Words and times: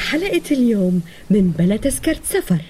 بحلقة 0.00 0.48
اليوم 0.50 0.96
من 1.30 1.44
بلا 1.58 1.76
تذكرة 1.76 2.22
سفر 2.34 2.62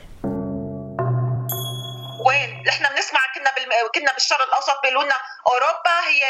وين؟ 2.27 2.51
نحن 2.69 2.85
بنسمع 2.95 3.21
كنا 3.35 3.51
بالم... 3.55 3.73
كنا 3.95 4.13
بالشرق 4.13 4.43
الأوسط 4.43 4.83
بيقولوا 4.83 5.05
لنا 5.05 5.19
أوروبا 5.49 5.97
هي 6.11 6.23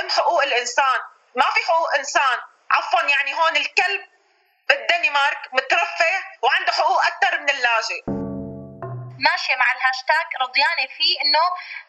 أم 0.00 0.08
حقوق 0.10 0.42
الإنسان، 0.42 1.00
ما 1.36 1.48
في 1.54 1.60
حقوق 1.68 1.94
إنسان، 1.98 2.38
عفوا 2.70 3.00
يعني 3.00 3.34
هون 3.34 3.56
الكلب 3.56 4.02
بالدنمارك 4.68 5.42
مترفه 5.52 6.14
وعنده 6.42 6.72
حقوق 6.72 7.00
أكثر 7.06 7.40
من 7.40 7.50
اللاجئ. 7.50 8.00
ماشية 9.26 9.56
مع 9.62 9.68
الهاشتاج 9.76 10.28
رضيانة 10.42 10.86
فيه 10.96 11.14
انه 11.22 11.44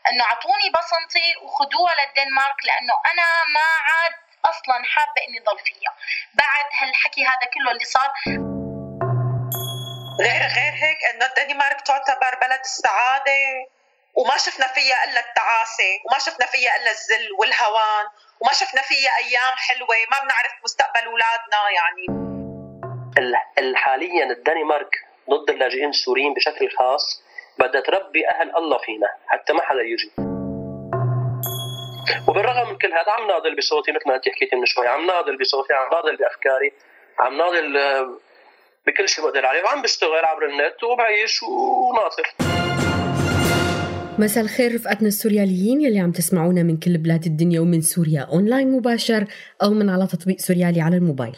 إنه 0.09 0.23
أعطوني 0.23 0.67
بصمتي 0.75 1.27
وخذوها 1.43 1.93
للدنمارك 1.99 2.59
لأنه 2.67 2.95
أنا 3.11 3.27
ما 3.55 3.67
عاد 3.87 4.28
أصلا 4.45 4.83
حابة 4.83 5.21
إني 5.27 5.39
ضل 5.39 5.59
فيها. 5.65 5.91
بعد 6.33 6.65
هالحكي 6.81 7.21
هذا 7.23 7.45
كله 7.53 7.71
اللي 7.71 7.85
صار 7.85 8.11
غير 10.21 10.41
غير 10.41 10.73
هيك 10.83 10.99
إنه 11.13 11.25
الدنمارك 11.25 11.81
تعتبر 11.81 12.35
بلد 12.41 12.59
السعادة. 12.59 13.41
وما 14.13 14.37
شفنا 14.37 14.67
فيها 14.67 15.03
إلا 15.03 15.19
التعاسة 15.19 15.91
وما 16.05 16.19
شفنا 16.19 16.45
فيها 16.45 16.75
إلا 16.75 16.91
الذل 16.91 17.31
والهوان 17.39 18.05
وما 18.39 18.53
شفنا 18.53 18.81
فيها 18.81 19.11
أيام 19.17 19.55
حلوة. 19.55 19.95
ما 20.11 20.19
بنعرف 20.23 20.51
مستقبل 20.63 21.05
أولادنا 21.05 21.69
يعني. 21.69 22.05
حاليا 23.75 24.25
الدنمارك 24.25 24.95
ضد 25.29 25.49
اللاجئين 25.49 25.89
السوريين 25.89 26.33
بشكل 26.33 26.69
خاص. 26.77 27.23
بدها 27.59 27.81
تربي 27.81 28.29
أهل 28.29 28.57
الله 28.57 28.77
فينا 28.77 29.07
حتى 29.27 29.53
ما 29.53 29.65
حدا 29.65 29.81
يجي. 29.81 30.28
وبالرغم 32.27 32.69
من 32.69 32.77
كل 32.77 32.87
هذا 32.87 33.11
عم 33.17 33.27
ناضل 33.27 33.55
بصوتي 33.55 33.91
مثل 33.91 34.07
ما 34.07 34.15
انت 34.15 34.29
حكيتي 34.29 34.55
من 34.55 34.65
شوي. 34.65 34.87
عم 34.87 35.05
ناضل 35.07 35.37
بصوتي 35.37 35.73
عم 35.73 35.89
ناضل 35.93 36.15
بأفكاري 36.17 36.71
عم 37.19 37.37
ناضل 37.37 37.77
آه، 37.77 38.17
بكل 38.87 39.09
شيء 39.09 39.25
بقدر 39.25 39.45
عليه 39.45 39.63
وعم 39.63 39.81
بشتغل 39.81 40.25
عبر 40.25 40.45
النت 40.45 40.83
وبعيش 40.83 41.43
وناطر. 41.43 42.27
مساء 44.19 44.43
الخير 44.43 44.75
رفقاتنا 44.75 45.07
السورياليين 45.07 45.81
يلي 45.81 45.99
عم 45.99 46.11
تسمعونا 46.11 46.63
من 46.63 46.77
كل 46.77 46.97
بلاد 46.97 47.25
الدنيا 47.25 47.59
ومن 47.59 47.81
سوريا 47.81 48.21
أونلاين 48.21 48.71
مباشر 48.71 49.25
أو 49.63 49.69
من 49.69 49.89
على 49.89 50.07
تطبيق 50.07 50.37
سوريالي 50.37 50.81
على 50.81 50.97
الموبايل. 50.97 51.35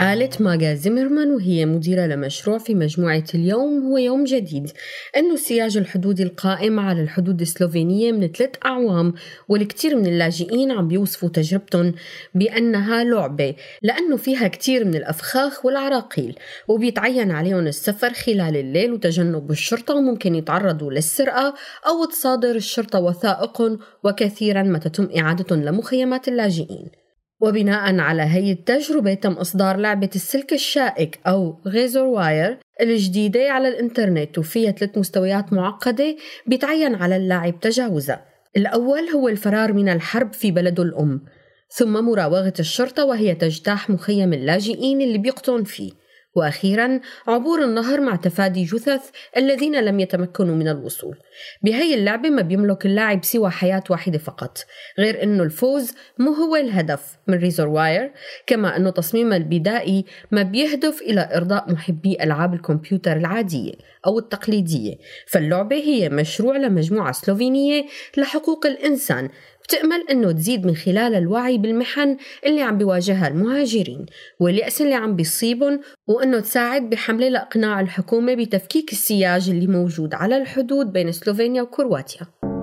قالت 0.00 0.40
ماجا 0.40 0.74
زيمرمان 0.74 1.30
وهي 1.30 1.66
مديرة 1.66 2.06
لمشروع 2.06 2.58
في 2.58 2.74
مجموعة 2.74 3.24
اليوم 3.34 3.86
هو 3.86 3.98
يوم 3.98 4.24
جديد. 4.24 4.70
أنه 5.16 5.34
السياج 5.34 5.76
الحدودي 5.76 6.22
القائم 6.22 6.80
على 6.80 7.02
الحدود 7.02 7.40
السلوفينية 7.40 8.12
من 8.12 8.26
ثلاث 8.26 8.50
أعوام 8.66 9.14
والكثير 9.48 9.96
من 9.96 10.06
اللاجئين 10.06 10.70
عم 10.70 10.88
بيوصفوا 10.88 11.28
تجربتهم 11.28 11.94
بأنها 12.34 13.04
لعبة 13.04 13.54
لأنه 13.82 14.16
فيها 14.16 14.48
كثير 14.48 14.84
من 14.84 14.94
الأفخاخ 14.94 15.66
والعراقيل 15.66 16.38
وبيتعين 16.68 17.30
عليهم 17.30 17.66
السفر 17.66 18.12
خلال 18.12 18.56
الليل 18.56 18.92
وتجنب 18.92 19.50
الشرطة 19.50 19.94
وممكن 19.94 20.34
يتعرضوا 20.34 20.92
للسرقة 20.92 21.54
أو 21.86 22.04
تصادر 22.04 22.54
الشرطة 22.56 23.00
وثائقهم 23.00 23.78
وكثيرا 24.04 24.62
ما 24.62 24.78
تتم 24.78 25.08
إعادتهم 25.18 25.62
لمخيمات 25.62 26.28
اللاجئين. 26.28 27.03
وبناء 27.44 27.98
على 27.98 28.22
هي 28.22 28.52
التجربة 28.52 29.14
تم 29.14 29.32
إصدار 29.32 29.76
لعبة 29.76 30.10
السلك 30.14 30.52
الشائك 30.52 31.18
أو 31.26 31.60
غيزور 31.66 32.06
واير 32.06 32.58
الجديدة 32.80 33.50
على 33.50 33.68
الإنترنت 33.68 34.38
وفيها 34.38 34.70
ثلاث 34.70 34.98
مستويات 34.98 35.52
معقدة 35.52 36.16
بيتعين 36.46 36.94
على 36.94 37.16
اللاعب 37.16 37.60
تجاوزها. 37.60 38.24
الأول 38.56 39.02
هو 39.14 39.28
الفرار 39.28 39.72
من 39.72 39.88
الحرب 39.88 40.32
في 40.32 40.50
بلده 40.50 40.82
الأم 40.82 41.20
ثم 41.68 41.92
مراوغة 41.92 42.54
الشرطة 42.60 43.04
وهي 43.04 43.34
تجتاح 43.34 43.90
مخيم 43.90 44.32
اللاجئين 44.32 45.00
اللي 45.00 45.18
بيقطن 45.18 45.64
فيه. 45.64 46.03
وأخيرا 46.34 47.00
عبور 47.26 47.64
النهر 47.64 48.00
مع 48.00 48.16
تفادي 48.16 48.64
جثث 48.64 49.10
الذين 49.36 49.80
لم 49.84 50.00
يتمكنوا 50.00 50.54
من 50.54 50.68
الوصول. 50.68 51.16
بهي 51.62 51.94
اللعبة 51.94 52.30
ما 52.30 52.42
بيملك 52.42 52.86
اللاعب 52.86 53.24
سوى 53.24 53.50
حياة 53.50 53.82
واحدة 53.90 54.18
فقط 54.18 54.58
غير 54.98 55.22
إنه 55.22 55.42
الفوز 55.42 55.94
مو 56.18 56.32
هو 56.32 56.56
الهدف 56.56 57.16
من 57.26 57.38
Razor 57.38 57.68
Wire 57.68 58.12
كما 58.46 58.76
إنه 58.76 58.90
تصميمها 58.90 59.36
البدائي 59.36 60.04
ما 60.30 60.42
بيهدف 60.42 61.02
إلى 61.02 61.28
إرضاء 61.34 61.72
محبي 61.72 62.16
ألعاب 62.22 62.54
الكمبيوتر 62.54 63.16
العادية 63.16 63.72
أو 64.06 64.18
التقليدية. 64.18 64.94
فاللعبة 65.26 65.76
هي 65.76 66.08
مشروع 66.08 66.56
لمجموعة 66.56 67.12
سلوفينية 67.12 67.84
لحقوق 68.16 68.66
الإنسان 68.66 69.28
بتأمل 69.64 70.04
أنه 70.10 70.32
تزيد 70.32 70.66
من 70.66 70.74
خلال 70.74 71.14
الوعي 71.14 71.58
بالمحن 71.58 72.16
اللي 72.46 72.62
عم 72.62 72.78
بيواجهها 72.78 73.28
المهاجرين 73.28 74.06
واليأس 74.40 74.82
اللي 74.82 74.94
عم 74.94 75.16
بيصيبهم 75.16 75.80
وأنه 76.06 76.40
تساعد 76.40 76.90
بحملة 76.90 77.28
لإقناع 77.28 77.80
الحكومة 77.80 78.34
بتفكيك 78.34 78.92
السياج 78.92 79.50
اللي 79.50 79.66
موجود 79.66 80.14
على 80.14 80.36
الحدود 80.36 80.92
بين 80.92 81.12
سلوفينيا 81.12 81.62
وكرواتيا. 81.62 82.53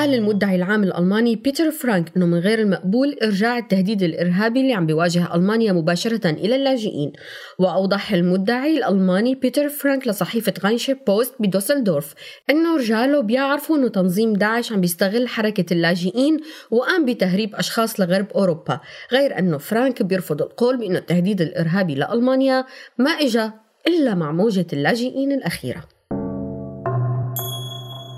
قال 0.00 0.14
المدعي 0.14 0.56
العام 0.56 0.82
الألماني 0.82 1.36
بيتر 1.36 1.70
فرانك 1.70 2.12
أنه 2.16 2.26
من 2.26 2.38
غير 2.38 2.58
المقبول 2.58 3.16
إرجاع 3.22 3.58
التهديد 3.58 4.02
الإرهابي 4.02 4.60
اللي 4.60 4.72
عم 4.72 4.86
بيواجه 4.86 5.34
ألمانيا 5.34 5.72
مباشرة 5.72 6.30
إلى 6.30 6.56
اللاجئين. 6.56 7.12
وأوضح 7.58 8.12
المدعي 8.12 8.78
الألماني 8.78 9.34
بيتر 9.34 9.68
فرانك 9.68 10.08
لصحيفة 10.08 10.54
غاينشي 10.60 10.94
بوست 10.94 11.34
بدوسلدورف 11.40 12.14
أنه 12.50 12.76
رجاله 12.76 13.20
بيعرفوا 13.20 13.76
أنه 13.76 13.88
تنظيم 13.88 14.32
داعش 14.32 14.72
عم 14.72 14.80
بيستغل 14.80 15.28
حركة 15.28 15.72
اللاجئين 15.72 16.40
وقام 16.70 17.04
بتهريب 17.04 17.54
أشخاص 17.54 18.00
لغرب 18.00 18.26
أوروبا 18.34 18.80
غير 19.12 19.38
أنه 19.38 19.58
فرانك 19.58 20.02
بيرفض 20.02 20.42
القول 20.42 20.76
بأنه 20.76 20.98
التهديد 20.98 21.40
الإرهابي 21.40 21.94
لألمانيا 21.94 22.64
ما 22.98 23.10
إجا 23.10 23.52
إلا 23.86 24.14
مع 24.14 24.32
موجة 24.32 24.66
اللاجئين 24.72 25.32
الأخيرة. 25.32 25.99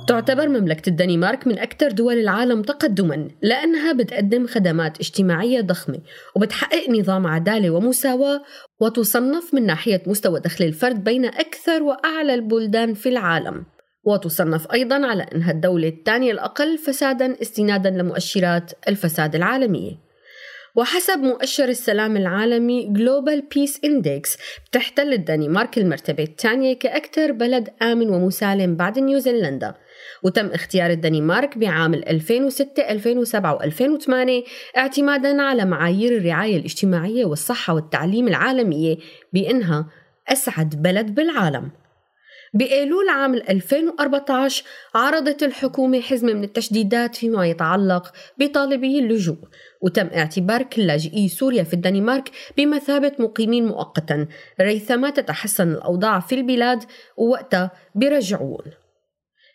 تعتبر 0.06 0.48
مملكة 0.48 0.88
الدنمارك 0.88 1.46
من 1.46 1.58
أكثر 1.58 1.90
دول 1.90 2.18
العالم 2.18 2.62
تقدما 2.62 3.28
لأنها 3.42 3.92
بتقدم 3.92 4.46
خدمات 4.46 5.00
اجتماعية 5.00 5.60
ضخمة 5.60 5.98
وبتحقق 6.36 6.90
نظام 6.90 7.26
عدالة 7.26 7.70
ومساواة 7.70 8.42
وتصنف 8.80 9.54
من 9.54 9.66
ناحية 9.66 10.02
مستوى 10.06 10.40
دخل 10.40 10.64
الفرد 10.64 11.04
بين 11.04 11.24
أكثر 11.24 11.82
وأعلى 11.82 12.34
البلدان 12.34 12.94
في 12.94 13.08
العالم. 13.08 13.64
وتصنف 14.04 14.72
أيضا 14.72 15.06
على 15.06 15.26
أنها 15.34 15.50
الدولة 15.50 15.88
الثانية 15.88 16.32
الأقل 16.32 16.78
فسادا 16.78 17.42
استنادا 17.42 17.90
لمؤشرات 17.90 18.72
الفساد 18.88 19.34
العالمية. 19.34 19.92
وحسب 20.76 21.18
مؤشر 21.18 21.68
السلام 21.68 22.16
العالمي 22.16 22.94
Global 22.94 23.40
Peace 23.54 23.76
Index 23.86 24.38
بتحتل 24.68 25.12
الدنمارك 25.12 25.78
المرتبة 25.78 26.22
الثانية 26.22 26.78
كأكثر 26.78 27.32
بلد 27.32 27.68
آمن 27.82 28.10
ومسالم 28.10 28.76
بعد 28.76 28.98
نيوزيلندا. 28.98 29.74
وتم 30.22 30.46
اختيار 30.46 30.90
الدنمارك 30.90 31.58
بعام 31.58 31.94
2006 31.94 32.82
2007 32.90 33.58
و2008 33.58 34.10
اعتمادا 34.76 35.42
على 35.42 35.64
معايير 35.64 36.16
الرعاية 36.16 36.56
الاجتماعية 36.56 37.24
والصحة 37.24 37.74
والتعليم 37.74 38.28
العالمية 38.28 38.96
بأنها 39.32 39.86
أسعد 40.28 40.82
بلد 40.82 41.14
بالعالم. 41.14 41.70
بأيلول 42.54 43.08
عام 43.08 43.34
2014 43.34 44.64
عرضت 44.94 45.42
الحكومة 45.42 46.00
حزمة 46.00 46.32
من 46.32 46.44
التشديدات 46.44 47.16
فيما 47.16 47.46
يتعلق 47.46 48.12
بطالبي 48.38 48.98
اللجوء 48.98 49.38
وتم 49.80 50.06
اعتبار 50.06 50.62
كل 50.62 50.86
لاجئي 50.86 51.28
سوريا 51.28 51.62
في 51.62 51.74
الدنمارك 51.74 52.30
بمثابة 52.56 53.12
مقيمين 53.18 53.66
مؤقتا 53.66 54.26
ريثما 54.60 55.10
تتحسن 55.10 55.72
الأوضاع 55.72 56.20
في 56.20 56.34
البلاد 56.34 56.84
ووقتها 57.16 57.70
برجعون. 57.94 58.81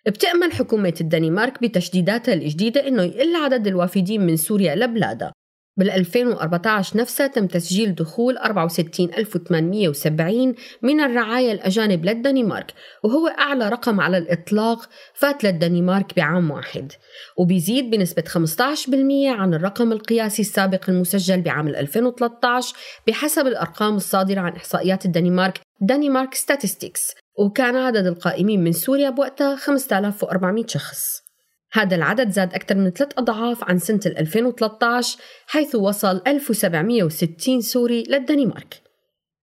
بتأمل 0.08 0.52
حكومة 0.52 0.94
الدنمارك 1.02 1.62
بتشديداتها 1.62 2.34
الجديدة 2.34 2.88
إنه 2.88 3.04
يقل 3.04 3.36
عدد 3.36 3.68
الوافدين 3.68 4.26
من 4.26 4.38
سوريا 4.38 4.76
لبلادها. 4.76 5.32
بال 5.78 5.92
2014 5.92 6.98
نفسها 6.98 7.28
تم 7.28 7.48
تسجيل 7.48 7.96
دخول 7.96 8.38
64870 8.38 10.56
من 10.82 11.02
الرعايا 11.02 11.52
الأجانب 11.52 12.06
للدنمارك 12.06 12.74
وهو 13.04 13.28
أعلى 13.28 13.70
رقم 13.70 14.02
على 14.02 14.18
الإطلاق 14.18 14.90
فات 15.14 15.44
للدنمارك 15.44 16.16
بعام 16.16 16.52
واحد. 16.52 16.92
وبيزيد 17.38 17.90
بنسبة 17.90 18.24
15% 18.28 18.38
عن 19.28 19.54
الرقم 19.54 19.92
القياسي 19.92 20.42
السابق 20.42 20.90
المسجل 20.90 21.42
بعام 21.42 21.68
2013 21.68 22.76
بحسب 23.08 23.48
الأرقام 23.48 23.96
الصادرة 23.96 24.42
عن 24.42 24.56
إحصائيات 24.56 25.06
الدنمارك 25.06 25.62
دنمارك 25.82 26.34
ستاتستكس 26.34 27.14
وكان 27.38 27.76
عدد 27.76 28.06
القائمين 28.06 28.64
من 28.64 28.72
سوريا 28.72 29.10
بوقتها 29.10 29.56
5400 29.56 30.68
شخص. 30.68 31.22
هذا 31.72 31.96
العدد 31.96 32.30
زاد 32.30 32.54
أكثر 32.54 32.76
من 32.76 32.90
ثلاث 32.90 33.12
أضعاف 33.18 33.64
عن 33.64 33.78
سنة 33.80 34.00
2013 34.06 35.18
حيث 35.48 35.76
وصل 35.76 36.22
1760 36.28 37.62
سوري 37.62 38.04
للدنمارك. 38.04 38.87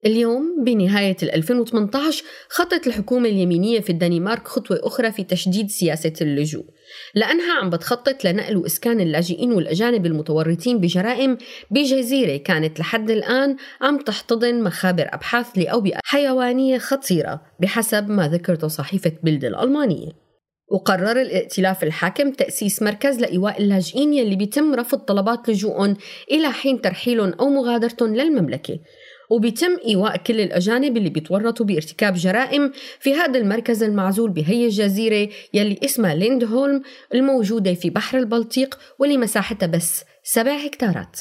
اليوم 0.07 0.65
بنهاية 0.65 1.17
2018 1.23 2.25
خطت 2.49 2.87
الحكومة 2.87 3.29
اليمينية 3.29 3.81
في 3.81 3.91
الدنمارك 3.91 4.49
خطوة 4.49 4.81
أخرى 4.83 5.13
في 5.13 5.25
تشديد 5.25 5.71
سياسة 5.71 6.13
اللجوء 6.21 6.65
لأنها 7.15 7.55
عم 7.55 7.71
بتخطط 7.71 8.25
لنقل 8.25 8.57
وإسكان 8.57 9.01
اللاجئين 9.01 9.53
والأجانب 9.53 10.07
المتورطين 10.07 10.79
بجرائم 10.79 11.39
بجزيرة 11.71 12.37
كانت 12.37 12.81
لحد 12.81 13.11
الآن 13.11 13.57
عم 13.81 13.99
تحتضن 13.99 14.63
مخابر 14.63 15.09
أبحاث 15.13 15.47
لأوبئة 15.57 16.01
حيوانية 16.05 16.79
خطيرة 16.79 17.43
بحسب 17.61 18.09
ما 18.09 18.29
ذكرته 18.29 18.69
صحيفة 18.69 19.13
بلد 19.23 19.45
الألمانية. 19.45 20.25
وقرر 20.69 21.21
الائتلاف 21.21 21.85
الحاكم 21.85 22.33
تأسيس 22.33 22.83
مركز 22.83 23.19
لإيواء 23.19 23.63
اللاجئين 23.63 24.15
يلي 24.15 24.37
بيتم 24.37 24.75
رفض 24.75 24.99
طلبات 24.99 25.49
لجوءهم 25.49 25.97
إلى 26.31 26.53
حين 26.53 26.81
ترحيلهم 26.81 27.33
أو 27.33 27.49
مغادرتهم 27.49 28.17
للمملكة. 28.17 28.79
وبيتم 29.31 29.77
إيواء 29.87 30.17
كل 30.17 30.41
الأجانب 30.41 30.97
اللي 30.97 31.11
بيتورطوا 31.11 31.67
بارتكاب 31.67 32.15
جرائم 32.15 32.73
في 33.01 33.15
هذا 33.15 33.39
المركز 33.39 33.83
المعزول 33.83 34.31
بهي 34.31 34.65
الجزيرة 34.65 35.29
يلي 35.55 35.79
اسمها 35.85 36.15
ليندهولم 36.15 36.83
الموجودة 37.15 37.75
في 37.75 37.91
بحر 37.91 38.19
البلطيق 38.19 38.79
واللي 38.99 39.17
مساحتها 39.17 39.67
بس 39.67 40.05
سبع 40.23 40.57
هكتارات. 40.57 41.21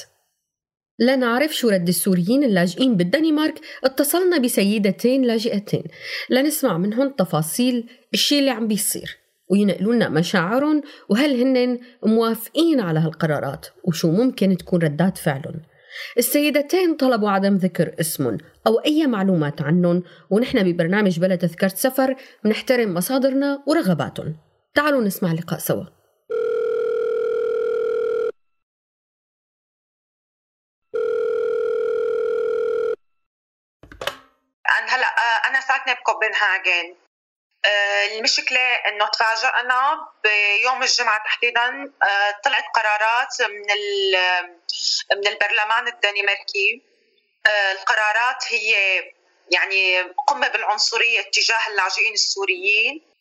لنعرف 0.99 1.55
شو 1.55 1.69
رد 1.69 1.87
السوريين 1.87 2.43
اللاجئين 2.43 2.97
بالدنمارك 2.97 3.61
اتصلنا 3.83 4.37
بسيدتين 4.37 5.21
لاجئتين. 5.21 5.83
لنسمع 6.29 6.77
منهم 6.77 7.09
تفاصيل 7.09 7.89
الشي 8.13 8.39
اللي 8.39 8.49
عم 8.49 8.67
بيصير 8.67 9.17
وينقلوا 9.51 9.93
لنا 9.93 10.09
مشاعرهم 10.09 10.81
وهل 11.09 11.41
هن 11.41 11.79
موافقين 12.05 12.79
على 12.79 12.99
هالقرارات 12.99 13.67
وشو 13.83 14.11
ممكن 14.11 14.57
تكون 14.57 14.81
ردات 14.81 15.17
فعلهم. 15.17 15.61
السيدتين 16.17 16.95
طلبوا 16.95 17.29
عدم 17.29 17.55
ذكر 17.55 17.95
اسمهم 17.99 18.37
أو 18.67 18.79
أي 18.79 19.07
معلومات 19.07 19.61
عنهم 19.61 20.03
ونحن 20.29 20.63
ببرنامج 20.63 21.19
بلا 21.19 21.35
تذكرة 21.35 21.67
سفر 21.67 22.15
بنحترم 22.43 22.93
مصادرنا 22.93 23.63
ورغباتهم. 23.67 24.37
تعالوا 24.75 25.01
نسمع 25.01 25.33
لقاء 25.33 25.59
سوا. 25.59 25.83
هلا 34.87 35.07
آه، 35.07 35.49
أنا 35.49 35.59
ساكنة 35.59 35.93
بكوبنهاجن. 35.93 37.02
المشكلة 37.65 38.75
إنه 38.75 39.07
تفاجأنا 39.07 40.07
بيوم 40.23 40.83
الجمعة 40.83 41.23
تحديدا 41.23 41.93
آه، 42.03 42.31
طلعت 42.43 42.65
قرارات 42.75 43.41
من 43.41 43.67
من 45.17 45.27
البرلمان 45.27 45.87
الدنماركي. 45.87 46.81
آه، 47.47 47.71
القرارات 47.71 48.43
هي 48.53 48.73
يعني 49.51 50.01
قمة 50.01 50.47
بالعنصرية 50.47 51.21
تجاه 51.21 51.67
اللاجئين 51.67 52.13
السوريين. 52.13 53.13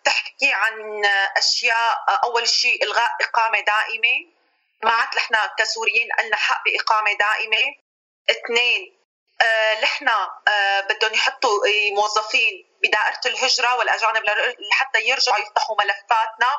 بتحكي 0.00 0.52
عن 0.52 1.02
أشياء 1.36 2.04
أول 2.24 2.48
شيء 2.48 2.84
إلغاء 2.84 3.10
إقامة 3.20 3.60
دائمة. 3.60 4.32
ما 4.82 4.90
عاد 4.90 5.16
نحن 5.16 5.34
كسوريين 5.58 6.08
لنا 6.24 6.36
حق 6.36 6.62
بإقامة 6.64 7.12
دائمة. 7.12 7.74
اثنين 8.30 8.98
نحن 9.82 10.10
بدهم 10.88 11.14
يحطوا 11.14 11.60
موظفين 11.92 12.66
بدائرة 12.84 13.20
الهجرة 13.26 13.74
والأجانب 13.74 14.24
لحتى 14.70 15.00
يرجعوا 15.00 15.38
يفتحوا 15.38 15.76
ملفاتنا. 15.82 16.50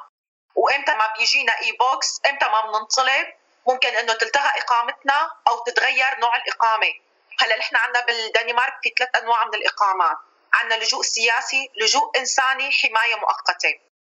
وإمتى 0.56 0.94
ما 0.94 1.13
بيجينا 1.18 1.60
اي 1.62 1.72
بوكس 1.72 2.22
إمتى 2.30 2.45
ما 2.45 2.62
بننطلب 2.62 3.27
ممكن 3.68 3.89
إنه 3.89 4.13
تلتغى 4.13 4.50
إقامتنا 4.57 5.31
أو 5.48 5.63
تتغير 5.63 6.19
نوع 6.19 6.36
الإقامة. 6.36 6.94
هلأ 7.39 7.57
نحن 7.57 7.75
عندنا 7.75 8.06
بالدنمارك 8.06 8.74
في 8.83 8.94
ثلاث 8.98 9.10
أنواع 9.16 9.45
من 9.45 9.54
الإقامات. 9.54 10.18
عندنا 10.54 10.83
لجوء 10.83 11.01
سياسي 11.01 11.72
لجوء 11.75 12.19
إنساني 12.19 12.71
حماية 12.71 13.16
مؤقتة. 13.16 13.80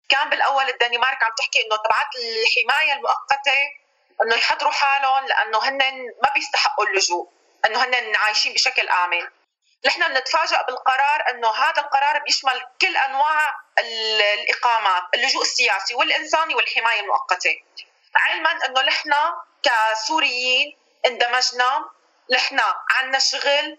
كان 0.10 0.30
بالأول 0.30 0.69
الدنمارك 0.69 1.24
عم 1.24 1.31
تحكي 1.38 1.66
إنه 1.66 1.75
تبعت 1.75 2.10
الحماية 2.16 2.94
المؤقتة 2.94 3.58
إنه 4.24 4.36
يحضروا 4.36 4.72
حالهم 4.72 5.25
لأنه 5.25 5.60
هن 5.63 5.78
ما 6.24 6.30
بيستحقوا 6.36 6.86
اللجوء 6.86 7.31
إنه 7.66 7.84
هن 7.84 8.16
عايشين 8.16 8.54
بشكل 8.54 8.90
آمن. 8.90 9.28
نحن 9.86 10.14
بنتفاجئ 10.14 10.66
بالقرار 10.68 11.30
إنه 11.30 11.50
هذا 11.50 11.82
القرار 11.82 12.20
بيشمل 12.20 12.62
كل 12.82 12.98
أنواع 12.98 13.56
الإقامات، 13.80 15.04
اللجوء 15.14 15.42
السياسي 15.42 15.96
والإنساني 15.96 16.56
والحماية 16.56 17.00
المؤقتة. 17.00 17.64
علما 18.16 18.52
إنه 18.66 18.82
نحن 18.82 19.14
كسوريين 19.64 20.78
اندمجنا، 21.08 21.90
نحن 22.32 22.62
عندنا 22.90 23.20
شغل 23.20 23.78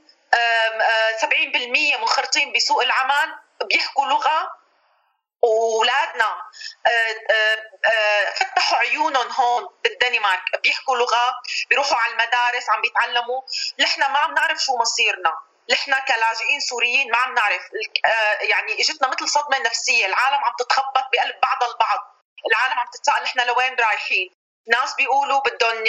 70% 1.21 1.97
منخرطين 1.97 2.53
بسوق 2.53 2.83
العمل 2.83 3.39
بيحكوا 3.65 4.07
لغة 4.07 4.57
وأولادنا. 5.43 6.43
فتحوا 8.35 8.79
عيونهم 8.79 9.33
هون 9.33 9.69
بالدنمارك 9.85 10.61
بيحكوا 10.63 10.97
لغة 10.97 11.35
بيروحوا 11.69 11.97
على 11.97 12.13
المدارس 12.13 12.71
عم 12.71 12.81
بيتعلموا. 12.81 13.43
نحن 13.81 14.01
ما 14.01 14.19
عم 14.19 14.35
نعرف 14.35 14.59
شو 14.59 14.77
مصيرنا. 14.77 15.37
نحن 15.71 15.95
كلاجئين 16.09 16.61
سوريين 16.61 17.11
ما 17.11 17.19
عم 17.19 17.35
نعرف. 17.35 17.63
آه، 18.07 18.39
يعني 18.43 18.81
اجتنا 18.81 19.09
مثل 19.09 19.29
صدمة 19.29 19.59
نفسية. 19.59 20.07
العالم 20.07 20.45
عم 20.45 20.53
تتخبط 20.59 21.05
بقلب 21.13 21.41
بعض 21.43 21.71
البعض. 21.71 21.99
العالم 22.51 22.79
عم 22.79 22.87
تتساءل 22.93 23.23
نحن 23.23 23.41
لوين 23.41 23.75
رايحين. 23.75 24.31
ناس 24.69 24.95
بيقولوا 24.95 25.41
بدهم 25.41 25.85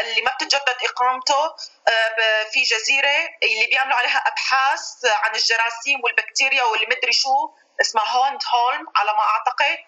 اللي 0.00 0.22
ما 0.22 0.30
بتتجدد 0.34 0.76
إقامته 0.84 1.44
آه، 1.88 2.44
في 2.52 2.62
جزيرة 2.62 3.28
اللي 3.42 3.66
بيعملوا 3.70 3.96
عليها 3.96 4.18
أبحاث 4.26 5.04
عن 5.04 5.34
الجراثيم 5.34 6.00
والبكتيريا 6.04 6.62
واللي 6.62 6.86
مدري 6.86 7.12
شو 7.12 7.54
اسمها 7.80 8.04
هوند 8.04 8.42
هولم 8.54 8.86
على 8.96 9.12
ما 9.12 9.22
أعتقد. 9.22 9.78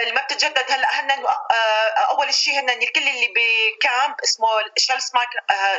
اللي 0.00 0.12
ما 0.12 0.22
بتتجدد 0.22 0.72
هلأ 0.72 1.00
هن 1.00 1.10
آه، 1.10 1.88
أول 1.88 2.34
شيء 2.34 2.60
هن 2.60 2.70
الكل 2.70 3.08
اللي 3.08 3.32
بكامب 3.36 4.20
اسمه 4.24 4.48
شيلس 4.78 5.14
مارك 5.14 5.28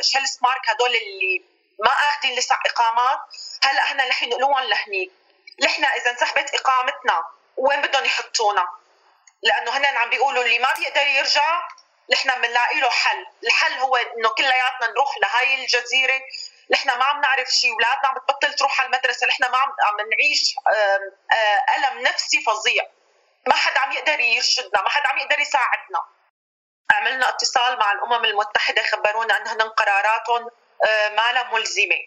شيلس 0.00 0.42
مارك 0.42 0.68
هدول 0.68 0.96
اللي 0.96 1.57
ما 1.84 1.90
اخذين 1.90 2.38
لسه 2.38 2.56
إقامات. 2.66 3.18
هلأ 3.62 3.92
هن 3.92 4.08
رح 4.08 4.22
ينقلوهم 4.22 4.62
لهنيك 4.62 5.12
نحن 5.62 5.84
إذا 5.84 6.10
انسحبت 6.10 6.54
إقامتنا 6.54 7.24
وين 7.56 7.82
بدهم 7.82 8.04
يحطونا؟ 8.04 8.68
لأنه 9.42 9.76
هن 9.76 9.84
عم 9.86 10.10
بيقولوا 10.10 10.42
اللي 10.44 10.58
ما 10.58 10.72
بيقدر 10.76 11.06
يرجع 11.06 11.62
نحن 12.12 12.40
بنلاقي 12.40 12.80
له 12.80 12.90
حل. 12.90 13.26
الحل 13.44 13.72
هو 13.72 13.96
إنه 13.96 14.28
كلياتنا 14.28 14.86
نروح 14.90 15.18
لهي 15.18 15.54
الجزيرة. 15.54 16.20
نحن 16.70 16.88
ما 16.88 17.04
عم 17.04 17.20
نعرف 17.20 17.48
شيء 17.48 17.72
اولادنا 17.72 18.08
عم 18.08 18.14
بتبطل 18.14 18.54
تروح 18.54 18.80
على 18.80 18.86
المدرسة. 18.86 19.26
نحن 19.26 19.42
ما 19.42 19.58
عم 19.58 19.68
عم 19.68 20.08
نعيش 20.10 20.54
ألم 21.76 22.02
نفسي 22.02 22.42
فظيع. 22.42 22.86
ما 23.46 23.54
حدا 23.54 23.80
عم 23.80 23.92
يقدر 23.92 24.20
يرشدنا 24.20 24.82
ما 24.82 24.88
حدا 24.88 25.08
عم 25.08 25.18
يقدر 25.18 25.40
يساعدنا. 25.40 26.04
عملنا 26.90 27.28
اتصال 27.28 27.78
مع 27.78 27.92
الأمم 27.92 28.24
المتحدة 28.24 28.82
خبرونا 28.82 29.36
انهن 29.36 29.62
قراراتهم 29.62 30.50
آه، 30.86 31.08
ما 31.08 31.32
لها 31.32 31.50
ملزمة. 31.52 32.06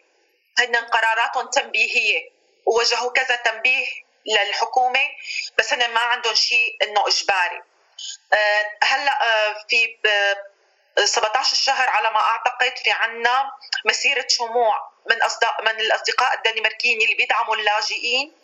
هن 0.60 0.76
قراراتهم 0.76 1.50
تنبيهية 1.50 2.30
ووجهوا 2.66 3.12
كذا 3.12 3.36
تنبيه 3.36 3.88
للحكومة 4.26 5.10
بس 5.58 5.74
هن 5.74 5.94
ما 5.94 6.00
عندهم 6.00 6.36
شيء 6.36 6.78
إنه 6.84 7.08
إجباري. 7.08 7.62
آه، 8.34 8.78
هلأ 8.84 9.24
آه، 9.24 9.66
في 9.70 9.98
17 11.06 11.52
الشهر 11.52 11.90
على 11.90 12.12
ما 12.12 12.20
أعتقد 12.20 12.78
في 12.78 12.92
عنا 12.92 13.52
مسيرة 13.86 14.26
شموع 14.30 14.92
من 15.10 15.24
اصدقاء 15.24 15.62
من 15.62 15.80
الأصدقاء 15.80 16.34
الدنماركيين 16.34 17.02
اللي 17.02 17.16
بيدعموا 17.16 17.56
اللاجئين. 17.56 18.42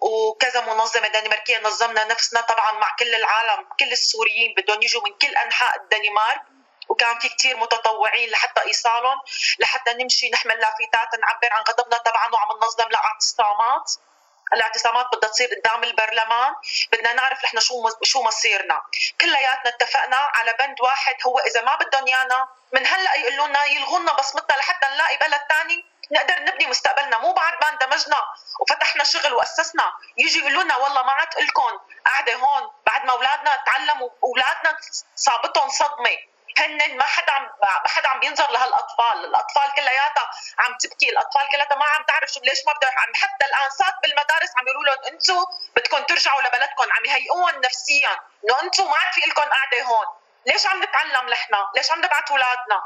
وكذا 0.00 0.60
منظمة 0.60 1.08
دنماركية 1.08 1.58
نظمنا 1.58 2.04
نفسنا 2.04 2.40
طبعا 2.40 2.72
مع 2.72 2.96
كل 2.98 3.14
العالم 3.14 3.66
كل 3.80 3.92
السوريين 3.92 4.54
بدهم 4.56 4.82
يجوا 4.82 5.02
من 5.04 5.14
كل 5.18 5.36
أنحاء 5.36 5.76
الدنمارك. 5.76 6.42
وكان 6.88 7.18
في 7.18 7.28
كثير 7.28 7.56
متطوعين 7.56 8.30
لحتى 8.30 8.60
إيصالهم 8.62 9.18
لحتى 9.58 9.94
نمشي 9.94 10.30
نحمل 10.30 10.58
لافتات 10.58 11.20
نعبر 11.20 11.52
عن 11.52 11.62
غضبنا 11.68 11.98
طبعا 11.98 12.28
وعم 12.32 12.48
ننظم 12.56 12.88
لاعتصامات 12.90 13.92
الاعتصامات 14.54 15.06
بدها 15.12 15.30
تصير 15.30 15.48
قدام 15.48 15.84
البرلمان 15.84 16.54
بدنا 16.92 17.12
نعرف 17.12 17.44
نحن 17.44 17.60
شو 17.60 17.90
شو 18.02 18.22
مصيرنا. 18.22 18.82
كلياتنا 19.20 19.68
اتفقنا 19.68 20.16
على 20.16 20.52
بند 20.58 20.80
واحد 20.80 21.16
هو 21.26 21.38
إذا 21.38 21.62
ما 21.62 21.74
بدهم 21.74 22.06
إيانا 22.06 22.48
من 22.72 22.86
هلأ 22.86 23.14
يقولوا 23.14 23.46
لنا 23.46 23.64
يلغوا 23.64 23.98
لنا 23.98 24.12
بصمتنا 24.12 24.56
لحتى 24.56 24.86
نلاقي 24.94 25.16
بلد 25.16 25.40
ثاني 25.48 25.84
نقدر 26.12 26.40
نبني 26.40 26.66
مستقبلنا. 26.66 27.18
مو 27.18 27.32
بعد 27.32 27.52
ما 27.62 27.68
اندمجنا 27.68 28.24
وفتحنا 28.60 29.04
شغل 29.04 29.32
وأسسنا 29.32 29.92
يجي 30.16 30.38
يقولوا 30.38 30.62
لنا 30.62 30.76
والله 30.76 31.02
ما 31.02 31.12
عاد 31.12 31.28
لكم 31.40 31.80
قاعدة 32.06 32.34
هون 32.34 32.70
بعد 32.86 33.04
ما 33.04 33.12
أولادنا 33.12 33.62
تعلموا 33.66 34.10
أولادنا 34.24 34.76
صابتهم 35.16 35.68
صدمة. 35.68 36.16
هن 36.60 36.96
ما 36.96 37.02
حدا 37.02 37.32
عم 37.32 37.42
ما 37.62 37.88
حدا 37.88 38.08
عم 38.08 38.20
بينظر 38.20 38.50
لهالأطفال، 38.50 39.24
الأطفال 39.24 39.68
كلياتها 39.76 40.30
عم 40.58 40.76
تبكي، 40.80 41.08
الأطفال 41.10 41.48
كلياتها 41.52 41.76
ما 41.76 41.84
عم 41.84 42.04
تعرف 42.08 42.30
شو 42.32 42.40
ليش 42.40 42.60
ما 42.66 42.72
بدها 42.72 42.90
عم 42.90 43.12
حتى 43.14 43.44
الانسات 43.50 43.94
بالمدارس 44.02 44.50
عم 44.56 44.68
يقولوا 44.68 44.94
لهم 44.94 45.04
أنتم 45.12 45.44
بدكم 45.76 46.02
ترجعوا 46.02 46.42
لبلدكم، 46.42 46.86
عم 46.96 47.04
يهيئوهم 47.04 47.60
نفسيا 47.64 48.14
إنه 48.44 48.62
أنتم 48.62 48.84
ما 48.84 48.96
عاد 49.00 49.12
في 49.14 49.30
لكم 49.30 49.42
قاعدة 49.42 49.82
هون، 49.88 50.06
ليش 50.46 50.66
عم 50.66 50.82
نتعلم 50.82 51.28
نحن؟ 51.28 51.54
ليش 51.76 51.90
عم 51.90 51.98
نبعث 51.98 52.30
أولادنا؟ 52.30 52.78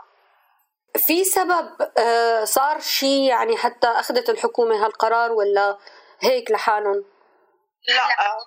في 1.07 1.25
سبب 1.25 1.91
آه، 1.99 2.45
صار 2.45 2.81
شيء 2.81 3.23
يعني 3.29 3.57
حتى 3.57 3.87
أخذت 3.87 4.29
الحكومة 4.29 4.85
هالقرار 4.85 5.33
ولا 5.33 5.79
هيك 6.21 6.51
لحالهم؟ 6.51 7.12
لا 7.89 8.05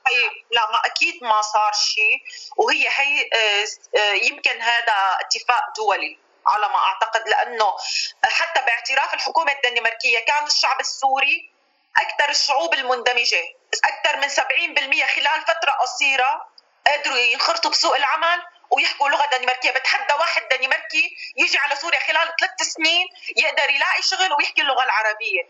هي 0.07 0.29
لا 0.51 0.71
ما 0.71 0.81
أكيد 0.85 1.23
ما 1.23 1.41
صار 1.41 1.71
شيء. 1.73 2.23
وهي 2.57 2.87
هي 2.89 3.29
آه، 3.33 3.67
آه، 3.99 4.13
يمكن 4.13 4.61
هذا 4.61 5.17
اتفاق 5.21 5.63
دولي 5.77 6.19
على 6.47 6.67
ما 6.69 6.75
أعتقد 6.77 7.29
لأنه 7.29 7.77
حتى 8.25 8.61
باعتراف 8.61 9.13
الحكومة 9.13 9.51
الدنماركية 9.51 10.19
كان 10.19 10.43
الشعب 10.45 10.79
السوري 10.79 11.51
أكثر 11.97 12.29
الشعوب 12.29 12.73
المندمجة 12.73 13.43
أكثر 13.83 14.17
من 14.17 14.29
70% 14.29 15.05
خلال 15.05 15.41
فترة 15.41 15.71
قصيرة 15.71 16.47
قدروا 16.87 17.17
ينخرطوا 17.17 17.71
بسوق 17.71 17.95
العمل 17.95 18.43
ويحكوا 18.69 19.09
لغة 19.09 19.25
دنماركية. 19.25 19.71
بتحدى 19.71 20.13
واحد 20.13 20.41
دنماركي 20.51 21.17
يجي 21.37 21.57
على 21.57 21.75
سوريا 21.75 21.99
خلال 21.99 22.33
ثلاث 22.39 22.61
سنين 22.61 23.07
يقدر 23.37 23.69
يلاقي 23.69 24.01
شغل 24.01 24.33
ويحكي 24.33 24.61
اللغة 24.61 24.83
العربية 24.83 25.49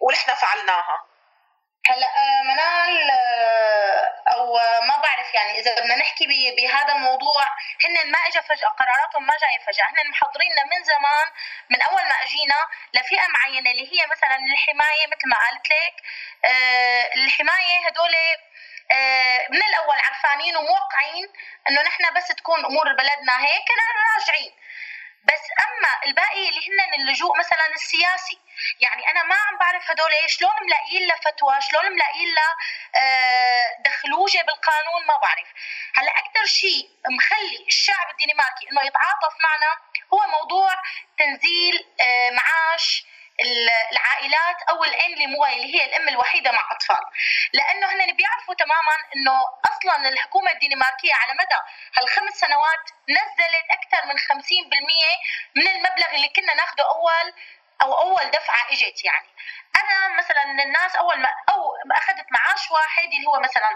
ونحن 0.00 0.34
فعلناها. 0.34 1.13
هلا 1.90 2.06
آه، 2.06 2.42
منال 2.42 3.10
آه، 3.10 4.22
أو 4.34 4.54
ما 4.88 4.96
بعرف 5.02 5.34
يعني 5.34 5.58
إذا 5.58 5.74
بدنا 5.74 5.96
نحكي 5.96 6.26
بهذا 6.56 6.92
الموضوع 6.92 7.42
هن 7.84 8.10
ما 8.10 8.18
اجى 8.18 8.42
فجاه 8.42 8.68
قراراتهم 8.68 9.26
ما 9.26 9.32
جاية 9.40 9.58
فجأة. 9.66 9.84
هن 9.84 10.10
محضريننا 10.10 10.64
من 10.64 10.84
زمان 10.84 11.26
من 11.70 11.82
أول 11.82 12.02
ما 12.02 12.22
إجينا 12.22 12.60
لفئة 12.94 13.26
معينة 13.28 13.70
اللي 13.70 13.92
هي 13.92 14.06
مثلا 14.06 14.36
الحماية 14.36 15.06
مثل 15.06 15.28
ما 15.28 15.36
قالت 15.36 15.66
لك. 15.70 15.94
آه، 16.44 17.14
الحماية 17.14 17.86
هدول 17.86 18.14
من 19.50 19.62
الأول 19.62 19.96
عرفانين 20.06 20.56
وموقعين 20.56 21.26
إنه 21.68 21.82
نحن 21.82 22.14
بس 22.14 22.28
تكون 22.28 22.64
أمور 22.64 22.92
بلدنا 22.92 23.44
هيك 23.44 23.68
راجعين. 24.18 24.52
بس 25.24 25.42
أما 25.66 26.06
الباقي 26.06 26.48
اللي 26.48 26.60
هن 26.68 26.94
اللجوء 27.00 27.38
مثلا 27.38 27.66
السياسي 27.74 28.43
يعني 28.80 29.10
أنا 29.10 29.22
ما 29.22 29.34
عم 29.34 29.58
بعرف 29.58 29.90
هدول 29.90 30.12
شلون 30.26 30.52
ملاقيين 30.66 31.08
له 31.08 31.14
فتوى 31.16 31.54
شلون 31.70 31.92
ملاقيين 31.92 32.34
له 32.34 32.50
آه، 33.02 33.66
دخلوجة 33.78 34.42
بالقانون 34.42 35.06
ما 35.06 35.16
بعرف. 35.16 35.48
هلا 35.94 36.10
أكثر 36.10 36.44
شيء 36.46 36.88
مخلي 37.10 37.66
الشعب 37.68 38.10
الدنماركي 38.10 38.64
إنه 38.70 38.82
يتعاطف 38.86 39.34
معنا 39.40 39.70
هو 40.14 40.26
موضوع 40.38 40.70
تنزيل 41.18 41.86
آه، 42.00 42.30
معاش 42.30 43.04
العائلات 43.92 44.62
أو 44.70 44.84
الان 44.84 45.12
اللي 45.12 45.24
اللي 45.24 45.74
هي 45.74 45.84
الأم 45.84 46.08
الوحيدة 46.08 46.52
مع 46.52 46.68
أطفال. 46.72 47.04
لأنه 47.52 47.86
هن 47.92 48.16
بيعرفوا 48.16 48.54
تماما 48.54 48.96
إنه 49.16 49.40
أصلا 49.72 50.08
الحكومة 50.08 50.52
الدنماركية 50.52 51.14
على 51.14 51.32
مدى 51.32 51.60
هالخمس 51.96 52.34
سنوات 52.34 52.84
نزلت 53.08 53.66
أكثر 53.70 54.06
من 54.06 54.18
50% 54.18 54.24
من 55.56 55.68
المبلغ 55.68 56.14
اللي 56.14 56.28
كنا 56.28 56.54
ناخده 56.54 56.84
أول 56.84 57.32
أو 57.82 57.92
أول 57.92 58.30
دفعة 58.30 58.66
إجت 58.72 59.04
يعني. 59.04 59.28
أنا 59.76 60.18
مثلا 60.18 60.44
الناس 60.64 60.96
أول 60.96 61.20
ما 61.20 61.28
أو 61.50 61.76
أخذت 61.96 62.26
معاش 62.32 62.70
واحد 62.70 63.04
اللي 63.04 63.26
هو 63.26 63.40
مثلا 63.40 63.68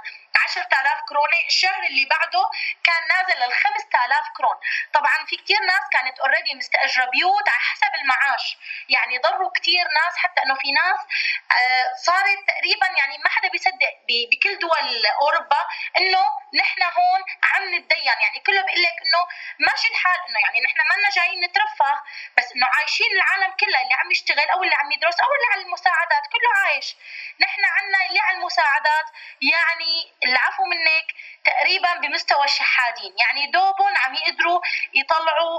10000 0.49 1.01
كرونة. 1.09 1.41
الشهر 1.47 1.83
اللي 1.91 2.05
بعده 2.05 2.43
كان 2.85 3.03
نازل 3.15 3.37
لل 3.41 3.53
5000 3.53 4.29
كرون. 4.37 4.57
طبعا 4.93 5.17
في 5.29 5.37
كثير 5.37 5.61
ناس 5.61 5.85
كانت 5.93 6.19
اوريدي 6.19 6.55
مستأجرة 6.55 7.05
بيوت 7.05 7.49
على 7.49 7.61
حسب 7.71 7.93
المعاش. 8.01 8.59
يعني 8.89 9.19
ضروا 9.19 9.51
كثير 9.57 9.85
ناس 10.01 10.15
حتى 10.17 10.43
إنه 10.45 10.55
في 10.55 10.73
ناس 10.73 11.01
آه، 11.59 11.87
صارت 12.07 12.41
تقريبا 12.49 12.89
يعني 12.99 13.19
ما 13.19 13.29
حدا 13.31 13.49
بيصدق 13.49 13.93
بكل 14.09 14.59
دول 14.59 15.07
أوروبا 15.07 15.63
إنه 15.99 16.23
نحن 16.63 16.83
هون 16.83 17.21
عم 17.51 17.75
نتدين. 17.75 18.05
يعني 18.25 18.41
كله 18.47 18.63
بيقول 18.63 18.83
لك 18.83 18.97
إنه 19.05 19.21
ماشي 19.67 19.89
الحال 19.89 20.21
إنه 20.29 20.41
يعني 20.45 20.61
نحن 20.61 20.79
ما 20.89 21.11
جايين 21.17 21.45
نترفه 21.45 22.03
بس 22.37 22.53
إنه 22.57 22.67
عايشين 22.67 23.13
العالم 23.13 23.53
كله 23.61 23.83
اللي 23.83 23.95
عم 23.95 24.11
يشتغل 24.11 24.51
أو 24.51 24.63
اللي 24.65 24.75
عم 24.75 24.93
يدرس 24.93 25.21
أو 25.21 25.31
اللي 25.35 25.47
على 25.53 25.63
المساعدات 25.63 26.25
كله 26.33 26.51
عايش. 26.63 26.97
نحن 27.41 27.63
عنا 27.65 28.07
اللي 28.07 28.21
على 28.21 28.37
المساعدات 28.37 29.07
يعني 29.43 29.93
العفو 30.39 30.65
منك 30.65 31.07
تقريبا 31.45 31.95
بمستوى 31.95 32.45
الشحادين 32.45 33.15
يعني 33.19 33.47
دوبهم 33.47 33.97
عم 33.97 34.15
يقدروا 34.15 34.61
يطلعوا 34.95 35.59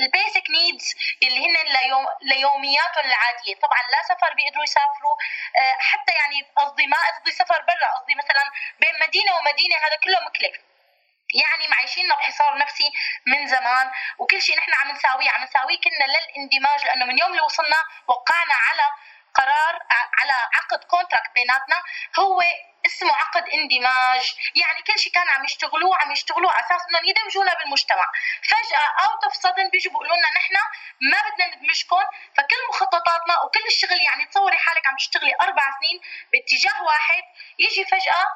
ال 0.00 0.08
basic 0.08 0.50
needs 0.50 0.94
اللي 1.22 1.46
هن 1.46 1.56
ليوم 1.76 2.06
ليومياتهم 2.22 3.04
العادية. 3.04 3.54
طبعا 3.54 3.82
لا 3.92 4.02
سفر 4.02 4.34
بيقدروا 4.34 4.64
يسافروا 4.64 5.16
آه، 5.58 5.76
حتى 5.78 6.12
يعني 6.12 6.38
قصدي 6.56 6.86
ما 6.86 6.96
قصدي 7.08 7.32
سفر 7.32 7.62
برا 7.68 7.88
قصدي 7.96 8.14
مثلا 8.14 8.44
بين 8.80 8.94
مدينة 9.06 9.36
ومدينة 9.36 9.76
هذا 9.76 9.96
كله 10.04 10.20
مكلف. 10.28 10.56
يعني 11.34 11.68
معيشيننا 11.68 12.14
بحصار 12.14 12.58
نفسي 12.58 12.88
من 13.26 13.46
زمان 13.46 13.90
وكل 14.18 14.42
شيء 14.42 14.56
نحن 14.58 14.72
عم 14.74 14.90
نساويه 14.96 15.30
عم 15.30 15.42
نساويه 15.42 15.80
كنا 15.80 16.04
للاندماج 16.04 16.84
لأنه 16.84 17.04
من 17.04 17.18
يوم 17.18 17.30
اللي 17.30 17.42
وصلنا 17.42 17.80
وقعنا 18.06 18.54
على 18.54 18.86
قرار 19.34 19.74
على 20.18 20.32
عقد 20.32 20.84
contract 20.84 21.30
بيناتنا 21.34 21.82
هو 22.18 22.42
اسمه 22.86 23.12
عقد 23.12 23.48
اندماج. 23.48 24.34
يعني 24.56 24.82
كل 24.82 24.98
شيء 24.98 25.12
كان 25.12 25.28
عم 25.28 25.44
يشتغلوه 25.44 25.96
عم 26.00 26.12
يشتغلوه 26.12 26.52
على 26.52 26.66
أساس 26.66 26.82
إنهم 26.88 27.04
يدمجونا 27.04 27.54
بالمجتمع. 27.54 28.06
فجأة 28.50 28.86
out 29.04 29.24
of 29.24 29.36
sudden 29.36 29.68
بيجوا 29.70 29.92
بيقولوا 29.92 30.16
لنا 30.16 30.30
نحن 30.30 30.54
ما 31.00 31.18
بدنا 31.26 31.56
ندمجكم. 31.56 32.04
فكل 32.36 32.60
مخططاتنا 32.70 33.42
وكل 33.44 33.66
الشغل 33.66 34.00
يعني 34.02 34.24
تصوري 34.24 34.56
حالك 34.56 34.86
عم 34.86 34.96
تشتغلي 34.96 35.34
أربع 35.42 35.64
سنين 35.78 36.00
باتجاه 36.32 36.82
واحد. 36.82 37.22
يجي 37.58 37.84
فجأة 37.84 38.26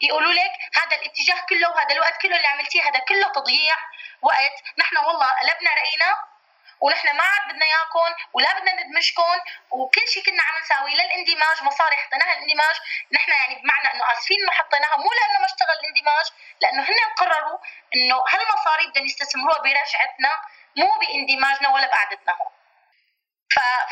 يقولوا 0.00 0.32
لك 0.32 0.52
هذا 0.74 0.96
الاتجاه 0.96 1.40
كله 1.48 1.70
وهذا 1.70 1.94
الوقت 1.94 2.22
كله 2.22 2.36
اللي 2.36 2.46
عملتيه 2.46 2.82
هذا 2.82 2.98
كله 2.98 3.28
تضييع 3.28 3.76
وقت. 4.22 4.56
نحن 4.78 4.96
والله 4.96 5.26
قلبنا 5.26 5.70
رأينا 5.70 6.35
ونحن 6.80 7.16
ما 7.16 7.22
عاد 7.22 7.48
بدنا 7.48 7.66
إياكم 7.66 8.10
ولا 8.32 8.58
بدنا 8.58 8.72
ندمجكم 8.72 9.36
وكل 9.70 10.08
شيء 10.08 10.24
كنا 10.24 10.42
عم 10.42 10.62
نساوي 10.62 10.94
للإندماج 10.94 11.62
مصاري 11.62 11.96
حطيناها 11.96 12.32
الاندماج 12.32 12.76
نحن 13.12 13.30
يعني 13.30 13.54
بمعنى 13.62 13.94
إنه 13.94 14.12
آسفين 14.12 14.36
إنه 14.42 14.52
حطيناها 14.52 14.96
مو 14.96 15.10
لأنه 15.12 15.38
ما 15.40 15.46
اشتغل 15.46 15.76
الإندماج 15.80 16.26
لأنه 16.60 16.82
هن 16.82 17.00
قرروا 17.16 17.58
إنه 17.94 18.24
هالمصاري 18.28 18.86
بدهم 18.86 19.06
يستثمروها 19.06 19.58
برجعتنا 19.58 20.32
مو 20.76 20.98
بإندماجنا 21.00 21.68
ولا 21.68 21.86
بقعدتنا 21.86 22.32
هون. 22.32 22.56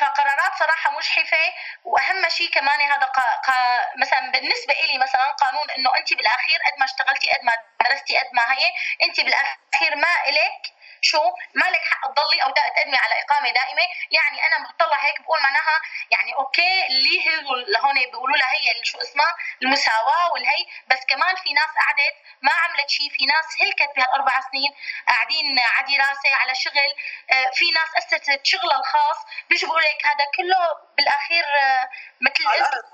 فقرارات 0.01 0.55
صراحة 0.59 0.91
مجحفة 0.91 1.53
وأهم 1.85 2.29
شيء 2.29 2.51
كمان 2.51 2.81
هذا 2.81 3.07
قا... 3.07 3.23
قا... 3.47 3.81
مثلا 3.97 4.31
بالنسبة 4.31 4.75
لي 4.75 4.99
مثلا 4.99 5.31
قانون 5.31 5.71
إنه 5.71 5.91
انت 5.99 6.15
بالاخير 6.15 6.59
قد 6.67 6.79
ما 6.79 6.85
اشتغلتي 6.85 7.31
قد 7.31 7.45
ما 7.45 7.53
درستي 7.89 8.19
قد 8.19 8.29
ما 8.33 8.53
هي 8.53 8.73
انت 9.03 9.21
بالاخير 9.21 9.97
ما 9.97 10.29
إلك 10.29 10.74
شو 11.11 11.23
مالك 11.55 11.83
حق 11.91 12.03
تضلي 12.13 12.43
أو 12.43 12.51
تقدمي 12.51 12.97
على 12.97 13.15
إقامة 13.23 13.51
دائمة؟ 13.51 13.87
يعني 14.11 14.39
أنا 14.47 14.69
بطلع 14.69 14.99
هيك 15.07 15.21
بقول 15.23 15.41
معناها 15.43 15.77
يعني 16.11 16.35
أوكي 16.35 16.87
اللي 16.87 17.17
هي 17.27 17.37
هون 17.85 17.95
بيقولوا 17.95 18.37
لها 18.37 18.53
هي 18.53 18.85
شو 18.85 18.99
اسمها؟ 18.99 19.37
المساواة 19.63 20.33
والهي. 20.33 20.67
بس 20.89 21.01
كمان 21.09 21.37
في 21.37 21.53
ناس 21.53 21.71
قعدت 21.81 22.17
ما 22.43 22.53
عملت 22.53 22.91
شيء 22.91 23.11
في 23.11 23.27
ناس 23.27 23.47
هلكت 23.61 23.97
بهالأربع 23.97 24.41
سنين 24.51 24.71
قاعدين 25.09 25.59
على 25.59 25.97
دراسه 25.97 26.37
على 26.41 26.55
شغل. 26.55 26.91
آه، 27.33 27.51
في 27.55 27.65
ناس 27.71 27.91
أسست 27.99 28.41
شغلها 28.47 28.79
الخاص. 28.79 29.19
بيجوا 29.49 29.69
بيقولوا 29.69 29.89
لك 29.89 30.07
هذا 30.07 30.25
كله 30.37 30.61
بالأخير 30.97 31.45
آه، 31.45 31.91
مثل 32.21 32.47
على 32.47 32.59
الأرض. 32.59 32.85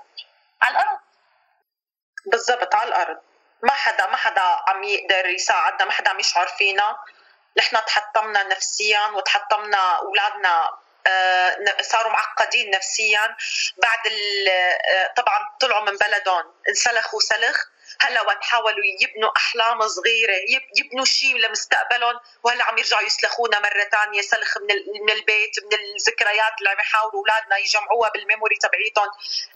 على 0.61 0.71
الأرض. 0.79 0.99
بالضبط 2.25 2.75
على 2.75 2.89
الأرض. 2.89 3.21
ما 3.63 3.73
حدا 3.73 4.07
ما 4.07 4.17
حدا 4.17 4.41
عم 4.41 4.83
يقدر 4.83 5.25
يساعدنا 5.25 5.85
ما 5.85 5.91
حدا 5.91 6.09
عم 6.09 6.19
يشعر 6.19 6.47
فينا. 6.47 6.97
نحن 7.57 7.85
تحطمنا 7.85 8.43
نفسيا 8.43 9.07
وتحطمنا 9.07 9.97
أولادنا 9.99 10.77
آه، 11.07 11.81
صاروا 11.81 12.11
معقدين 12.11 12.69
نفسيا. 12.69 13.35
بعد 13.77 13.99
آه، 14.49 15.13
طبعا 15.17 15.39
طلعوا 15.59 15.85
من 15.85 15.97
بلدهم 15.97 16.53
انسلخوا 16.69 17.19
سلخ 17.19 17.65
هلأ 17.99 18.21
وين 18.21 18.43
حاولوا 18.43 18.85
يبنوا 19.01 19.31
أحلام 19.37 19.87
صغيرة 19.87 20.33
يبنوا 20.77 21.05
شيء 21.05 21.37
لمستقبلهم. 21.37 22.19
وهلأ 22.43 22.63
عم 22.65 22.77
يرجعوا 22.77 23.03
يسلخونا 23.03 23.59
مرة 23.59 23.83
ثانية 23.91 24.21
سلخ 24.21 24.57
من 24.57 24.75
من 25.03 25.11
البيت 25.11 25.51
من 25.63 25.73
الذكريات 25.73 26.53
اللي 26.59 26.69
عم 26.69 26.79
يحاولوا 26.79 27.19
أولادنا 27.19 27.57
يجمعوها 27.57 28.09
بالميموري 28.09 28.55
تبعيتهم. 28.55 29.09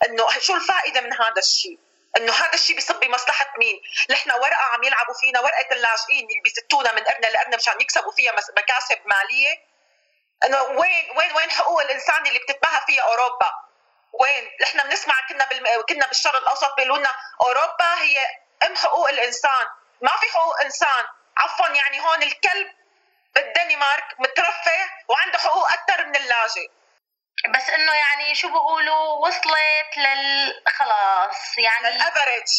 إنه 0.05 0.39
شو 0.39 0.55
الفائدة 0.55 1.01
من 1.01 1.13
هذا 1.13 1.39
الشيء؟ 1.39 1.84
إنه 2.17 2.33
هذا 2.33 2.53
الشيء 2.53 2.75
بيصب 2.75 2.99
بمصلحه 2.99 3.53
مين؟ 3.57 3.81
نحن 4.09 4.31
ورقة 4.31 4.63
عم 4.73 4.83
يلعبوا 4.83 5.13
فينا 5.13 5.39
ورقة 5.39 5.67
اللاجئين 5.71 6.27
اللي 6.29 6.41
بيستونا 6.43 6.91
من 6.91 7.03
قرن 7.03 7.21
لقرن 7.21 7.55
مشان 7.55 7.81
يكسبوا 7.81 8.11
فيها 8.11 8.31
مكاسب 8.57 8.99
مالية 9.05 9.63
إنه 10.45 10.61
وين 10.63 11.11
وين 11.17 11.31
وين 11.31 11.51
حقوق 11.51 11.81
الإنسان 11.81 12.27
اللي 12.27 12.39
بتتباهى 12.39 12.81
فيها 12.87 13.03
أوروبا؟ 13.03 13.53
وين؟ 14.13 14.51
نحن 14.61 14.79
بنسمع 14.89 15.15
كنا 15.29 15.45
بالم... 15.45 15.65
كنا 15.89 16.07
بالشرق 16.07 16.35
الأوسط 16.35 16.75
بيقولوا 16.75 16.97
لنا 16.97 17.15
أوروبا 17.41 18.01
هي 18.01 18.27
أم 18.67 18.75
حقوق 18.75 19.09
الإنسان، 19.09 19.65
ما 20.01 20.11
في 20.21 20.31
حقوق 20.33 20.61
إنسان، 20.61 21.05
عفوا 21.37 21.67
يعني 21.67 22.01
هون 22.01 22.23
الكلب 22.23 22.67
بالدنمارك 23.35 24.05
مترفه 24.19 24.89
وعنده 25.07 25.37
حقوق 25.39 25.73
أكثر 25.73 26.05
من 26.05 26.15
اللاجئ 26.15 26.69
بس 27.49 27.69
إنه 27.69 27.93
يعني 27.93 28.35
شو 28.35 28.47
بيقولوا؟ 28.47 29.27
وصلت 29.27 29.97
لل 29.97 30.61
خلاص 30.67 31.57
يعني 31.57 31.95
للافرج 31.95 32.49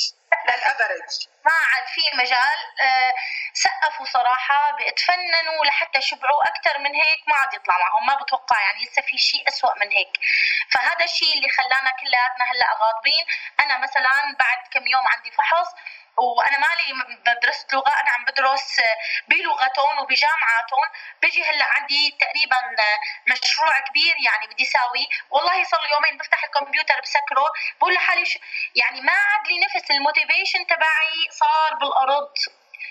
للافرج 0.49 1.27
ما 1.45 1.53
عاد 1.53 1.87
في 1.87 2.01
مجال. 2.15 2.59
آه، 2.81 3.15
سقفوا 3.55 4.07
صراحة 4.07 4.77
بتفننوا 4.77 5.65
لحتى 5.65 5.99
يشبعوا. 5.99 6.49
أكثر 6.49 6.79
من 6.79 6.95
هيك 6.95 7.21
ما 7.27 7.35
عاد 7.37 7.55
يطلع 7.55 7.79
معهم. 7.79 8.07
ما 8.07 8.15
بتوقع 8.15 8.63
يعني 8.63 8.85
لسه 8.85 9.03
في 9.03 9.19
شيء 9.19 9.49
أسوأ 9.49 9.75
من 9.81 9.91
هيك. 9.93 10.13
فهذا 10.71 11.05
الشيء 11.05 11.37
اللي 11.37 11.49
خلانا 11.49 11.91
كلياتنا 11.91 12.45
هلأ 12.53 12.67
غاضبين. 12.81 13.25
أنا 13.61 13.79
مثلا 13.79 14.37
بعد 14.39 14.59
كم 14.73 14.87
يوم 14.87 15.07
عندي 15.07 15.31
فحص 15.31 15.69
وأنا 16.19 16.59
مالي 16.59 17.05
مدرسة 17.27 17.67
لغة 17.73 17.89
أنا 18.01 18.11
عم 18.11 18.25
بدرس 18.25 18.81
بلغتهم 19.29 19.99
وبجامعاتهم. 19.99 20.87
بيجي 21.23 21.45
هلأ 21.45 21.65
عندي 21.65 22.17
تقريبا 22.21 22.57
مشروع 23.33 23.79
كبير 23.81 24.17
يعني 24.25 24.47
بدي 24.47 24.65
ساوي 24.65 25.09
والله 25.31 25.65
صار 25.65 25.83
لي 25.83 25.91
يومين 25.91 26.19
بفتح 26.19 26.45
الكمبيوتر 26.45 27.01
بسكره. 27.01 27.47
بقول 27.81 27.95
لحالي 27.95 28.25
يعني 28.75 29.01
ما 29.01 29.13
عاد 29.13 29.47
لي 29.47 29.59
نفس 29.59 29.91
الموتيفيشن 29.91 30.67
تبعي 30.67 31.29
صار 31.31 31.75
بالأرض. 31.75 32.33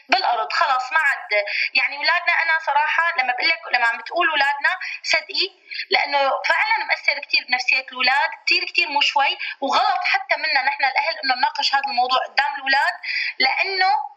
بالارض 0.09 0.53
خلاص 0.53 0.93
ما 0.93 1.00
عاد. 1.00 1.45
يعني 1.74 1.97
اولادنا 1.97 2.33
أنا 2.43 2.59
صراحة 2.65 3.03
لما 3.19 3.33
بقول 3.33 3.50
لك 3.50 3.59
لما 3.74 3.88
عم 3.88 3.97
بتقول 3.97 4.29
اولادنا 4.29 4.71
صدقي 5.03 5.47
لأنه 5.89 6.19
فعلا 6.19 6.85
مأثر 6.89 7.19
كثير 7.19 7.45
بنفسية 7.50 7.85
الاولاد 7.91 8.29
كثير 8.45 8.63
كثير 8.65 8.88
مو 8.88 9.01
شوي 9.01 9.38
وغلط 9.62 10.01
حتى 10.03 10.35
منا 10.38 10.62
نحن 10.62 10.83
الأهل 10.85 11.19
إنه 11.24 11.35
نناقش 11.35 11.75
هذا 11.75 11.88
الموضوع 11.88 12.19
قدام 12.25 12.55
الاولاد 12.55 12.93
لأنه 13.39 14.14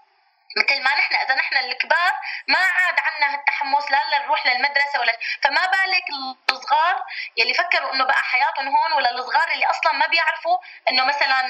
مثل 0.58 0.82
ما 0.82 0.90
نحن 0.90 1.14
إذا 1.14 1.34
نحن 1.34 1.56
الكبار 1.56 2.12
ما 2.48 2.58
عاد 2.58 3.00
عنا 3.00 3.34
هالتحمس 3.34 3.90
لا 3.90 4.18
نروح 4.18 4.46
للمدرسة 4.46 5.00
ولا 5.00 5.18
فما 5.42 5.66
بالك 5.66 6.04
الصغار 6.50 7.02
يلي 7.36 7.54
فكروا 7.54 7.94
إنه 7.94 8.04
بقى 8.04 8.22
حياتهم 8.22 8.68
هون 8.68 8.92
ولا 8.92 9.10
الصغار 9.10 9.48
اللي 9.52 9.66
أصلا 9.66 9.92
ما 9.92 10.06
بيعرفوا 10.06 10.58
إنه 10.88 11.04
مثلا 11.04 11.40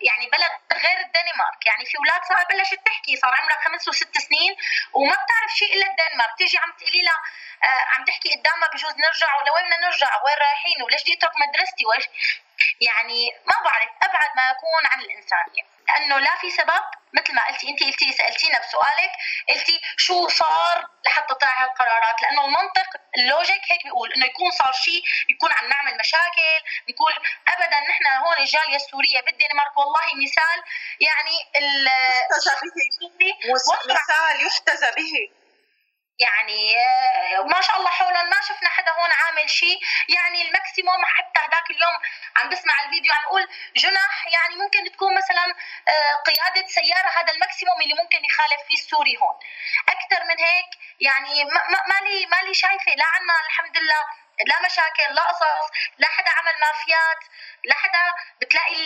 يعني 0.00 0.26
بلد 0.32 0.82
غير 0.82 0.98
الدنمارك. 1.00 1.66
يعني 1.66 1.84
في 1.84 1.98
أولاد 1.98 2.24
صار 2.24 2.44
بلشت 2.50 2.80
تحكي 2.86 3.16
صار 3.16 3.34
عمرها 3.34 3.60
خمس 3.64 3.88
وست 3.88 4.18
سنين 4.18 4.56
وما 4.92 5.12
بتعرف 5.22 5.50
شيء 5.58 5.74
إلا 5.74 5.86
الدنمارك. 5.86 6.34
تيجي 6.38 6.58
عم 6.58 6.72
تقولي 6.78 7.02
لها 7.02 7.20
آه، 7.64 7.84
عم 7.94 8.04
تحكي 8.04 8.28
قدامها 8.30 8.68
بجوز 8.68 8.94
نرجع 8.96 9.36
ولا 9.36 9.52
وين 9.52 9.64
بدنا 9.64 9.86
نرجع؟ 9.86 10.22
وين 10.24 10.34
رايحين؟ 10.38 10.82
وليش 10.82 11.02
بدي 11.02 11.12
أترك 11.14 11.32
مدرستي؟ 11.36 11.86
وليش 11.86 12.06
يعني 12.80 13.30
ما 13.46 13.56
بعرف 13.64 13.90
أبعد 14.02 14.30
ما 14.36 14.50
يكون 14.50 14.86
عن 14.86 15.00
الإنسانية. 15.00 15.71
لأنه 15.88 16.18
لا 16.18 16.36
في 16.40 16.50
سبب 16.50 16.82
مثل 17.12 17.34
ما 17.34 17.46
قلتي 17.46 17.68
انت 17.68 17.82
قلتي 17.82 18.12
سألتينا 18.12 18.58
بسؤالك 18.58 19.12
قلتي 19.48 19.80
شو 19.96 20.28
صار 20.28 20.88
لحتى 21.06 21.34
طلع 21.34 21.62
هالقرارات 21.62 22.22
لأنه 22.22 22.44
المنطق 22.44 22.88
اللوجيك 23.18 23.62
هيك 23.72 23.84
بيقول 23.84 24.12
إنه 24.12 24.26
يكون 24.26 24.50
صار 24.50 24.72
شيء 24.72 25.02
يكون 25.28 25.50
عم 25.52 25.68
نعمل 25.68 25.98
مشاكل 26.00 26.58
نقول 26.90 27.12
ابدا 27.48 27.80
نحن 27.80 28.06
هون 28.06 28.38
الجاليه 28.38 28.76
السوريه 28.76 29.20
بالدنمارك. 29.20 29.76
والله 29.78 30.06
مثال 30.24 30.58
يعني 31.00 31.36
مثال 33.86 34.46
يحتذى 34.46 34.90
به. 34.96 35.41
يعني 36.26 36.60
آه، 36.78 37.42
ما 37.42 37.60
شاء 37.60 37.76
الله 37.78 37.90
حولا 37.90 38.22
ما 38.22 38.40
شفنا 38.48 38.68
حدا 38.68 38.90
هون 38.92 39.10
عامل 39.12 39.50
شيء. 39.50 39.78
يعني 40.08 40.48
ال 40.48 40.55
maximum 40.55 41.04
حتى 41.04 41.40
هذاك 41.40 41.70
اليوم 41.70 41.96
عم 42.36 42.48
بسمع 42.48 42.74
الفيديو 42.84 43.12
عم 43.12 43.22
يقول 43.22 43.48
جنح 43.76 44.26
يعني 44.36 44.54
ممكن 44.62 44.92
تكون 44.92 45.16
مثلا 45.16 45.44
آه، 45.88 46.14
قيادة 46.28 46.66
سيارة 46.68 47.08
هذا 47.18 47.32
ال 47.32 47.38
maximum 47.38 47.80
اللي 47.82 47.94
ممكن 48.02 48.20
يخالف 48.24 48.60
فيه 48.68 48.74
السوري 48.74 49.16
هون. 49.22 49.36
أكثر 49.94 50.24
من 50.24 50.38
هيك 50.46 50.70
يعني 51.00 51.44
ما 51.90 51.98
لي 52.06 52.26
ما 52.26 52.40
لي 52.46 52.54
شايفة. 52.54 52.92
لا 52.96 53.04
عنا 53.14 53.34
الحمد 53.46 53.76
لله 53.78 54.21
لا 54.46 54.66
مشاكل 54.66 55.14
لا 55.14 55.22
قصص 55.22 55.70
لا 55.98 56.06
حدا 56.06 56.30
عمل 56.30 56.60
مافيات 56.60 57.18
لا 57.64 57.74
حدا 57.74 58.14
بتلاقي 58.40 58.84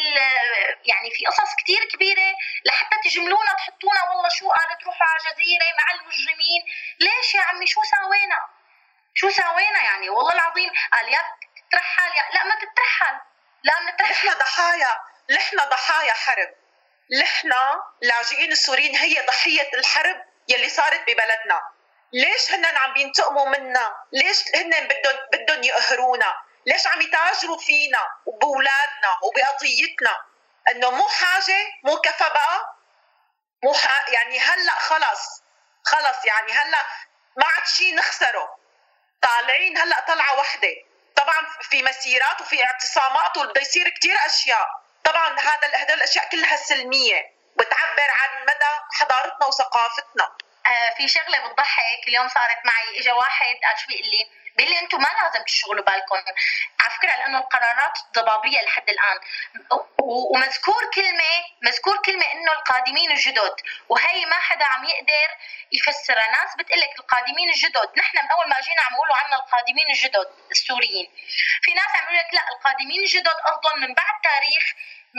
يعني 0.85 1.11
في 1.11 1.27
قصص 1.27 1.55
كتير 1.55 1.85
كبيرة 1.93 2.35
لحتى 2.65 2.97
تجملونا 3.05 3.53
تحطونا 3.59 4.03
والله 4.11 4.29
شو 4.29 4.49
قالت 4.49 4.83
روحوا 4.87 5.07
على 5.07 5.19
جزيرة 5.35 5.65
مع 5.79 5.87
المجرمين. 5.95 6.63
ليش 7.01 7.35
يا 7.35 7.43
عمي؟ 7.43 7.67
شو 7.67 7.81
ساوينا 7.83 8.49
شو 9.15 9.31
ساوينا 9.31 9.83
يعني؟ 9.83 10.09
والله 10.11 10.33
العظيم 10.33 10.71
قال 10.93 11.09
يا 11.09 11.21
تترحل 11.71 12.17
يا 12.17 12.25
لا 12.35 12.45
ما 12.45 12.55
تترحل 12.55 13.21
لا 13.65 13.75
نترحل 13.81 14.29
نحن 14.29 14.39
ضحايا 14.39 15.01
نحن 15.31 15.57
ضحايا 15.57 16.13
حرب. 16.13 16.55
نحن 17.23 17.53
لاجئين 18.03 18.53
السوريين 18.53 18.97
هي 18.97 19.27
ضحية 19.27 19.71
الحرب 19.75 20.25
يلي 20.49 20.69
صارت 20.69 21.01
ببلدنا. 21.01 21.63
ليش 22.13 22.53
هن 22.53 22.65
عم 22.65 22.93
بينتقموا 22.93 23.49
منا؟ 23.49 23.97
ليش 24.13 24.45
هن 24.55 24.71
بدهم 24.71 25.17
بدهم 25.33 25.63
يقهرونا؟ 25.63 26.35
ليش 26.67 26.87
عم 26.87 27.01
يتاجروا 27.01 27.59
فينا 27.59 28.09
وباولادنا 28.27 29.19
وبقضيتنا؟ 29.23 30.17
إنه 30.69 30.91
مو 30.91 31.09
حاجة 31.09 31.67
مو 31.85 31.97
كفى 32.01 32.25
بقى؟ 32.29 32.77
مو 33.65 33.75
ح... 33.75 34.09
يعني 34.09 34.39
هلأ 34.41 34.75
خلص 34.75 35.43
خلص 35.85 36.25
يعني 36.25 36.53
هلأ 36.53 36.87
ما 37.37 37.47
عاد 37.47 37.67
شيء 37.67 37.95
نخسره. 37.95 38.59
طالعين 39.23 39.79
هلأ 39.79 40.05
طلعة 40.09 40.39
وحدة. 40.39 40.75
طبعا 41.17 41.47
في 41.61 41.83
مسيرات 41.83 42.41
وفي 42.41 42.65
اعتصامات 42.65 43.37
وبده 43.37 43.61
يصير 43.61 43.89
كثير 43.89 44.17
أشياء. 44.27 44.69
طبعا 45.05 45.41
هذا 45.41 45.71
هدول 45.75 45.97
الأشياء 45.97 46.29
كلها 46.29 46.57
سلمية. 46.57 47.33
بتعبر 47.57 48.11
عن 48.11 48.43
مدى 48.43 48.81
حضارتنا 48.93 49.47
وثقافتنا. 49.47 50.33
في 50.97 51.09
شغلة 51.09 51.39
بتضحك 51.39 52.09
اليوم 52.09 52.29
صارت 52.29 52.59
معي 52.65 53.01
اجى 53.01 53.13
واحد 53.13 53.57
قال 53.65 53.79
شو 53.81 53.87
بيقول 53.87 54.11
لي؟ 54.11 54.27
بيقول 54.57 54.73
لي 54.73 54.81
أنتم 54.81 54.99
ما 54.99 55.09
لازم 55.23 55.45
تشغلوا 55.45 55.85
بالكم. 55.85 56.17
على 56.81 56.91
فكرة 56.91 57.17
لأنه 57.17 57.39
القرارات 57.39 57.99
ضبابيه 58.15 58.61
لحد 58.61 58.91
الآن. 58.91 59.19
ومذكور 60.33 60.91
كلمة 60.95 61.33
مذكور 61.63 61.97
كلمة 62.03 62.25
إنه 62.35 62.53
القادمين 62.53 63.11
الجدد. 63.11 63.55
وهي 63.89 64.27
ما 64.27 64.37
حدا 64.37 64.65
عم 64.65 64.85
يقدر 64.85 65.29
يفسرها. 65.73 66.31
ناس 66.31 66.57
بتقول 66.59 66.81
لك 66.81 66.91
القادمين 66.99 67.49
الجدد. 67.51 67.89
نحن 67.99 68.19
من 68.25 68.31
أول 68.31 68.49
ما 68.49 68.61
جينا 68.61 68.83
عم 68.83 68.95
يقولوا 68.95 69.17
عنا 69.17 69.37
القادمين 69.37 69.91
الجدد 69.91 70.29
السوريين. 70.51 71.11
في 71.63 71.75
ناس 71.75 71.89
عم 71.97 72.05
يقولوا 72.05 72.21
لك 72.21 72.35
لا 72.35 72.49
القادمين 72.53 73.01
الجدد 73.01 73.29
قصدهم 73.29 73.81
من 73.81 73.95
بعد 73.95 74.15
تاريخ 74.23 74.65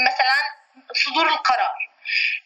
مثلا 0.08 0.67
صدور 0.94 1.28
القرار. 1.30 1.88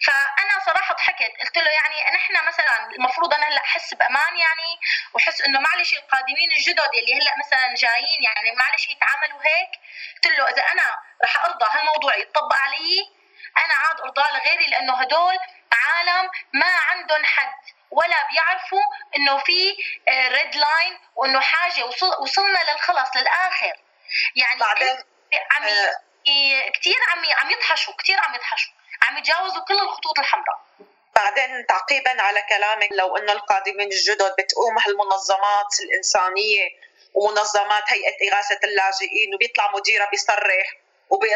فأنا 0.06 0.60
صراحة 0.66 0.96
ضحكت. 0.96 1.32
قلت 1.42 1.58
له 1.58 1.72
يعني 1.72 2.16
نحن 2.16 2.48
مثلا 2.48 2.86
المفروض 2.96 3.34
أنا 3.34 3.48
هلأ 3.48 3.62
أحس 3.62 3.94
بأمان 3.94 4.38
يعني 4.38 4.80
وأحس 5.14 5.42
إنه 5.42 5.60
معلش 5.60 5.94
القادمين 5.94 6.52
الجدد 6.52 6.90
اللي 7.00 7.14
هلأ 7.16 7.34
مثلا 7.40 7.74
جايين 7.76 8.24
يعني 8.24 8.52
معلش 8.56 8.90
يتعاملوا 8.90 9.42
هيك. 9.46 9.70
قلت 10.16 10.38
له 10.38 10.50
إذا 10.50 10.64
أنا 10.72 10.98
رح 11.24 11.46
أرضى 11.46 11.66
هالموضوع 11.72 12.16
يطبق 12.16 12.56
علي 12.58 13.10
أنا 13.58 13.74
عاد 13.74 14.02
ارضاه 14.02 14.32
لغيري 14.38 14.66
لأنه 14.72 15.02
هدول 15.02 15.38
عالم 15.74 16.30
ما 16.54 16.66
عندهم 16.90 17.26
حد 17.26 17.54
ولا 17.92 18.28
بيعرفوا 18.32 18.84
إنه 19.18 19.38
في 19.38 19.78
red 20.10 20.56
line 20.56 21.00
وإنه 21.16 21.40
حاجة 21.40 21.86
وصل 21.86 22.22
وصلنا 22.22 22.60
للخلص 22.72 23.16
للآخر. 23.16 23.74
يعني 24.36 24.60
بعدين 24.60 25.04
عم 25.52 25.64
آه. 25.64 26.11
كثير 26.74 26.96
عم 27.12 27.20
عم 27.38 27.52
يطحشوا 27.52 27.94
كثير 28.00 28.20
عم 28.20 28.36
يطحشوا 28.36 28.74
عم 29.02 29.18
يتجاوزوا 29.18 29.64
كل 29.68 29.80
الخطوط 29.80 30.20
الحمراء. 30.20 30.60
بعدين 31.16 31.66
تعقيبا 31.66 32.22
على 32.22 32.42
كلامك 32.50 32.90
لو 32.92 33.18
إنه 33.18 33.32
القادمين 33.32 33.92
الجدد 33.92 34.36
بتقوم 34.40 34.78
هالمنظمات 34.86 35.80
الإنسانية 35.84 36.68
ومنظمات 37.14 37.84
هيئة 37.88 38.34
إغاثة 38.34 38.60
اللاجئين 38.64 39.36
وبيطلع 39.36 39.72
مديرها 39.72 40.10
بيصرح 40.10 40.78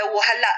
وهلأ 0.03 0.53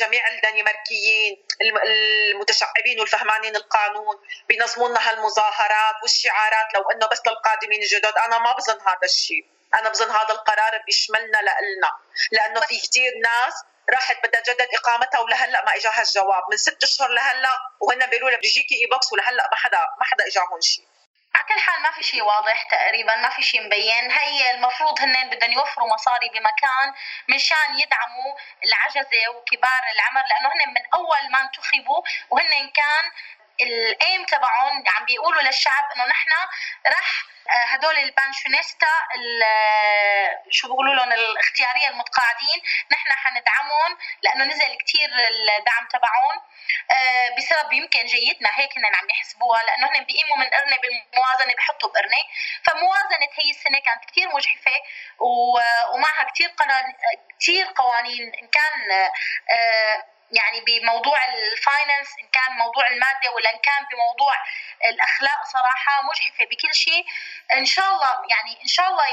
جميع 0.00 0.28
الدنماركيين 0.28 1.44
المتشعبين 1.86 3.00
والفهمانين 3.00 3.56
القانون 3.56 4.16
بينظموا 4.48 4.88
لنا 4.88 5.10
هالمظاهرات 5.10 5.94
والشعارات 6.02 6.74
لو 6.74 6.90
إنه 6.90 7.06
بس 7.06 7.20
للقادمين 7.26 7.82
الجدد. 7.82 8.14
أنا 8.26 8.38
ما 8.38 8.52
بظن 8.52 8.80
هذا 8.80 9.04
الشيء. 9.04 9.46
أنا 9.74 9.88
بظن 9.88 10.10
هذا 10.10 10.30
القرار 10.30 10.82
بيشملنا 10.86 11.38
لنا 11.38 11.92
لأنه 12.32 12.60
في 12.60 12.78
كثير 12.80 13.12
ناس 13.24 13.54
راحت 13.90 14.16
بدها 14.26 14.40
تجدد 14.40 14.68
إقامتها 14.74 15.20
ولهلأ 15.20 15.64
ما 15.64 15.76
إجاها 15.76 16.02
الجواب. 16.02 16.42
من 16.50 16.56
ست 16.56 16.82
أشهر 16.82 17.08
لهلأ 17.08 17.58
وهن 17.80 18.06
بيقولوا 18.06 18.30
لها 18.30 18.38
بيجيكي 18.38 18.74
e-Boks 18.74 19.12
ولهلأ 19.12 19.48
ما 19.50 19.56
حدا 19.56 19.78
ما 19.98 20.04
حدا 20.04 20.26
إجاهم 20.26 20.60
شيء 20.60 20.84
على 21.34 21.44
كل 21.48 21.60
حال 21.60 21.82
ما 21.82 21.90
في 21.90 22.02
شيء 22.02 22.22
واضح 22.22 22.62
تقريبا 22.70 23.16
ما 23.16 23.28
في 23.30 23.42
شيء 23.42 23.66
مبين. 23.66 24.10
هي 24.10 24.50
المفروض 24.50 25.00
هن 25.00 25.30
بدهم 25.30 25.52
يوفروا 25.52 25.88
مصاري 25.94 26.28
بمكان 26.28 26.94
مشان 27.28 27.78
يدعموا 27.78 28.34
العجزة 28.64 29.28
وكبار 29.34 29.82
العمر 29.94 30.24
لأنه 30.28 30.48
هن 30.48 30.68
من 30.74 30.82
أول 30.94 31.30
ما 31.32 31.40
انتخبوا 31.40 32.02
وهن 32.30 32.70
كان 32.70 33.04
الأيم 33.60 34.24
تبعهم 34.26 34.84
عم 34.88 35.04
بيقولوا 35.04 35.42
للشعب 35.42 35.84
إنه 35.96 36.04
نحن 36.04 36.30
رح 36.86 37.24
آه، 37.48 37.64
هدول 37.74 37.98
البانشونيستا 37.98 38.94
شو 40.50 40.68
بيقولوا 40.68 40.94
لهم 40.94 41.12
الاختيارية 41.12 41.88
المتقاعدين 41.88 42.62
نحن 42.92 43.10
حندعمهم 43.10 43.98
لأنه 44.22 44.44
نزل 44.44 44.76
كثير 44.86 45.10
الدعم 45.58 45.88
تبعهم 45.92 46.42
آه، 46.90 47.36
بسبب 47.36 47.72
يمكن 47.72 48.06
جيتنا 48.06 48.48
هيك 48.58 48.78
هن 48.78 48.84
عم 48.84 49.10
يحسبوها 49.10 49.62
لأنه 49.62 49.86
هن 49.86 50.04
بيقيموا 50.04 50.36
من 50.36 50.46
قرنة 50.46 50.76
بالموازنة 50.76 51.54
بحطوا 51.54 51.90
بقرنة. 51.90 52.22
فموازنة 52.64 53.28
هي 53.38 53.50
السنة 53.50 53.78
كانت 53.78 54.04
كثير 54.10 54.28
مجحفة 54.28 54.80
ومعها 55.94 56.24
كثير 56.34 56.54
قوانين 56.58 56.94
كثير 57.40 57.66
قوانين 57.76 58.22
إن 58.22 58.48
كان 58.48 58.90
آه، 59.52 60.04
يعني 60.32 60.60
بموضوع 60.60 61.18
الفاينانس 61.24 62.08
إن 62.22 62.28
كان 62.28 62.56
موضوع 62.56 62.88
المادة 62.88 63.30
ولا 63.30 63.50
إن 63.54 63.58
كان 63.58 63.86
بموضوع 63.90 64.32
الأخلاق 64.84 65.44
صراحة 65.44 66.02
مجحفة 66.02 66.44
بكل 66.44 66.74
شيء. 66.74 67.04
إن 67.52 67.66
شاء 67.66 67.88
الله 67.94 68.12
يعني 68.30 68.62
إن 68.62 68.68
شاء 68.68 68.88
الله 68.88 69.04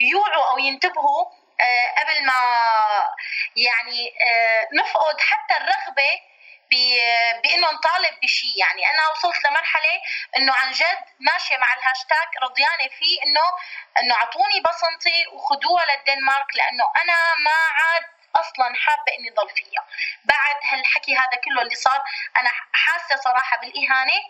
يوعوا 0.00 0.50
أو 0.50 0.58
ينتبهوا 0.58 1.24
آه، 1.60 1.94
قبل 2.00 2.26
ما 2.26 2.40
يعني 3.56 4.14
آه، 4.26 4.68
نفقد 4.72 5.20
حتى 5.20 5.56
الرغبة 5.56 6.10
بانه 7.42 7.70
نطالب 7.72 8.20
بشيء 8.22 8.58
يعني 8.58 8.90
أنا 8.90 9.08
وصلت 9.08 9.46
لمرحلة 9.46 10.00
إنه 10.36 10.54
عن 10.54 10.72
جد 10.72 10.98
ماشية 11.20 11.56
مع 11.56 11.74
الهاشتاج 11.74 12.28
رضيانة 12.42 12.88
فيه 12.98 13.22
إنه 13.22 13.46
إنه 14.00 14.14
أعطوني 14.14 14.60
بصمتي 14.60 15.26
وخذوها 15.32 15.84
للدنمارك 15.84 16.46
لأنه 16.56 16.84
أنا 17.02 17.34
ما 17.44 17.58
عاد 17.78 18.17
أصلا 18.36 18.74
حابة 18.74 19.12
إني 19.18 19.30
ضل 19.30 19.48
فيها. 19.48 19.86
بعد 20.24 20.56
هالحكي 20.64 21.16
هذا 21.16 21.36
كله 21.44 21.62
اللي 21.62 21.74
صار 21.74 22.02
أنا 22.38 22.50
حاسة 22.72 23.16
صراحة 23.16 23.56
بالإهانة 23.60 24.20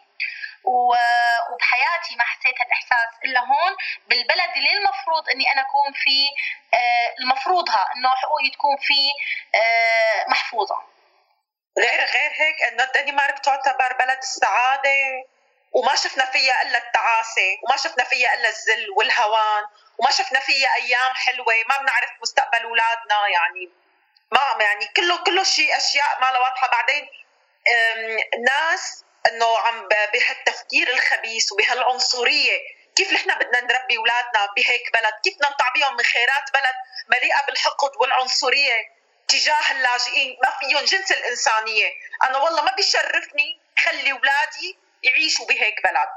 وبحياتي 0.65 2.17
ما 2.17 2.25
حسيت 2.25 2.61
هالإحساس 2.61 3.09
إلا 3.25 3.41
هون 3.41 3.77
بالبلد 4.09 4.51
اللي 4.57 4.73
المفروض 4.73 5.29
إني 5.35 5.53
أنا 5.53 5.61
أكون 5.61 5.93
فيه 5.93 6.29
آه، 6.75 7.15
المفروضها 7.21 7.89
إنه 7.97 8.11
حقوقي 8.15 8.51
تكون 8.51 8.77
فيه 8.77 9.13
آه، 9.61 10.25
محفوظة. 10.29 10.77
غير 11.79 12.01
غير 12.01 12.31
هيك 12.33 12.63
إنه 12.63 12.85
الدنمارك 12.85 13.39
تعتبر 13.39 13.93
بلد 13.93 14.19
السعادة. 14.19 15.25
وما 15.73 15.95
شفنا 15.95 16.25
فيها 16.25 16.63
إلا 16.63 16.79
التعاسة 16.79 17.59
وما 17.63 17.77
شفنا 17.77 18.05
فيها 18.05 18.35
إلا 18.35 18.49
الذل 18.49 18.91
والهوان 18.97 19.65
وما 19.99 20.11
شفنا 20.11 20.41
فيها 20.41 20.75
أيام 20.75 21.15
حلوة. 21.15 21.55
ما 21.69 21.77
بنعرف 21.79 22.11
مستقبل 22.23 22.63
أولادنا 22.63 23.29
يعني. 23.29 23.71
ما 24.33 24.65
يعني 24.65 24.87
كله 24.97 25.17
كله 25.25 25.45
شيء 25.45 25.77
أشياء 25.77 26.21
ما 26.21 26.39
واضحة. 26.39 26.69
بعدين 26.69 27.09
ناس 28.47 29.05
إنه 29.29 29.59
عم 29.59 29.89
بهالتفكير 29.89 30.89
الخبيث 30.89 31.53
وبهالعنصرية. 31.53 32.59
كيف 32.97 33.13
نحن 33.13 33.39
بدنا 33.39 33.61
نربي 33.61 33.97
أولادنا 33.97 34.47
بهيك 34.57 34.93
بلد؟ 34.95 35.15
كيف 35.25 35.35
بدنا 35.35 35.49
نطعبيهم 35.51 35.97
من 35.97 36.05
خيرات 36.05 36.51
بلد 36.55 36.75
مليئة 37.09 37.47
بالحقد 37.47 37.97
والعنصرية 37.97 38.99
تجاه 39.29 39.71
اللاجئين؟ 39.71 40.39
ما 40.45 40.51
فيهم 40.61 40.85
جنس 40.85 41.13
الإنسانية. 41.13 41.93
أنا 42.23 42.39
والله 42.39 42.63
ما 42.63 42.73
بيشرفني 42.73 43.61
خلي 43.79 44.13
أولادي 44.13 44.79
يعيشوا 45.03 45.47
بهيك 45.47 45.83
بلد. 45.85 46.09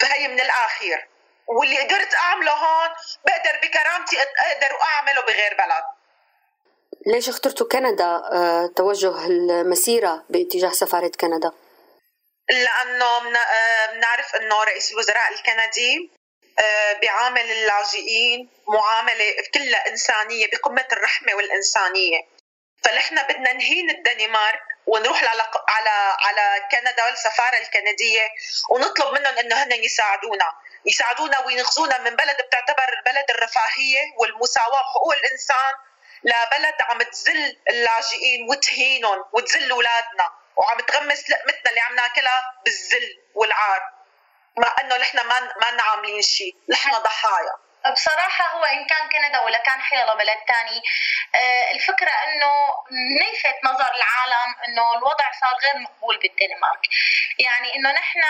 فهي 0.00 0.28
من 0.28 0.40
الاخير 0.40 1.08
واللي 1.46 1.78
قدرت 1.78 2.14
أعمله 2.14 2.52
هون 2.52 2.94
بقدر 3.24 3.58
بكرامتي 3.62 4.16
أقدر 4.22 4.82
أعمله 4.84 5.20
بغير 5.20 5.54
بلد. 5.54 5.84
ليش 7.06 7.28
اخترتوا 7.28 7.68
كندا؟ 7.68 8.22
آه، 8.32 8.70
توجه 8.76 9.26
المسيرة 9.26 10.24
باتجاه 10.28 10.70
سفارة 10.70 11.12
كندا؟ 11.20 11.52
لأنه 12.50 13.18
بنعرف 13.92 14.34
آه، 14.34 14.38
أنه 14.38 14.64
رئيس 14.64 14.92
الوزراء 14.92 15.32
الكندي 15.32 16.10
آه، 16.58 16.92
بيعامل 16.92 17.52
اللاجئين 17.52 18.50
معاملة 18.68 19.34
كلها 19.54 19.88
إنسانية 19.88 20.46
بقمة 20.50 20.86
الرحمة 20.92 21.34
والإنسانية. 21.34 22.20
فنحن 22.84 23.22
بدنا 23.22 23.52
نهين 23.52 23.90
الدنمارك 23.90 24.62
ونروح 24.86 25.24
على 25.24 25.42
على 25.68 26.16
على 26.18 26.68
كندا 26.72 27.08
السفاره 27.08 27.58
الكندية 27.58 28.28
ونطلب 28.70 29.14
منهم 29.14 29.38
إنه 29.38 29.62
هن 29.62 29.72
يساعدونا. 29.72 30.52
يساعدونا 30.86 31.46
وينقذونا 31.46 31.98
من 31.98 32.16
بلد 32.16 32.36
بتعتبر 32.46 33.02
بلد 33.06 33.30
الرفاهية 33.30 34.00
والمساواة. 34.16 34.80
وحقوق 34.80 35.14
الإنسان 35.14 35.74
لبلد 36.24 36.74
عم 36.80 37.02
تذل 37.02 37.56
اللاجئين 37.70 38.50
وتهينهم 38.50 39.24
وتذل 39.32 39.70
اولادنا 39.70 40.32
وعم 40.56 40.80
تغمس 40.80 41.30
لقمتنا 41.30 41.70
اللي 41.70 41.80
عم 41.80 41.94
ناكلها 41.94 42.54
بالذل 42.64 43.18
والعار. 43.34 43.92
مع 44.56 44.74
إنه 44.80 44.96
نحن 44.96 45.16
ما 45.26 45.40
ما 45.40 45.82
عاملين 45.82 46.22
شيء 46.22 46.56
نحن 46.68 46.90
ضحايا. 46.90 47.54
بصراحة 47.86 48.56
هو 48.56 48.64
إن 48.64 48.86
كان 48.86 49.08
كندا 49.08 49.40
ولا 49.40 49.58
كان 49.58 49.80
حيلا 49.80 50.14
بلد 50.14 50.38
تاني 50.48 50.82
آه، 51.34 51.70
الفكرة 51.70 52.10
إنه 52.10 52.74
نلفت 53.20 53.64
نظر 53.64 53.90
العالم 53.94 54.54
إنه 54.68 54.94
الوضع 54.94 55.30
صار 55.40 55.54
غير 55.64 55.82
مقبول 55.82 56.18
بالدنمارك. 56.18 56.86
يعني 57.38 57.74
إنه 57.76 57.92
نحن 57.92 58.20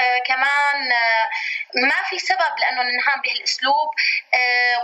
آه، 0.00 0.18
كمان 0.18 0.92
آه، 0.92 1.30
ما 1.74 2.02
في 2.10 2.18
سبب 2.18 2.58
لأنه 2.58 2.82
ننهام 2.82 3.20
بهالأسلوب 3.20 3.88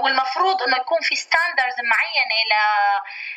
والمفروض 0.01 0.63
إنه 0.63 0.77
يكون 0.77 1.01
في 1.01 1.17
ستاندرز 1.17 1.75
معينة 1.81 2.39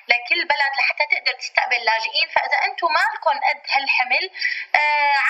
لكل 0.07 0.45
بلد 0.45 0.71
لحتى 0.79 1.03
تقدر 1.11 1.33
تستقبل 1.39 1.85
لاجئين. 1.85 2.27
فإذا 2.35 2.57
أنتم 2.65 2.87
مالكم 2.87 3.39
قد 3.49 3.61
هالحمل 3.75 4.31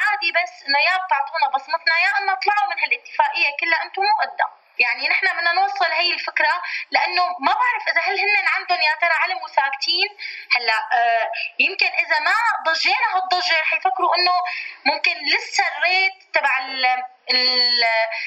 عادي 0.02 0.32
بس 0.32 0.64
إنه 0.68 0.80
يا 0.80 0.98
بتعطونا 1.06 1.48
بصمتنا 1.56 2.00
يا 2.00 2.18
إنه 2.20 2.34
اطلعوا 2.34 2.70
من 2.70 2.80
هالاتفاقية 2.84 3.50
كلها 3.60 3.84
أنتم 3.84 4.02
مو 4.02 4.14
قدام. 4.22 4.61
يعني 4.82 5.08
نحن 5.08 5.26
بدنا 5.38 5.54
نوصل 5.54 5.92
هي 5.92 6.14
الفكرة 6.14 6.62
لأنه 6.92 7.24
ما 7.40 7.54
بعرف 7.54 7.88
إذا 7.92 8.02
هل 8.02 8.20
هن 8.20 8.48
عندهم 8.48 8.82
يا 8.82 8.96
ترى 9.02 9.16
علم 9.24 9.38
وساكتين؟ 9.44 10.10
هلأ 10.56 10.80
آه 10.94 11.32
يمكن 11.60 11.86
إذا 11.86 12.20
ما 12.20 12.36
ضجينا 12.66 13.08
هالضجة 13.16 13.62
رح 13.62 13.74
يفكروا 13.74 14.16
إنه 14.16 14.34
ممكن 14.86 15.16
لسه 15.36 15.64
الريت 15.68 16.14
تبع 16.34 16.60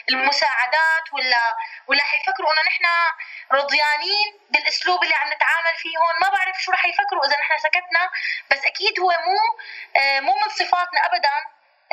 المساعدات 0.09 1.13
ولا 1.13 1.57
ولا 1.87 2.03
حيفكروا 2.05 2.53
إنه 2.53 2.63
نحن 2.63 2.85
رضيانين 3.53 4.41
بالأسلوب 4.51 5.03
اللي 5.03 5.15
عم 5.15 5.29
نتعامل 5.33 5.77
فيه 5.77 5.99
هون. 5.99 6.15
ما 6.23 6.29
بعرف 6.29 6.57
شو 6.63 6.73
رح 6.73 6.87
يفكروا 6.87 7.27
إذا 7.27 7.37
نحن 7.37 7.59
سكتنا 7.59 8.11
بس 8.51 8.65
أكيد 8.65 9.01
هو 9.01 9.11
مو 9.11 9.39
آه 10.03 10.21
مو 10.21 10.33
من 10.33 10.49
صفاتنا 10.49 11.01
ابدا 11.07 11.33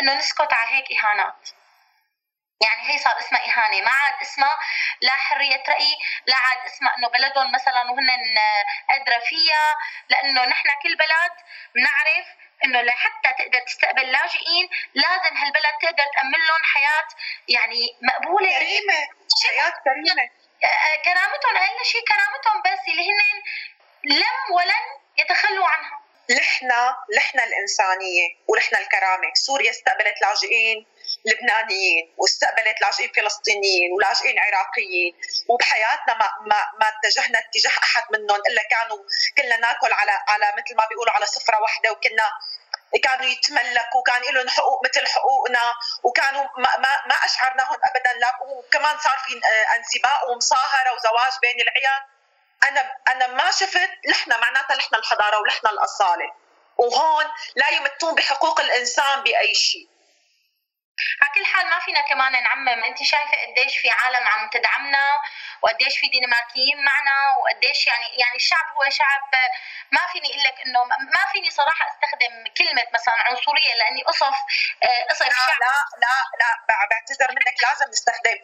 إنه 0.02 0.14
نسكت 0.14 0.54
على 0.54 0.70
هيك 0.76 0.86
إهانات. 0.98 1.50
يعني 2.62 2.94
هي 2.94 2.98
صار 2.98 3.20
اسمها 3.20 3.42
إهانة. 3.48 3.82
ما 3.82 3.92
عاد 3.92 4.22
اسمها 4.22 4.60
لا 5.02 5.12
حرية 5.12 5.64
رأي 5.70 5.96
لا 6.26 6.36
عاد 6.36 6.66
اسمها 6.66 6.98
إنه 6.98 7.08
بلدهم 7.10 7.52
مثلا 7.52 7.92
وهن 7.92 8.10
أدرى 8.90 9.22
فيها 9.30 9.78
لأنه 10.10 10.46
نحن 10.46 10.68
كل 10.84 10.96
بلد 10.96 11.32
بنعرف 11.76 12.28
إنه 12.64 12.82
لحتى 12.82 13.30
تقدر 13.44 13.60
تستقبل 13.60 14.12
لاجئين 14.12 14.70
لازم 14.96 15.38
هالبلد 15.38 15.74
تقدر 15.82 16.06
تأمن 16.16 16.40
لهم 16.48 16.64
حياة 16.64 17.08
يعني 17.48 17.98
مقبولة. 18.02 18.60
كريمة 18.60 19.08
حياة 19.48 19.74
كريمة. 19.86 20.30
آه، 20.64 20.68
آه، 20.68 21.02
كرامتهم 21.06 21.56
أقل 21.56 21.86
شيء 21.86 22.02
كرامتهم 22.08 22.62
بس 22.66 22.88
اللي 22.88 23.12
هن 23.12 23.42
لم 24.04 24.54
ولن 24.56 24.86
يتخلوا 25.18 25.68
عنها. 25.68 26.02
لحنا 26.30 26.98
لحنا 27.16 27.44
الإنسانية 27.44 28.28
ولحنا 28.48 28.80
الكرامة. 28.80 29.32
سوريا 29.34 29.70
استقبلت 29.72 30.22
لاجئين 30.22 30.86
لبنانيين 31.26 32.14
واستقبلت 32.18 32.82
لاجئين 32.82 33.12
فلسطينيين 33.16 33.94
ولاجئين 33.94 34.40
عراقيين 34.40 35.14
وبحياتنا 35.50 36.14
ما 36.14 36.28
ما 36.50 36.60
ما 36.80 36.88
اتجهنا 36.88 37.40
اتجاه 37.40 37.72
أحد 37.84 38.04
منهم 38.14 38.42
إلا 38.48 38.64
كانوا 38.64 38.98
كلنا 39.38 39.58
نأكل 39.58 39.94
على 39.94 40.12
على 40.28 40.54
مثل 40.58 40.76
ما 40.76 40.86
بيقولوا 40.90 41.14
على 41.14 41.26
سفرة 41.26 41.62
واحدة 41.62 41.92
وكنا 41.92 42.32
كانوا 43.04 43.26
يتملكوا 43.26 44.04
كان 44.04 44.22
لهم 44.34 44.50
حقوق 44.50 44.86
مثل 44.86 45.08
حقوقنا 45.08 45.74
وكانوا 46.04 46.44
ما, 46.58 46.78
ما, 46.78 46.90
ما 47.08 47.16
أشعرناهم 47.16 47.78
ابدا 47.84 48.14
لا 48.14 48.38
وكمان 48.42 48.98
صار 48.98 49.18
في 49.28 49.42
انسباء 49.78 50.32
ومصاهره 50.32 50.94
وزواج 50.94 51.34
بين 51.42 51.62
العيال. 51.62 52.04
أنا 52.68 52.98
أنا 53.08 53.28
ما 53.28 53.52
شفت 53.52 53.90
نحن 54.10 54.30
معناتها 54.30 54.76
نحن 54.78 54.96
الحضارة 54.96 55.40
ونحن 55.40 55.68
الأصالة 55.68 56.34
وهون 56.78 57.26
لا 57.56 57.70
يمتون 57.70 58.16
بحقوق 58.16 58.62
الإنسان 58.62 59.24
بأي 59.24 59.56
شيء. 59.56 59.88
على 61.22 61.32
كل 61.36 61.46
حال 61.46 61.70
ما 61.70 61.80
فينا 61.80 62.02
كمان 62.02 62.44
نعمم 62.44 62.84
انت 62.84 63.04
شايفة 63.04 63.38
قديش 63.48 63.78
في 63.78 63.90
عالم 63.90 64.28
عم 64.28 64.50
تدعمنا 64.50 65.22
وقديش 65.62 65.98
في 66.00 66.08
دنماركيين 66.08 66.78
معنا 66.84 67.38
وقديش 67.38 67.88
يعني 67.88 68.06
يعني 68.18 68.36
الشعب 68.36 68.66
هو 68.76 68.90
شعب 68.90 69.32
ما 69.92 70.02
فيني 70.12 70.30
أقول 70.30 70.44
لك 70.44 70.62
إنه 70.66 70.84
ما 70.86 71.24
فيني 71.32 71.50
صراحة 71.50 71.86
أستخدم 71.92 72.44
كلمة 72.58 72.86
مثلا 72.94 73.16
عنصرية 73.28 73.74
لأني 73.74 74.04
أصف 74.04 74.36
قصف 75.10 75.26
لا 75.26 75.56
لا 75.60 76.16
لا 76.42 76.52
لا 76.70 76.88
بعتذر 76.92 77.32
منك 77.32 77.56
لازم 77.64 77.90
نستخدم 77.92 78.38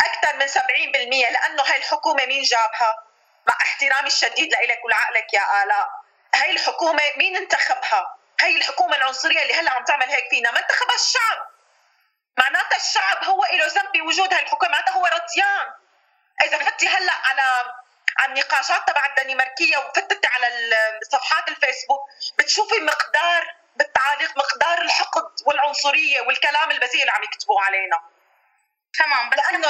أكثر 0.00 0.36
من 0.36 0.48
70% 0.48 1.32
لأنه 1.32 1.62
هاي 1.62 1.76
الحكومة 1.76 2.26
مين 2.26 2.42
جابها؟ 2.42 3.04
مع 3.46 3.54
احترامي 3.62 4.06
الشديد 4.06 4.52
لك 4.52 4.84
ولعقلك 4.84 5.34
يا 5.34 5.62
آلاء 5.62 5.88
هاي 6.34 6.50
الحكومة 6.50 7.02
مين 7.16 7.36
انتخبها؟ 7.36 8.18
هاي 8.40 8.56
الحكومة 8.56 8.96
العنصرية 8.96 9.42
اللي 9.42 9.54
هلأ 9.54 9.72
عم 9.72 9.84
تعمل 9.84 10.10
هيك 10.10 10.30
فينا 10.30 10.50
ما 10.50 10.58
انتخبها 10.58 10.94
الشعب 10.94 11.53
معناتها 12.38 12.76
الشعب 12.76 13.24
هو 13.24 13.44
له 13.52 13.66
ذنب 13.66 13.92
بوجود 13.92 14.34
هاي 14.34 14.42
الحكومة 14.42 14.72
معناتها 14.72 14.92
هو 14.92 15.06
رضيان 15.06 15.72
إذا 16.42 16.58
فتي 16.58 16.88
هلأ 16.88 17.12
على 17.12 17.74
على 18.18 18.32
النقاشات 18.32 18.88
تبع 18.88 19.06
الدنماركية 19.06 19.76
وفتت 19.78 20.26
على 20.26 20.46
صفحات 21.12 21.48
الفيسبوك 21.48 22.00
بتشوفي 22.38 22.80
مقدار 22.80 23.54
بالتعاليق 23.76 24.38
مقدار 24.38 24.82
الحقد 24.82 25.30
والعنصرية 25.46 26.20
والكلام 26.20 26.70
البذيء 26.70 27.00
اللي 27.00 27.12
عم 27.12 27.22
يكتبوه 27.22 27.64
علينا. 27.64 28.00
تمام 28.98 29.30
بس 29.30 29.38
لأنه 29.38 29.68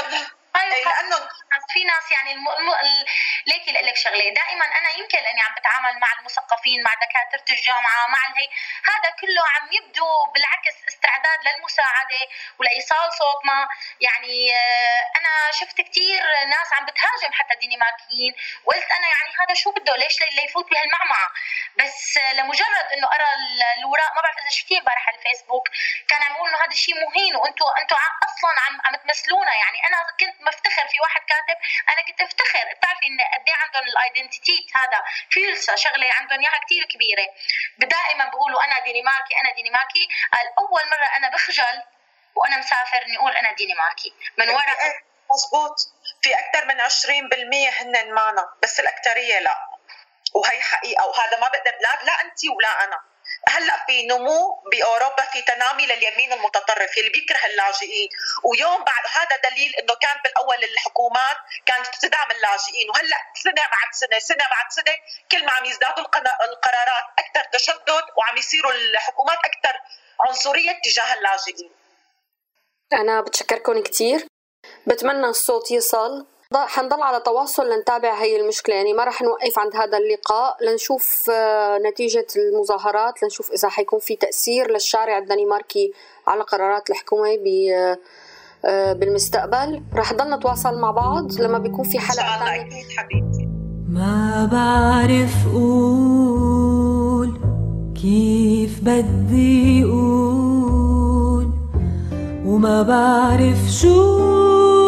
لأنه 0.63 1.29
في 1.73 1.85
ناس 1.85 2.11
يعني 2.11 2.33
الم... 2.33 2.49
الم... 2.49 3.05
ليكي 3.47 3.73
لك 3.73 3.97
شغلة. 3.97 4.29
دائما 4.31 4.65
أنا 4.65 4.91
يمكن 4.99 5.19
اني 5.19 5.41
عم 5.41 5.55
بتعامل 5.55 6.01
مع 6.01 6.09
المثقفين 6.19 6.83
مع 6.83 6.95
دكاترة 6.95 7.55
الجامعة 7.57 8.07
مع 8.09 8.19
الهي 8.29 8.49
هذا 8.91 9.11
كله 9.21 9.43
عم 9.55 9.69
يبدو 9.73 10.25
بالعكس 10.35 10.77
استعداد 10.89 11.39
للمساعدة 11.47 12.23
ولإيصال 12.59 13.13
صوتنا 13.19 13.69
يعني 14.01 14.55
آه، 14.55 15.03
أنا 15.19 15.53
شفت 15.53 15.81
كثير 15.81 16.23
ناس 16.45 16.73
عم 16.73 16.85
بتهاجم 16.87 17.33
حتى 17.33 17.55
الدنماركيين 17.55 18.35
وقلت 18.65 18.91
أنا 18.99 19.09
يعني 19.15 19.31
هذا 19.41 19.55
شو 19.55 19.73
بده؟ 19.73 19.97
ليش 19.97 20.17
ليفوت 20.33 20.71
بهالمعمعة؟ 20.71 21.29
بس 21.79 22.19
لمجرد 22.33 22.87
إنه 22.95 23.07
قرا 23.07 23.29
الوراق 23.79 24.15
ما 24.15 24.21
بعرف 24.23 24.39
إذا 24.39 24.51
شفتيه 24.51 24.79
امبارح 24.79 25.09
على 25.09 25.17
الفيسبوك 25.19 25.69
كان 26.09 26.23
عم 26.23 26.35
يقول 26.35 26.49
إنه 26.49 26.59
هذا 26.59 26.73
الشيء 26.73 26.95
مهين 26.95 27.37
وأنتم 27.37 27.65
أنتم 27.81 27.97
أصلا 28.29 28.53
عم 28.67 28.81
عم 28.85 28.95
تمثلونا. 28.97 29.55
يعني 29.55 29.79
أنا 29.89 29.99
كنت 30.21 30.44
مفتخر 30.45 30.87
في 30.89 31.01
واحد 31.03 31.21
كاتب 31.21 31.59
أنا 31.89 32.03
كنت 32.07 32.21
افتخر 32.21 32.65
بتعرفي 32.77 33.07
إن 33.07 33.19
قد 33.35 33.45
إيه 33.49 33.55
عندهم 33.55 33.85
ال 33.93 34.01
identity 34.01 34.67
هذا؟ 34.75 35.03
فيلسا 35.31 35.77
شغلة 35.77 36.13
عندهم 36.13 36.41
إياها 36.41 36.61
كثير 36.67 36.85
كبيرة. 36.85 37.27
دائما 37.79 38.25
بقولوا 38.25 38.65
أنا 38.65 38.79
دنماركي 38.79 39.35
أنا 39.41 39.51
دنماركي 39.59 40.09
قال 40.33 40.47
اول 40.59 40.83
مرة 40.91 41.17
أنا 41.17 41.29
بخجل 41.29 41.83
وأنا 42.35 42.57
مسافر 42.59 43.03
إني 43.07 43.17
أقول 43.19 43.33
أنا 43.33 43.53
دنماركي 43.53 44.15
من 44.39 44.49
ورا. 44.49 44.75
إيه، 44.85 45.05
مزبوط. 45.31 45.77
في 46.23 46.31
أكثر 46.35 46.65
من 46.65 46.81
20% 46.81 47.69
هن 47.81 48.13
معنا 48.15 48.55
بس 48.63 48.81
الأكثرية 48.81 49.39
لا. 49.39 49.57
وهي 50.35 50.63
حقيقة 50.63 51.07
وهذا 51.07 51.39
ما 51.41 51.49
بقدر 51.49 51.73
لا 51.81 52.05
لا 52.05 52.21
انت 52.21 52.39
ولا 52.57 52.85
أنا. 52.85 53.14
هلا 53.49 53.85
في 53.87 54.07
نمو 54.07 54.63
بأوروبا 54.73 55.25
في 55.33 55.43
تنامي 55.43 55.87
لليمين 55.87 56.33
المتطرف 56.33 56.99
اللي 56.99 57.11
بيكره 57.11 57.47
اللاجئين. 57.47 58.09
ويوم 58.45 58.85
بعد 58.85 59.05
هذا 59.17 59.51
دليل 59.51 59.75
إنه 59.75 59.95
كان 59.95 60.17
بالأول 60.25 60.65
الحكومات 60.65 61.37
كانت 61.67 61.87
تدعم 62.03 62.31
اللاجئين. 62.31 62.91
وهلا 62.91 63.17
سنة 63.45 63.63
بعد 63.75 63.91
سنة 63.93 64.19
سنة 64.19 64.45
بعد 64.51 64.67
سنة 64.71 64.95
كل 65.33 65.45
ما 65.45 65.53
عم 65.53 65.65
يزدادوا 65.65 66.05
القرارات 66.49 67.07
أكثر 67.19 67.45
تشدد 67.53 68.05
وعم 68.17 68.37
يصيروا 68.37 68.73
الحكومات 68.73 69.39
أكثر 69.45 69.81
عنصرية 70.21 70.81
تجاه 70.85 71.15
اللاجئين. 71.15 71.71
أنا 72.93 73.21
بتشكركم 73.21 73.83
كثير 73.83 74.27
بتمنى 74.87 75.27
الصوت 75.27 75.71
يصل. 75.71 76.34
حنضل 76.57 77.03
على 77.03 77.21
تواصل 77.21 77.71
لنتابع 77.71 78.15
هي 78.15 78.41
المشكلة. 78.41 78.75
يعني 78.77 78.93
ما 78.93 79.05
رح 79.05 79.23
نوقف 79.23 79.59
عند 79.59 79.77
هذا 79.77 79.99
اللقاء. 79.99 80.57
لنشوف 80.65 81.31
آه، 81.31 81.79
نتيجة 81.79 82.27
المظاهرات. 82.37 83.23
لنشوف 83.23 83.51
إذا 83.51 83.69
حيكون 83.69 83.99
في 83.99 84.17
تأثير 84.17 84.71
للشارع 84.71 85.19
الدنماركي 85.19 85.93
على 86.27 86.43
قرارات 86.43 86.91
الحكومة 86.91 87.39
آه، 88.65 88.93
بالمستقبل. 88.93 89.83
رح 89.95 90.13
نضل 90.13 90.31
نتواصل 90.31 90.81
مع 90.81 90.91
بعض 90.91 91.33
لما 91.41 91.59
بيكون 91.59 91.85
في 91.85 91.99
حلقة 91.99 92.39
ثانية 92.39 92.85
حبيبتي. 92.97 93.49
ما 93.89 94.49
بعرف 94.53 95.35
أقول 95.55 97.31
كيف 98.03 98.81
بدي 98.83 99.85
أقول 99.85 101.51
وما 102.47 102.83
بعرف 102.83 103.59
شو 103.81 104.84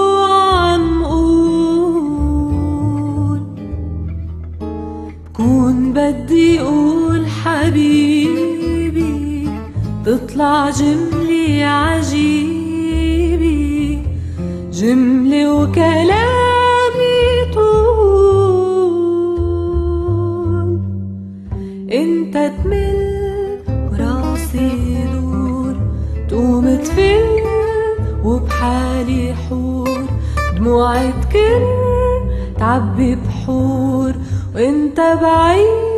كون 5.37 5.93
بدي 5.93 6.61
أقول 6.61 7.27
حبيبي 7.27 8.29
تطلع 10.05 10.71
جملة 10.71 11.65
عجيبة 11.65 12.87
جملة 14.73 15.63
وكلامي 15.63 17.15
طول. 17.55 17.77
إنت 21.93 22.35
تمل 22.35 23.59
وراسي 23.69 24.71
يدور 24.93 25.75
تقوم 26.29 26.77
تفل 26.77 27.27
وبحالي 28.25 29.35
حور 29.35 30.01
دموعي 30.57 31.13
تكر. 31.13 31.96
تعبي 32.67 33.15
بحور 33.15 34.13
وانت 34.55 35.01
بعيد. 35.23 35.96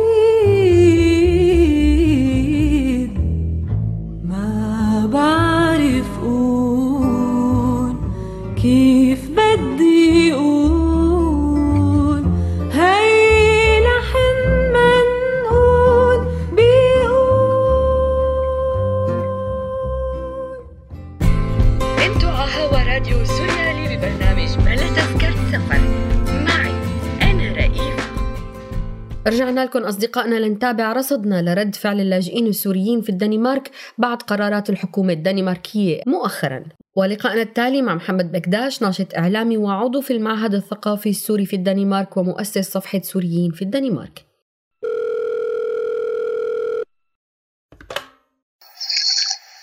رجعنا 29.49 29.65
لكم 29.65 29.85
أصدقائنا 29.85 30.35
لنتابع 30.35 30.93
رصدنا 30.93 31.41
لرد 31.41 31.75
فعل 31.75 31.99
اللاجئين 31.99 32.47
السوريين 32.47 33.01
في 33.01 33.09
الدنمارك 33.09 33.71
بعد 33.97 34.21
قرارات 34.21 34.69
الحكومة 34.69 35.13
الدنماركية 35.13 36.01
مؤخرا 36.07 36.63
ولقاءنا 36.95 37.41
التالي 37.41 37.81
مع 37.81 37.95
محمد 37.95 38.31
بكداش 38.31 38.81
ناشط 38.81 39.15
إعلامي 39.17 39.57
وعضو 39.57 40.01
في 40.01 40.13
المعهد 40.13 40.53
الثقافي 40.53 41.09
السوري 41.09 41.45
في 41.45 41.55
الدنمارك 41.55 42.17
ومؤسس 42.17 42.71
صفحة 42.71 43.01
سوريين 43.01 43.51
في 43.51 43.61
الدنمارك 43.61 44.25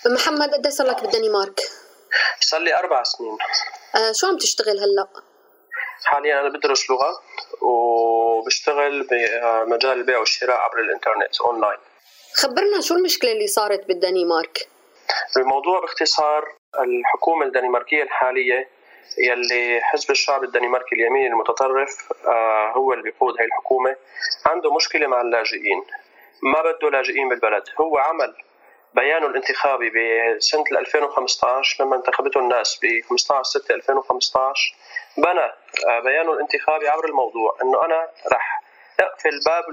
محمد 0.05 0.49
قد 0.53 0.67
صار 0.67 0.87
لك 0.87 1.01
بالدنمارك؟ 1.01 1.59
صار 2.39 2.61
لي 2.61 2.75
أربع 2.79 3.03
سنين 3.03 3.37
آه 3.95 4.11
شو 4.11 4.27
عم 4.27 4.37
تشتغل 4.37 4.79
هلأ؟ 4.79 5.26
حاليا 6.07 6.41
أنا 6.41 6.49
بدرس 6.49 6.89
لغة 6.89 7.21
وبشتغل 7.61 9.07
بمجال 9.07 9.91
البيع 9.91 10.19
والشراء 10.19 10.57
عبر 10.57 10.79
الإنترنت 10.79 11.41
أونلاين. 11.41 11.77
خبرنا 12.35 12.81
شو 12.81 12.95
المشكلة 12.95 13.31
اللي 13.31 13.47
صارت 13.47 13.87
بالدنمارك؟ 13.87 14.67
الموضوع 15.37 15.79
باختصار 15.79 16.55
الحكومة 16.79 17.45
الدنماركية 17.45 18.03
الحالية 18.03 18.69
يلي 19.17 19.79
حزب 19.81 20.11
الشعب 20.11 20.43
الدنماركي 20.43 20.95
اليميني 20.95 21.27
المتطرف 21.27 22.11
آه، 22.27 22.71
هو 22.71 22.93
اللي 22.93 23.03
بيقود 23.03 23.35
هاي 23.39 23.45
الحكومة 23.45 23.95
عنده 24.45 24.73
مشكلة 24.75 25.07
مع 25.07 25.21
اللاجئين. 25.21 25.83
ما 26.43 26.61
بده 26.61 26.89
لاجئين 26.89 27.29
بالبلد 27.29 27.63
هو 27.81 27.97
عمل 27.97 28.35
بيانه 28.97 29.27
الانتخابي 29.27 29.89
بسنة 29.89 30.63
2015 30.71 31.83
لما 31.83 31.95
انتخبته 31.95 32.39
الناس 32.39 32.79
ب 32.81 32.85
15 33.09 33.43
6 33.43 33.75
2015 33.75 34.75
بنى 35.17 35.47
آه، 35.87 35.99
بيانه 35.99 36.33
الانتخابي 36.33 36.87
عبر 36.87 37.05
الموضوع 37.05 37.57
إنه 37.61 37.85
أنا 37.85 38.09
رح 38.33 38.63
أقفل 38.99 39.39
باب 39.45 39.63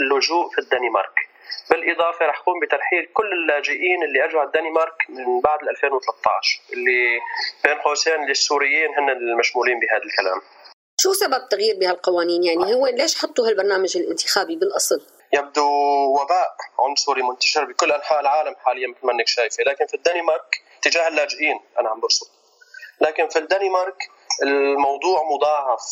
اللجوء 0.00 0.50
في 0.50 0.58
الدنمارك. 0.58 1.16
بالإضافة 1.70 2.26
رح 2.26 2.38
اقوم 2.40 2.60
بترحيل 2.60 3.08
كل 3.12 3.32
اللاجئين 3.32 4.02
اللي 4.02 4.24
أجوا 4.24 4.40
على 4.40 4.46
الدنمارك 4.46 4.98
من 5.08 5.40
بعد 5.40 5.58
2013 5.68 6.60
اللي 6.72 7.20
بين 7.64 7.78
قوسين 7.78 8.30
السوريين 8.30 8.90
هن 8.98 9.10
المشمولين 9.10 9.80
بهذا 9.80 10.02
الكلام. 10.04 10.40
شو 11.00 11.12
سبب 11.12 11.48
تغيير 11.50 11.76
بهالقوانين؟ 11.80 12.42
يعني 12.44 12.74
هو 12.74 12.86
ليش 12.86 13.22
حطوا 13.22 13.48
هالبرنامج 13.48 13.96
الانتخابي 13.96 14.56
بالأصل؟ 14.56 15.19
يبدو 15.32 15.66
وباء 16.20 16.56
عنصري 16.80 17.22
منتشر 17.22 17.64
بكل 17.64 17.92
أنحاء 17.92 18.20
العالم 18.20 18.56
حاليا 18.64 18.88
مثل 18.88 19.06
ما 19.06 19.12
إنك 19.12 19.28
شايفة. 19.28 19.64
لكن 19.64 19.86
في 19.86 19.94
الدنمارك 19.94 20.62
تجاه 20.82 21.08
اللاجئين 21.08 21.60
أنا 21.80 21.90
عم 21.90 22.00
بقصد 22.00 22.26
لكن 23.00 23.28
في 23.28 23.38
الدنمارك 23.38 24.10
الموضوع 24.42 25.22
مضاعف. 25.22 25.82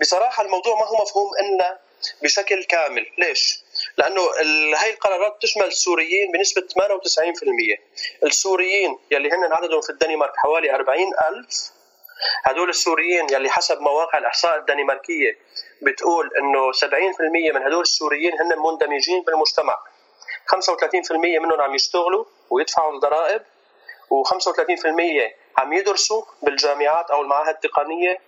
بصراحة 0.00 0.42
الموضوع 0.42 0.74
ما 0.80 0.86
هو 0.86 1.02
مفهوم 1.02 1.30
إلا 1.40 1.78
بشكل 2.22 2.64
كامل. 2.64 3.06
ليش؟ 3.18 3.64
لأنه 3.98 4.20
هاي 4.76 4.90
القرارات 4.90 5.42
تشمل 5.42 5.64
السوريين 5.64 6.32
بنسبة 6.32 6.62
98% 6.62 7.78
السوريين 8.24 8.98
يلي 9.10 9.30
هن 9.30 9.52
عددهم 9.52 9.80
في 9.80 9.90
الدنمارك 9.90 10.36
حوالي 10.36 10.74
40 10.74 10.98
ألف. 11.28 11.72
هدول 12.44 12.68
السوريين 12.68 13.26
يلي 13.30 13.50
حسب 13.50 13.80
مواقع 13.80 14.18
الإحصاء 14.18 14.56
الدنماركية 14.58 15.38
بتقول 15.82 16.30
إنه 16.38 16.72
70% 16.72 17.54
من 17.54 17.62
هدول 17.62 17.82
السوريين 17.82 18.32
هن 18.40 18.58
مندمجين 18.58 19.22
بالمجتمع. 19.22 19.74
35% 20.46 21.12
منهم 21.12 21.60
عم 21.60 21.74
يشتغلوا 21.74 22.24
ويدفعوا 22.50 22.94
الضرائب 22.94 23.42
و35% 24.14 24.86
عم 25.58 25.72
يدرسوا 25.72 26.22
بالجامعات 26.42 27.10
أو 27.10 27.22
المعاهد 27.22 27.54
التقنية 27.54 28.18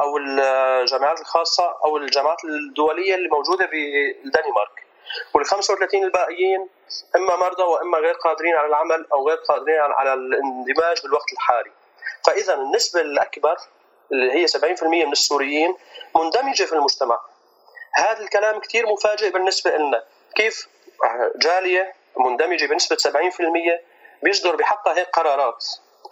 أو 0.00 0.18
الجامعات 0.18 1.20
الخاصة 1.20 1.76
أو 1.84 1.96
الجامعات 1.96 2.44
الدولية 2.44 3.14
اللي 3.14 3.28
موجودة 3.28 3.66
بالدنمارك 3.66 4.86
وال 5.34 5.46
35 5.46 6.04
الباقيين 6.04 6.68
إما 7.16 7.36
مرضى 7.36 7.62
وإما 7.62 7.98
غير 7.98 8.14
قادرين 8.14 8.54
على 8.56 8.66
العمل 8.66 9.06
أو 9.12 9.28
غير 9.28 9.36
قادرين 9.36 9.78
على 9.80 10.14
الاندماج 10.14 11.02
بالوقت 11.02 11.32
الحالي. 11.32 11.70
فاذا 12.26 12.54
النسبة 12.54 13.00
الأكبر 13.00 13.56
اللي 14.12 14.32
هي 14.32 14.46
70% 14.48 14.84
من 14.84 15.12
السوريين 15.12 15.74
مندمجة 16.16 16.64
في 16.64 16.72
المجتمع 16.72 17.20
هذا 17.94 18.20
الكلام 18.20 18.60
كثير 18.60 18.86
مفاجئ 18.86 19.30
بالنسبة 19.30 19.70
لنا 19.70 20.04
كيف 20.34 20.68
جالية 21.36 21.92
مندمجة 22.18 22.66
بنسبة 22.66 22.96
70% 22.96 23.00
بيصدر 24.22 24.56
بحقها 24.56 24.98
هيك 24.98 25.08
قرارات 25.08 25.64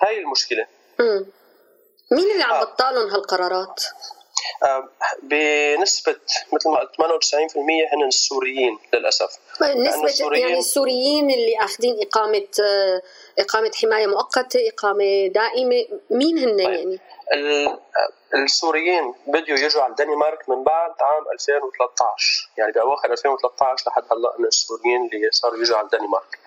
هاي 0.03 0.19
المشكلة. 0.19 0.67
مين 2.11 2.31
اللي 2.33 2.45
عم 2.45 2.51
آه. 2.51 2.65
بطالهم 2.65 3.11
هالقرارات؟ 3.11 3.83
آه 4.63 4.89
بنسبة 5.23 6.17
مثل 6.53 6.71
ما 6.71 6.79
قلت 6.81 6.91
98% 6.95 7.57
هن 7.93 8.05
السوريين 8.07 8.79
للأسف 8.95 9.39
طيب، 9.61 9.77
نسبة 9.77 10.05
السوريين 10.05 10.49
يعني 10.49 10.59
السوريين 10.59 11.31
اللي 11.31 11.59
أخذين 11.61 11.97
إقامة 12.03 12.49
آه، 12.63 13.03
إقامة 13.39 13.71
حماية 13.83 14.07
مؤقتة 14.07 14.61
إقامة 14.69 15.27
دائمة 15.27 15.87
مين 16.11 16.39
هن 16.39 16.57
طيب. 16.57 16.71
يعني؟ 16.71 16.99
السوريين 18.35 19.15
بدوا 19.27 19.57
يجوا 19.57 19.83
على 19.83 19.91
الدنمارك 19.91 20.49
من 20.49 20.65
بعد 20.65 20.91
عام 21.01 21.25
2013 21.33 22.51
يعني 22.59 22.73
بأواخر 22.73 23.13
2013 23.13 23.85
لحد 23.87 24.03
هلأ 24.13 24.35
من 24.39 24.47
السوريين 24.47 25.11
اللي 25.13 25.31
صاروا 25.31 25.59
يجوا 25.59 25.77
على 25.77 25.85
الدنمارك 25.85 26.39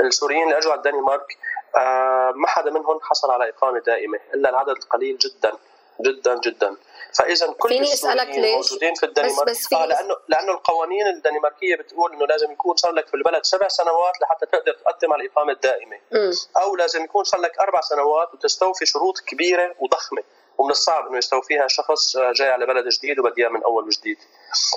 السوريين 0.00 0.42
اللي 0.42 0.58
إجوا 0.58 0.72
على 0.72 0.78
الدنمارك 0.78 1.38
آه، 1.76 2.32
ما 2.34 2.48
حدا 2.48 2.70
منهم 2.70 3.00
حصل 3.02 3.30
على 3.30 3.48
إقامة 3.48 3.78
دائمة 3.78 4.18
إلا 4.34 4.50
العدد 4.50 4.76
القليل 4.76 5.18
جدا 5.18 5.52
جدا 6.00 6.40
جدا. 6.40 6.76
فاذا 7.18 7.52
كل 7.52 7.68
فيني 7.68 7.92
أسألك 7.92 8.28
ليش؟ 8.28 8.54
موجودين 8.54 8.94
في 8.94 9.06
الدنمارك. 9.06 9.48
بس 9.48 9.66
بس 9.66 9.72
آه 9.72 9.86
لأنه 9.86 10.16
لأنه 10.28 10.52
القوانين 10.52 11.06
الدنماركية 11.06 11.76
بتقول 11.76 12.12
إنه 12.12 12.26
لازم 12.26 12.52
يكون 12.52 12.76
صار 12.76 12.92
لك 12.92 13.06
في 13.08 13.14
البلد 13.14 13.44
سبع 13.44 13.68
سنوات 13.68 14.20
لحتى 14.22 14.46
تقدر 14.46 14.72
تقدم 14.72 15.12
على 15.12 15.24
الإقامة 15.24 15.52
الدائمة. 15.52 15.96
م. 16.12 16.30
أو 16.62 16.76
لازم 16.76 17.04
يكون 17.04 17.24
صار 17.24 17.40
لك 17.40 17.58
أربع 17.58 17.80
سنوات 17.80 18.34
وتستوفي 18.34 18.86
شروط 18.86 19.18
كبيرة 19.20 19.74
وضخمة. 19.78 20.22
ومن 20.58 20.70
الصعب 20.70 21.06
إنه 21.06 21.18
يستوفيها 21.18 21.68
شخص 21.68 22.16
آه، 22.16 22.32
جاي 22.32 22.48
على 22.48 22.66
بلد 22.66 22.88
جديد 22.88 23.18
وبدي 23.18 23.48
من 23.48 23.62
أول 23.62 23.84
وجديد. 23.84 24.18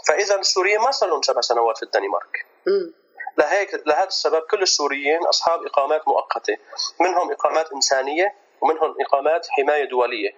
فاذا 0.08 0.36
السوريين 0.36 0.80
ما 0.80 0.92
صار 0.92 1.10
لهم 1.10 1.22
سبع 1.22 1.42
سنوات 1.42 1.78
في 1.78 1.84
الدنمارك. 1.84 2.46
م. 2.68 2.92
لهيك 3.38 3.82
لهذا 3.86 4.08
السبب 4.08 4.42
كل 4.42 4.62
السوريين 4.62 5.26
أصحاب 5.26 5.66
إقامات 5.66 6.08
مؤقتة 6.08 6.58
منهم 7.00 7.32
إقامات 7.32 7.72
إنسانية 7.74 8.36
ومنهم 8.62 8.96
إقامات 9.02 9.48
حماية 9.50 9.86
دولية 9.86 10.36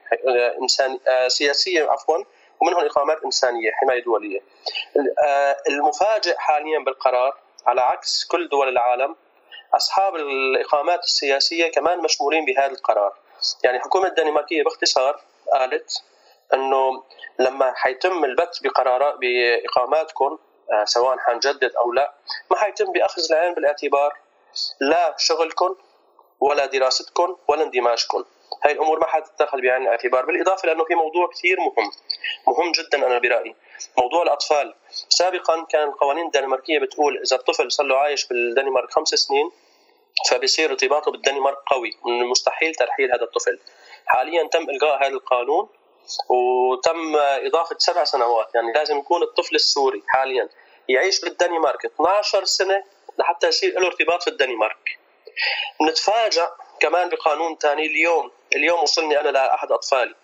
إنسان 0.61 0.99
آه، 1.07 1.27
سياسية 1.27 1.91
عفوا 1.91 2.23
ومنهم 2.61 2.85
إقامات 2.85 3.23
إنسانية 3.25 3.71
حماية 3.71 4.03
دولية. 4.03 4.39
آه، 5.23 5.57
المفاجئ 5.67 6.37
حاليا 6.37 6.79
بالقرار 6.79 7.37
على 7.65 7.81
عكس 7.81 8.25
كل 8.25 8.49
دول 8.49 8.69
العالم 8.69 9.15
أصحاب 9.73 10.15
الإقامات 10.15 11.03
السياسية 11.03 11.71
كمان 11.71 11.99
مشمولين 11.99 12.45
بهذا 12.45 12.71
القرار. 12.71 13.13
يعني 13.63 13.77
الحكومة 13.77 14.07
الدنماركية 14.07 14.63
باختصار 14.63 15.21
قالت 15.53 16.03
إنه 16.53 17.03
لما 17.39 17.73
حيتم 17.75 18.25
البت 18.25 18.59
بقرارات 18.63 19.15
بإقاماتكم 19.19 20.37
آه، 20.71 20.85
سواء 20.85 21.17
حنجدد 21.17 21.71
أو 21.75 21.93
لا 21.93 22.13
ما 22.51 22.57
حيتم 22.57 22.91
بأخذ 22.91 23.21
العين 23.31 23.53
بالإعتبار 23.53 24.17
لا 24.79 25.15
شغلكم 25.17 25.75
ولا 26.41 26.65
دراستكم 26.65 27.35
ولا 27.47 27.63
اندماجكم. 27.63 28.23
هاي 28.63 28.71
الأمور 28.71 28.99
ما 28.99 29.07
حتتاخذ 29.07 29.61
بعين 29.61 29.81
الاعتبار 29.81 30.25
بالإضافة 30.25 30.67
لأنه 30.67 30.83
في 30.85 30.95
موضوع 30.95 31.27
كثير 31.27 31.57
مهم 31.59 31.91
مهم 32.47 32.71
جدا 32.71 33.07
أنا 33.07 33.19
برأيي. 33.19 33.55
موضوع 33.97 34.23
الأطفال. 34.23 34.75
سابقا 35.09 35.65
كان 35.69 35.87
القوانين 35.87 36.25
الدنماركية 36.25 36.79
بتقول 36.79 37.21
إذا 37.25 37.35
الطفل 37.35 37.71
صار 37.71 37.85
له 37.85 37.97
عايش 37.97 38.27
بالدنمارك 38.27 38.91
خمس 38.91 39.09
سنين 39.09 39.51
فبصير 40.29 40.69
ارتباطه 40.69 41.11
بالدنمارك 41.11 41.57
قوي 41.67 41.97
من 42.05 42.21
المستحيل 42.21 42.75
ترحيل 42.75 43.11
هذا 43.11 43.23
الطفل. 43.23 43.59
حاليا 44.05 44.47
تم 44.47 44.69
إلغاء 44.69 44.97
هذا 45.03 45.13
القانون 45.13 45.69
وتم 46.29 47.15
إضافة 47.17 47.75
سبع 47.79 48.03
سنوات 48.03 48.55
يعني 48.55 48.73
لازم 48.73 48.97
يكون 48.97 49.23
الطفل 49.23 49.55
السوري 49.55 50.03
حاليا 50.07 50.49
يعيش 50.89 51.21
بالدنمارك 51.21 51.85
12 51.85 52.45
سنة 52.45 52.83
لحتى 53.17 53.47
يصير 53.47 53.79
له 53.79 53.87
ارتباط 53.87 54.23
في 54.23 54.29
الدنمارك 54.29 54.99
نتفاجأ 55.81 56.51
كمان 56.79 57.09
بقانون 57.09 57.57
ثاني 57.57 57.85
اليوم. 57.85 58.31
اليوم 58.55 58.83
وصلني 58.83 59.19
أنا 59.19 59.29
لأحد 59.29 59.71
أطفالي. 59.71 60.15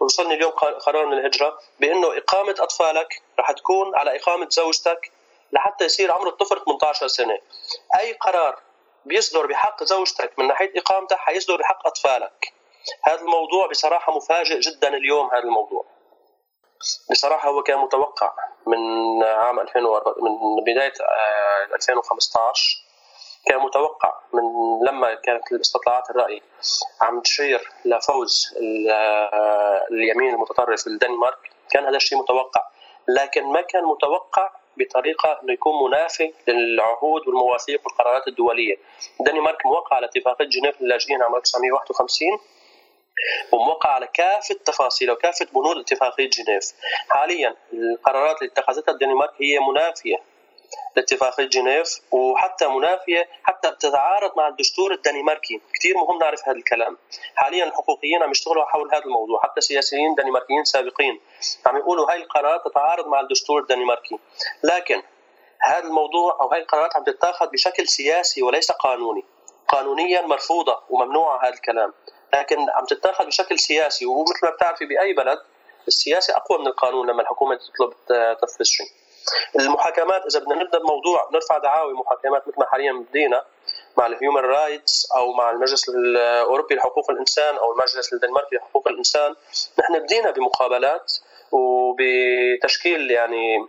وصلني 0.00 0.34
اليوم 0.34 0.50
قرار 0.52 1.06
من 1.06 1.18
الهجرة 1.18 1.58
بأنه 1.80 2.18
إقامة 2.18 2.54
أطفالك 2.58 3.22
رح 3.38 3.52
تكون 3.52 3.96
على 3.96 4.16
إقامة 4.16 4.48
زوجتك 4.50 5.12
لحتى 5.52 5.84
يصير 5.84 6.12
عمر 6.12 6.28
الطفل 6.28 6.64
18 6.64 7.06
سنة. 7.08 7.38
أي 8.00 8.12
قرار 8.12 8.58
بيصدر 9.04 9.46
بحق 9.46 9.84
زوجتك 9.84 10.38
من 10.38 10.48
ناحية 10.48 10.72
اقامتها 10.76 11.16
حيصدر 11.16 11.56
بحق 11.56 11.86
أطفالك. 11.86 12.52
هذا 13.02 13.20
الموضوع 13.20 13.66
بصراحة 13.66 14.16
مفاجئ 14.16 14.60
جدا 14.60 14.88
اليوم 14.88 15.26
هذا 15.26 15.42
الموضوع. 15.42 15.84
بصراحة 17.10 17.48
هو 17.48 17.62
كان 17.62 17.78
متوقع 17.78 18.32
من 18.66 19.22
عام 19.22 19.60
2004 19.60 20.14
من 20.18 20.64
بداية 20.64 20.92
2015 21.74 22.84
آه، 22.88 22.91
كان 23.46 23.58
متوقع 23.60 24.12
من 24.32 24.42
لما 24.88 25.14
كانت 25.14 25.52
الاستطلاعات 25.52 26.10
الرأي 26.10 26.42
عم 27.00 27.20
تشير 27.20 27.68
لفوز 27.84 28.54
اليمين 29.90 30.34
المتطرف 30.34 30.84
بالدنمارك 30.84 31.50
كان 31.70 31.84
هذا 31.84 31.96
الشيء 31.96 32.18
متوقع 32.18 32.62
لكن 33.08 33.44
ما 33.44 33.60
كان 33.60 33.84
متوقع 33.84 34.50
بطريقة 34.76 35.40
إنه 35.42 35.52
يكون 35.52 35.72
منافي 35.88 36.32
للعهود 36.48 37.28
والمواثيق 37.28 37.80
والقرارات 37.86 38.28
الدولية. 38.28 38.76
الدنمارك 39.20 39.66
موقع 39.66 39.96
على 39.96 40.06
اتفاقيه 40.06 40.44
جنيف 40.44 40.80
للاجئين 40.82 41.22
عام 41.22 41.34
1951 41.36 42.28
وموقع 43.52 43.90
على 43.90 44.06
كافة 44.06 44.54
تفاصيل 44.64 45.10
وكافة 45.10 45.46
بنود 45.54 45.76
اتفاقية 45.78 46.30
جنيف 46.30 46.72
حاليا 47.08 47.56
القرارات 47.72 48.42
اللي 48.42 48.52
اتخذتها 48.52 48.92
الدنمارك 48.92 49.32
هي 49.40 49.58
منافية 49.60 50.16
لاتفاقية 50.96 51.44
جنيف 51.44 52.00
وحتى 52.10 52.68
منافية 52.68 53.28
حتى 53.42 53.70
بتتعارض 53.70 54.36
مع 54.36 54.48
الدستور 54.48 54.92
الدنماركي. 54.92 55.60
كثير 55.74 55.96
مهم 55.96 56.18
نعرف 56.18 56.48
هذا 56.48 56.56
الكلام. 56.56 56.98
حاليا 57.34 57.64
الحقوقيين 57.64 58.22
عم 58.22 58.30
يشتغلوا 58.30 58.64
حول 58.64 58.94
هذا 58.94 59.04
الموضوع. 59.04 59.40
حتى 59.42 59.60
سياسيين 59.60 60.14
دنماركيين 60.14 60.64
سابقين 60.64 61.20
عم 61.66 61.76
يقولوا 61.76 62.10
هاي 62.10 62.16
القرارات 62.16 62.64
تتعارض 62.64 63.06
مع 63.06 63.20
الدستور 63.20 63.60
الدنماركي. 63.60 64.18
لكن 64.62 65.02
هذا 65.62 65.84
الموضوع 65.84 66.38
أو 66.40 66.48
هاي 66.52 66.60
القرارات 66.60 66.96
عم 66.96 67.04
تتاخذ 67.04 67.46
بشكل 67.46 67.88
سياسي 67.88 68.42
وليس 68.42 68.72
قانوني. 68.72 69.24
قانونيا 69.68 70.22
مرفوضة 70.22 70.80
وممنوعة 70.90 71.44
هذا 71.44 71.54
الكلام. 71.54 71.92
لكن 72.34 72.70
عم 72.70 72.84
تتاخذ 72.84 73.26
بشكل 73.26 73.58
سياسي 73.58 74.06
ومثل 74.06 74.40
ما 74.42 74.50
بتعرفي 74.50 74.84
بأي 74.84 75.12
بلد 75.12 75.38
السياسة 75.88 76.36
أقوى 76.36 76.58
من 76.58 76.66
القانون 76.66 77.10
لما 77.10 77.22
الحكومة 77.22 77.56
تطلب 77.56 77.94
تنفذ 78.40 78.64
شيء. 78.64 78.86
المحاكمات 79.58 80.26
إذا 80.26 80.40
بدنا 80.40 80.54
نبدأ 80.54 80.78
بموضوع 80.78 81.28
نرفع 81.32 81.58
دعاوي 81.58 81.94
محاكمات 81.94 82.48
مثل 82.48 82.58
ما 82.58 82.66
حاليا 82.66 82.92
بدينا 82.92 83.44
مع 83.96 84.06
ال 84.06 84.12
Human 84.12 84.40
Rights 84.40 85.08
أو 85.16 85.32
مع 85.32 85.50
المجلس 85.50 85.88
الأوروبي 85.88 86.74
لحقوق 86.74 87.10
الإنسان 87.10 87.56
أو 87.56 87.72
المجلس 87.72 88.12
الدنماركي 88.12 88.56
لحقوق 88.56 88.88
الإنسان. 88.88 89.34
نحن 89.78 89.98
بدينا 89.98 90.30
بمقابلات 90.30 91.12
وبتشكيل 91.52 93.10
يعني 93.10 93.66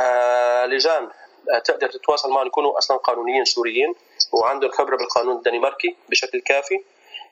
آه 0.00 0.66
لجان 0.66 1.08
آه، 1.54 1.58
تقدر 1.58 1.88
تتواصل 1.88 2.30
معهم 2.30 2.46
يكونوا 2.46 2.78
أصلا 2.78 2.96
قانونيين 2.96 3.44
سوريين 3.44 3.94
وعندهم 4.32 4.70
خبره 4.70 4.96
بالقانون 4.96 5.36
الدنماركي 5.36 5.96
بشكل 6.08 6.40
كافي 6.40 6.84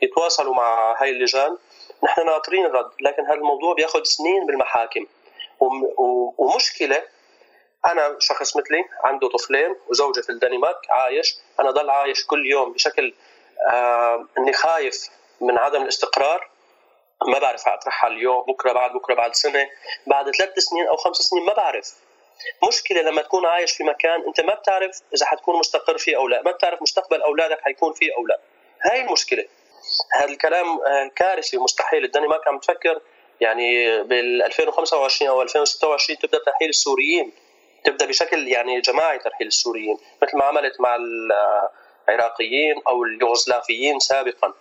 يتواصلوا 0.02 0.54
مع 0.54 0.94
هاي 1.02 1.10
اللجان. 1.10 1.56
نحن 2.04 2.26
ناطرين 2.26 2.66
الرد 2.66 2.90
لكن 3.00 3.22
هذا 3.22 3.34
الموضوع 3.34 3.74
بياخذ 3.74 4.02
سنين 4.02 4.46
بالمحاكم. 4.46 5.06
ومشكلة 6.38 7.02
أنا 7.86 8.16
شخص 8.18 8.56
مثلي 8.56 8.84
عنده 9.04 9.28
طفلين 9.28 9.76
وزوجة 9.88 10.20
في 10.20 10.30
الدنمارك 10.30 10.90
عايش. 10.90 11.36
أنا 11.60 11.70
ضل 11.70 11.90
عايش 11.90 12.26
كل 12.26 12.46
يوم 12.46 12.72
بشكل 12.72 13.14
آه 13.72 14.26
إني 14.38 14.52
خايف 14.52 15.08
من 15.40 15.58
عدم 15.58 15.82
الاستقرار. 15.82 16.50
ما 17.28 17.38
بعرف 17.38 17.68
أطرحها 17.68 18.10
اليوم 18.10 18.42
بكرة 18.42 18.72
بعد 18.72 18.92
بكرة 18.92 19.14
بعد 19.14 19.34
سنة 19.34 19.68
بعد 20.06 20.30
ثلاث 20.36 20.58
سنين 20.58 20.86
أو 20.88 20.96
خمس 20.96 21.16
سنين 21.16 21.44
ما 21.44 21.52
بعرف. 21.54 21.94
مشكلة 22.68 23.00
لما 23.02 23.22
تكون 23.22 23.46
عايش 23.46 23.72
في 23.72 23.84
مكان 23.84 24.24
أنت 24.26 24.40
ما 24.40 24.54
بتعرف 24.54 25.00
إذا 25.14 25.26
حتكون 25.26 25.58
مستقر 25.58 25.98
فيه 25.98 26.16
أو 26.16 26.28
لا 26.28 26.42
ما 26.42 26.50
بتعرف 26.50 26.82
مستقبل 26.82 27.22
أولادك 27.22 27.60
حيكون 27.60 27.92
فيه 27.92 28.14
أو 28.18 28.26
لا. 28.26 28.40
هاي 28.84 29.00
المشكلة. 29.00 29.44
هذا 30.12 30.24
الكلام 30.32 30.80
آه، 30.80 31.10
كارثي 31.16 31.56
ومستحيل 31.56 32.04
الدنمارك 32.04 32.48
عم 32.48 32.58
تفكر 32.58 33.00
يعني 33.40 34.02
بال 34.02 34.42
2025 34.42 35.30
أو 35.30 35.42
2026 35.42 36.18
تبدأ 36.18 36.38
ترحيل 36.38 36.68
السوريين. 36.68 37.32
تبدأ 37.84 38.06
بشكل 38.06 38.48
يعني 38.48 38.80
جماعي 38.80 39.18
ترحيل 39.18 39.46
السوريين 39.46 39.98
مثل 40.22 40.36
ما 40.36 40.44
عملت 40.44 40.80
مع 40.80 40.96
العراقيين 42.08 42.82
أو 42.88 43.04
اليوغوسلافيين 43.04 43.98
سابقا. 43.98 44.52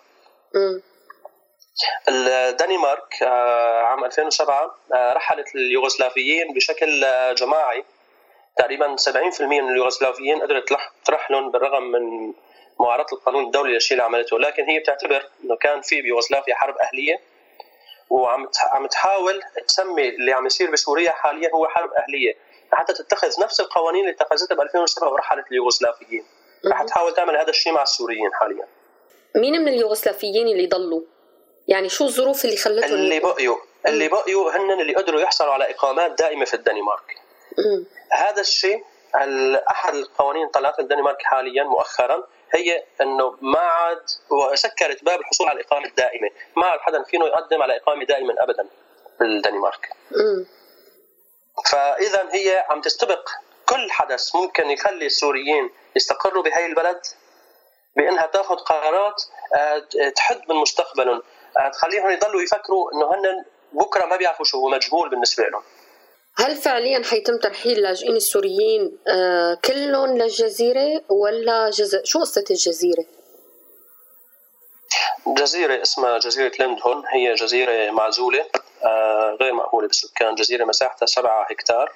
الدنمارك 2.09 3.24
آه، 3.24 3.82
عام 3.84 4.05
2007 4.05 4.76
آه، 4.93 5.13
رحلت 5.13 5.55
اليوغوسلافيين 5.55 6.53
بشكل 6.53 7.05
جماعي. 7.36 7.84
تقريبا 8.57 8.95
70% 8.95 9.61
من 9.61 9.70
اليوغوسلافيين 9.70 10.41
قدرت 10.41 10.78
ترحلهم 11.05 11.51
بالرغم 11.51 11.84
من 11.84 12.34
معارضه 12.80 13.17
القانون 13.17 13.45
الدولي 13.45 13.74
للشيء 13.74 13.91
اللي 13.97 14.03
عملته 14.03 14.39
لكن 14.39 14.63
هي 14.63 14.80
بتعتبر 14.80 15.30
إنه 15.43 15.55
كان 15.55 15.82
في 15.82 16.01
بيوغوسلافيا 16.01 16.55
حرب 16.55 16.78
أهلية. 16.78 17.20
وعم 18.09 18.49
عم 18.74 18.88
تحاول 18.88 19.41
تسمي 19.67 20.09
اللي 20.09 20.34
عم 20.34 20.45
يصير 20.45 20.72
بسوريا 20.72 21.11
حاليا 21.11 21.49
هو 21.53 21.67
حرب 21.67 21.93
أهلية. 21.93 22.36
حتى 22.72 22.93
تتخذ 22.93 23.41
نفس 23.41 23.59
القوانين 23.59 24.01
اللي 24.01 24.15
اتخذتها 24.15 24.55
ب 24.55 24.61
2007 24.61 25.09
ورحلت 25.11 25.47
اليوغوسلافيين. 25.51 26.26
رح 26.65 26.84
تحاول 26.84 27.13
تعمل 27.13 27.38
هذا 27.38 27.49
الشيء 27.49 27.74
مع 27.74 27.84
السوريين 27.84 28.34
حاليا. 28.34 28.67
مين 29.36 29.61
من 29.61 29.67
اليوغوسلافيين 29.67 30.47
اللي 30.47 30.67
ضلوا؟ 30.67 31.01
يعني 31.67 31.89
شو 31.89 32.05
الظروف 32.05 32.45
اللي 32.45 32.57
خلتهم 32.57 32.93
اللي 32.93 33.20
بقيوا 33.20 33.57
اللي 33.88 34.07
بقيوا 34.07 34.51
هن 34.51 34.82
اللي 34.82 34.95
قدروا 34.95 35.22
يحصلوا 35.22 35.53
على 35.53 35.72
إقامات 35.72 36.11
دائمة 36.11 36.45
في 36.45 36.53
الدنمارك. 36.53 37.17
هذا 38.11 38.41
الشيء 38.41 38.84
أحد 39.72 39.95
القوانين 39.95 40.47
طلعت 40.47 40.80
الدنمارك 40.80 41.22
حاليا 41.22 41.63
مؤخرا 41.63 42.28
هي 42.51 42.84
إنه 43.01 43.38
ما 43.41 43.59
عاد 43.59 44.01
سكرت 44.53 45.03
باب 45.03 45.20
الحصول 45.20 45.47
على 45.47 45.59
الإقامة 45.59 45.86
الدائمة، 45.86 46.30
ما 46.57 46.65
عاد 46.65 46.80
حدا 46.80 47.03
فينه 47.03 47.26
يقدم 47.26 47.61
على 47.61 47.78
إقامة 47.78 48.05
دائما 48.05 48.43
ابدا 48.43 48.67
بالدنمارك. 49.20 49.89
فإذا 51.66 52.30
هي 52.32 52.66
عم 52.70 52.82
تستبق 52.82 53.30
كل 53.66 53.91
حدث 53.91 54.36
ممكن 54.36 54.70
يخلي 54.70 55.05
السوريين 55.05 55.70
يستقروا 55.95 56.43
بهي 56.43 56.66
البلد 56.66 57.01
بإنها 57.95 58.26
تاخذ 58.26 58.55
قرارات 58.55 59.24
آه، 59.55 60.10
تحد 60.16 60.41
من 60.49 60.55
مستقبلهم، 60.55 61.22
آه، 61.60 61.70
تخليهم 61.70 62.10
يضلوا 62.10 62.41
يفكروا 62.41 62.91
إنه 62.93 63.05
هن 63.05 63.45
بكرة 63.74 64.05
ما 64.05 64.16
بيعرفوا 64.16 64.45
شو 64.45 64.57
هو 64.57 64.70
مجهول 64.70 65.10
بالنسبة 65.10 65.43
لهم. 65.43 65.64
هل 66.38 66.55
فعليا 66.55 67.03
حيتم 67.03 67.38
ترحيل 67.38 67.78
اللاجئين 67.78 68.16
السوريين 68.16 68.97
آه، 69.07 69.57
كلهم 69.66 70.18
للجزيرة 70.18 71.01
ولا 71.10 71.70
جزء 71.70 72.03
شو 72.03 72.20
قصة 72.20 72.43
الجزيرة؟ 72.49 73.05
جزيرة 75.28 75.82
اسمها 75.82 76.18
جزيرة 76.18 76.51
ليندهون 76.60 77.03
هي 77.07 77.34
جزيرة 77.34 77.91
معزولة 77.91 78.45
غير 79.42 79.54
مأهولة 79.54 79.88
بالسكان 79.88 80.36
جزيرة 80.36 80.66
مساحتها 80.66 81.06
سبعة 81.06 81.48
هكتار. 81.50 81.92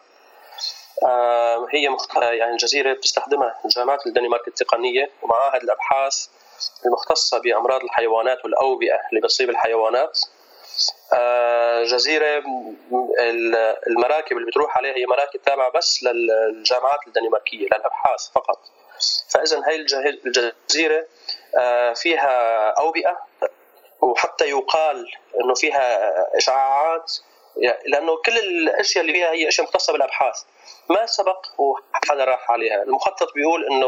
آه، 1.04 1.68
هي 1.72 1.90
مخت... 1.90 2.16
يعني 2.16 2.52
الجزيرة 2.52 2.94
بتستخدمها 2.94 3.56
جامعات 3.76 4.08
الدنمارك 4.08 4.48
التقنية 4.48 5.10
ومعاهد 5.22 5.64
الأبحاث 5.64 6.28
المختصة 6.86 7.40
بأمراض 7.40 7.84
الحيوانات 7.84 8.46
والأوبئة 8.46 9.00
اللي 9.10 9.22
بتصيب 9.22 9.50
الحيوانات. 9.50 10.20
آه، 11.14 11.84
جزيرة 11.84 12.44
المراكب 13.88 14.38
اللي 14.38 14.48
بتروح 14.48 14.78
عليها 14.78 14.98
هي 14.98 15.06
مراكب 15.06 15.42
تابعة 15.42 15.72
بس 15.72 16.04
للجامعات 16.04 17.00
الدنماركيه 17.08 17.66
للأبحاث 17.66 18.30
فقط. 18.36 18.60
فاذا 19.30 19.62
هي 19.68 19.76
الجزيرة 20.26 21.06
آه، 21.58 21.94
فيها 21.94 22.70
أوبئة 22.70 23.18
وحتى 24.04 24.50
يقال 24.50 25.12
إنه 25.42 25.54
فيها 25.54 26.38
إشعاعات 26.38 27.12
لأنه 27.86 28.16
كل 28.26 28.38
الأشياء 28.38 29.02
اللي 29.02 29.14
فيها 29.14 29.32
هي 29.32 29.48
أشياء 29.48 29.68
مختصة 29.68 29.94
بالأبحاث. 29.94 30.42
ما 30.90 31.06
سبق 31.06 31.46
وحدا 31.58 32.24
راح 32.24 32.52
عليها. 32.52 32.84
المخطط 32.84 33.34
بيقول 33.34 33.66
إنه 33.66 33.88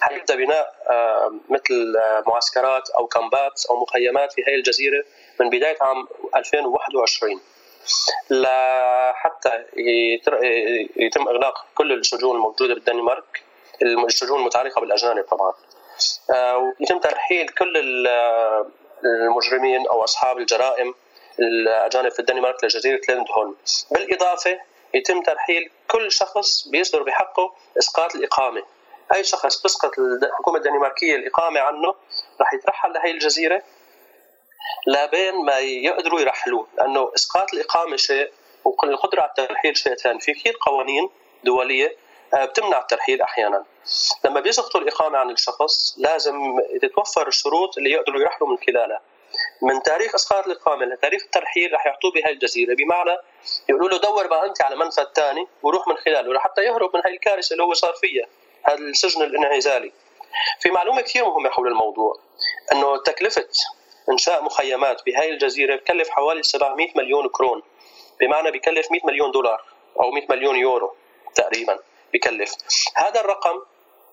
حيبدا 0.00 0.34
بناء 0.34 0.74
آه، 0.90 1.34
مثل 1.48 1.94
معسكرات 2.26 2.90
أو 2.90 3.06
كامبات 3.06 3.66
أو 3.70 3.82
مخيمات 3.82 4.32
في 4.32 4.42
هي 4.48 4.54
الجزيرة 4.54 5.04
من 5.40 5.50
بداية 5.50 5.76
عام 5.80 6.08
2021 6.36 7.40
لحتى 8.30 9.64
يتم 10.96 11.28
إغلاق 11.28 11.66
كل 11.74 11.92
السجون 11.92 12.36
الموجودة 12.36 12.74
بالدنمارك 12.74 13.42
السجون 14.06 14.40
المتعلقة 14.40 14.80
بالأجانب 14.80 15.24
طبعا. 15.24 15.52
آه، 16.34 16.74
ويتم 16.80 16.98
ترحيل 16.98 17.48
كل 17.48 17.76
المجرمين 19.04 19.86
أو 19.86 20.04
أصحاب 20.04 20.38
الجرائم 20.38 20.94
الأجانب 21.40 22.12
في 22.12 22.18
الدنمارك 22.18 22.64
لجزيرة 22.64 23.00
ليندهون 23.08 23.56
بالإضافة 23.90 24.60
يتم 24.94 25.22
ترحيل 25.22 25.70
كل 25.88 26.12
شخص 26.12 26.68
بيصدر 26.68 27.02
بحقه 27.02 27.54
إسقاط 27.78 28.14
الإقامة. 28.14 28.62
أي 29.14 29.24
شخص 29.24 29.62
تسقط 29.62 29.98
الحكومة 29.98 30.58
الدنماركية 30.58 31.16
الإقامة 31.16 31.60
عنه 31.60 31.94
رح 32.40 32.54
يترحل 32.54 32.92
لهي 32.92 33.10
الجزيرة 33.10 33.62
لبين 34.86 35.44
ما 35.44 35.58
يقدروا 35.58 36.20
يرحلوه 36.20 36.66
لأنه 36.78 37.10
إسقاط 37.14 37.54
الإقامة 37.54 37.96
شيء 37.96 38.32
والقدره 38.64 39.20
على 39.20 39.30
الترحيل 39.38 39.76
شيء 39.76 39.94
ثاني. 39.94 40.20
في 40.20 40.32
كثير 40.32 40.56
قوانين 40.60 41.10
دولية 41.44 41.96
بتمنع 42.34 42.78
الترحيل 42.78 43.22
أحيانا. 43.22 43.64
لما 44.24 44.40
بيسقطوا 44.40 44.80
الإقامة 44.80 45.18
عن 45.18 45.30
الشخص 45.30 45.94
لازم 45.98 46.60
تتوفر 46.82 47.28
الشروط 47.28 47.78
اللي 47.78 47.90
يقدروا 47.90 48.20
يرحلوا 48.20 48.48
من 48.48 48.56
خلالها. 48.66 49.00
من 49.62 49.82
تاريخ 49.82 50.14
أسقاط 50.14 50.46
الإقامة 50.46 50.84
لتاريخ 50.86 51.22
الترحيل 51.24 51.72
رح 51.72 51.86
يعطوه 51.86 52.10
بهي 52.12 52.30
الجزيرة. 52.32 52.74
بمعنى 52.74 53.18
يقولوا 53.68 53.88
له 53.88 53.98
دور 53.98 54.26
بقى 54.26 54.46
أنت 54.46 54.62
على 54.62 54.76
منفذ 54.76 55.04
ثاني 55.14 55.46
وروح 55.62 55.88
من 55.88 55.96
خلاله 55.96 56.32
لحتى 56.32 56.62
يهرب 56.64 56.96
من 56.96 57.02
هاي 57.04 57.12
الكارثة 57.14 57.52
اللي 57.52 57.62
هو 57.64 57.74
صار 57.74 57.92
فيها 57.92 58.26
هذا 58.64 58.78
السجن 58.78 59.22
الانعزالي. 59.22 59.92
في 60.60 60.70
معلومة 60.70 61.00
كثير 61.00 61.24
مهمة 61.24 61.50
حول 61.50 61.68
الموضوع 61.68 62.18
إنه 62.72 62.96
تكلفة 62.96 63.48
إنشاء 64.10 64.42
مخيمات 64.44 65.02
بهاي 65.06 65.30
الجزيرة 65.30 65.76
بكلف 65.76 66.08
حوالي 66.08 66.42
700 66.42 66.88
مليون 66.96 67.28
كرون. 67.28 67.62
بمعنى 68.20 68.50
بكلف 68.50 68.90
100 68.90 69.00
مليون 69.04 69.30
دولار 69.30 69.64
أو 70.00 70.10
100 70.10 70.26
مليون 70.30 70.56
يورو 70.56 70.94
تقريبا. 71.34 71.78
بكلف 72.14 72.54
هذا 72.96 73.20
الرقم 73.20 73.62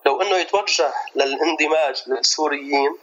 لو 0.06 0.22
إنه 0.22 0.36
يتوجه 0.36 0.94
للاندماج 1.14 2.02
للسوريين 2.06 2.98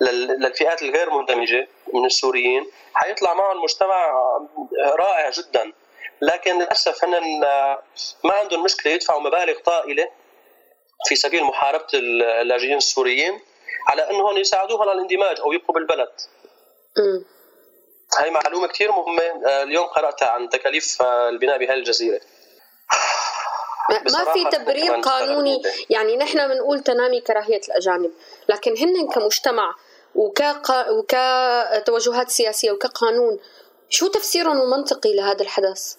للفئات 0.00 0.82
الغير 0.82 1.10
مندمجة 1.10 1.68
من 1.94 2.04
السوريين 2.04 2.70
حيطلع 2.94 3.34
معهم 3.34 3.62
مجتمع 3.62 4.12
رائع 4.98 5.30
جدا 5.30 5.72
لكن 6.22 6.58
للأسف 6.58 7.04
هن 7.04 7.40
ما 8.24 8.32
عندهم 8.32 8.64
مشكلة 8.64 8.92
يدفعوا 8.92 9.20
مبالغ 9.20 9.58
طائلة 9.58 10.10
في 11.08 11.16
سبيل 11.16 11.44
محاربة 11.44 11.86
اللاجئين 11.94 12.76
السوريين 12.76 13.40
على 13.88 14.10
انهم 14.10 14.36
يساعدوهم 14.36 14.82
على 14.82 14.92
الاندماج 14.92 15.40
أو 15.40 15.52
يبقوا 15.52 15.74
بالبلد. 15.74 16.12
هاي 18.18 18.30
معلومة 18.30 18.66
كثير 18.68 18.92
مهمة 18.92 19.22
آه، 19.22 19.62
اليوم 19.62 19.86
قرأتها 19.86 20.28
عن 20.28 20.48
تكاليف 20.48 21.02
آه، 21.02 21.28
البناء 21.28 21.58
بهذه 21.58 21.74
الجزيرة. 21.74 22.20
ما 23.90 24.32
في 24.32 24.44
تبرير 24.56 24.94
قانوني. 24.94 25.62
يعني 25.90 26.16
نحن 26.16 26.48
بنقول 26.48 26.80
تنامي 26.80 27.20
كراهيه 27.20 27.60
الأجانب. 27.68 28.12
لكن 28.48 28.76
هن 28.76 29.08
كمجتمع 29.08 29.74
وكا 30.14 30.90
وكتوجهات 30.90 32.30
سياسية 32.30 32.70
وكقانون 32.70 33.40
شو 33.88 34.06
تفسيرهم 34.06 34.60
المنطقي 34.60 35.14
لهذا 35.14 35.42
الحدث؟ 35.42 35.96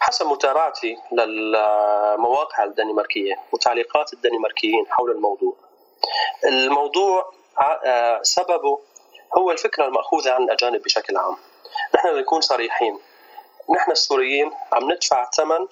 حسب 0.00 0.26
متابعتي 0.26 0.96
للمواقع 1.12 2.64
الدنماركية 2.64 3.34
وتعليقات 3.52 4.12
الدنماركيين 4.12 4.86
حول 4.88 5.10
الموضوع. 5.10 5.56
الموضوع 6.44 7.32
آه، 7.84 8.20
سببه 8.22 8.80
هو 9.38 9.50
الفكرة 9.50 9.86
المأخوذة 9.86 10.30
عن 10.30 10.42
الأجانب 10.42 10.82
بشكل 10.82 11.16
عام. 11.16 11.36
نحن 11.94 12.18
نكون 12.18 12.40
صريحين. 12.40 12.98
نحن 13.70 13.90
السوريين 13.90 14.50
عم 14.72 14.92
ندفع 14.92 15.30
ثمن 15.30 15.68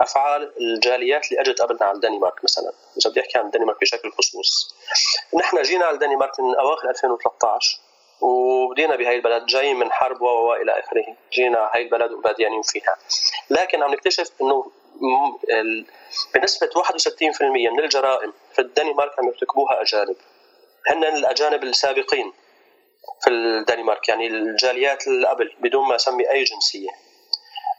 أفعال 0.00 0.52
الجاليات 0.60 1.32
اللي 1.32 1.40
اجت 1.40 1.60
قبلنا 1.62 1.84
على 1.84 1.94
الدنمارك 1.94 2.44
مثلا. 2.44 2.72
إذا 2.96 3.10
بدي 3.10 3.20
أحكي 3.20 3.38
عن 3.38 3.46
الدنمارك 3.46 3.80
بشكل 3.80 4.10
خصوص. 4.10 4.74
نحن 5.34 5.62
جينا 5.62 5.84
على 5.84 5.94
الدنمارك 5.94 6.40
من 6.40 6.54
أواخر 6.54 6.90
2013 6.90 7.78
وبدينا 8.20 8.96
بهي 8.96 9.16
البلد 9.16 9.46
جاي 9.46 9.74
من 9.74 9.92
حرب 9.92 10.22
و 10.22 10.54
إلى 10.54 10.78
آخره. 10.78 11.16
جينا 11.32 11.70
هاي 11.74 11.82
البلد 11.82 12.12
وباديانين 12.12 12.62
فيها. 12.62 12.96
لكن 13.50 13.82
عم 13.82 13.92
نكتشف 13.92 14.30
إنه 14.40 14.70
بنسبة 16.34 16.70
61% 16.74 17.42
من 17.42 17.80
الجرائم 17.80 18.32
في 18.52 18.60
الدنمارك 18.60 19.18
عم 19.18 19.26
يرتكبوها 19.28 19.82
أجانب. 19.82 20.16
هن 20.88 21.04
الأجانب 21.04 21.62
السابقين 21.62 22.32
في 23.24 23.30
الدنمارك 23.30 24.08
يعني 24.08 24.26
الجاليات 24.26 25.06
اللي 25.06 25.28
قبل 25.28 25.52
بدون 25.60 25.88
ما 25.88 25.96
أسمي 25.96 26.30
أي 26.30 26.44
جنسية. 26.44 27.07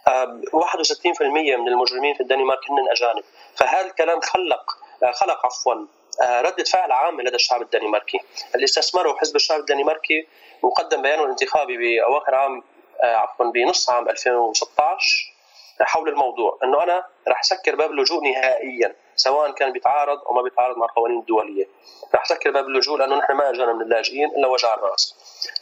61% 0.10 1.22
من 1.60 1.68
المجرمين 1.68 2.14
في 2.16 2.22
الدنمارك 2.22 2.60
هن 2.72 2.90
أجانب. 2.92 3.24
فهذا 3.56 3.88
الكلام 3.88 4.22
خلق 4.22 4.78
خلق 5.14 5.46
عفوا 5.46 5.86
ردة 6.22 6.64
فعل 6.64 6.92
عامة 6.92 7.24
لدى 7.24 7.36
الشعب 7.36 7.62
الدنماركي. 7.62 8.20
اللي 8.56 8.66
استثمره 8.66 9.16
حزب 9.16 9.36
الشعب 9.36 9.60
الدنماركي 9.60 10.28
وقدم 10.62 11.02
بيانه 11.02 11.24
الانتخابي 11.24 11.78
بأواخر 11.78 12.36
عام 12.36 12.64
عفوا 13.04 13.46
بنص 13.46 13.90
عام 13.90 14.10
2016 14.10 15.34
حول 15.82 16.10
الموضوع 16.10 16.60
إنه 16.64 16.84
أنا 16.84 17.06
راح 17.28 17.44
سكر 17.44 17.76
باب 17.76 17.92
اللجوء 17.92 18.24
نهائيا 18.24 18.96
سواء 19.16 19.52
كان 19.52 19.72
بيتعارض 19.72 20.24
أو 20.24 20.34
ما 20.34 20.42
بيتعارض 20.42 20.78
مع 20.78 20.86
القوانين 20.86 21.20
الدولية. 21.20 21.68
راح 22.16 22.26
سكر 22.26 22.52
باب 22.52 22.66
اللجوء 22.66 22.98
لأنه 22.98 23.16
نحن 23.16 23.34
ما 23.34 23.50
إجانا 23.50 23.74
من 23.74 23.82
اللاجئين 23.82 24.30
إلا 24.30 24.48
وجع 24.48 24.74
الرأس. 24.74 25.16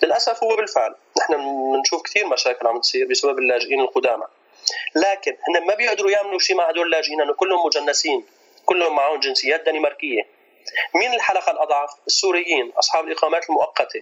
للأسف 0.03 0.43
هو 0.43 0.55
بالفعل 0.55 0.95
نحن 1.18 1.34
بنشوف 1.74 2.01
كثير 2.01 2.28
مشاكل 2.28 2.68
عم 2.68 2.80
تصير 2.80 3.07
بسبب 3.07 3.39
اللاجئين 3.39 3.80
القدامى. 3.82 4.26
لكن 4.95 5.38
هن 5.47 5.65
ما 5.65 5.76
بيقدروا 5.76 6.11
يعملوا 6.11 6.39
شيء 6.39 6.55
مع 6.55 6.70
هدول 6.70 6.86
اللاجئين 6.86 7.20
لأنه 7.20 7.34
كلهم 7.34 7.65
مجنسين 7.65 8.26
كلهم 8.65 8.95
معهم 8.95 9.20
جنسيات 9.20 9.65
دنماركية. 9.65 10.28
مين 10.95 11.13
الحلقة 11.13 11.51
الأضعف؟ 11.51 11.89
السوريين 12.07 12.72
أصحاب 12.80 13.07
الإقامات 13.07 13.49
المؤقتة. 13.49 14.01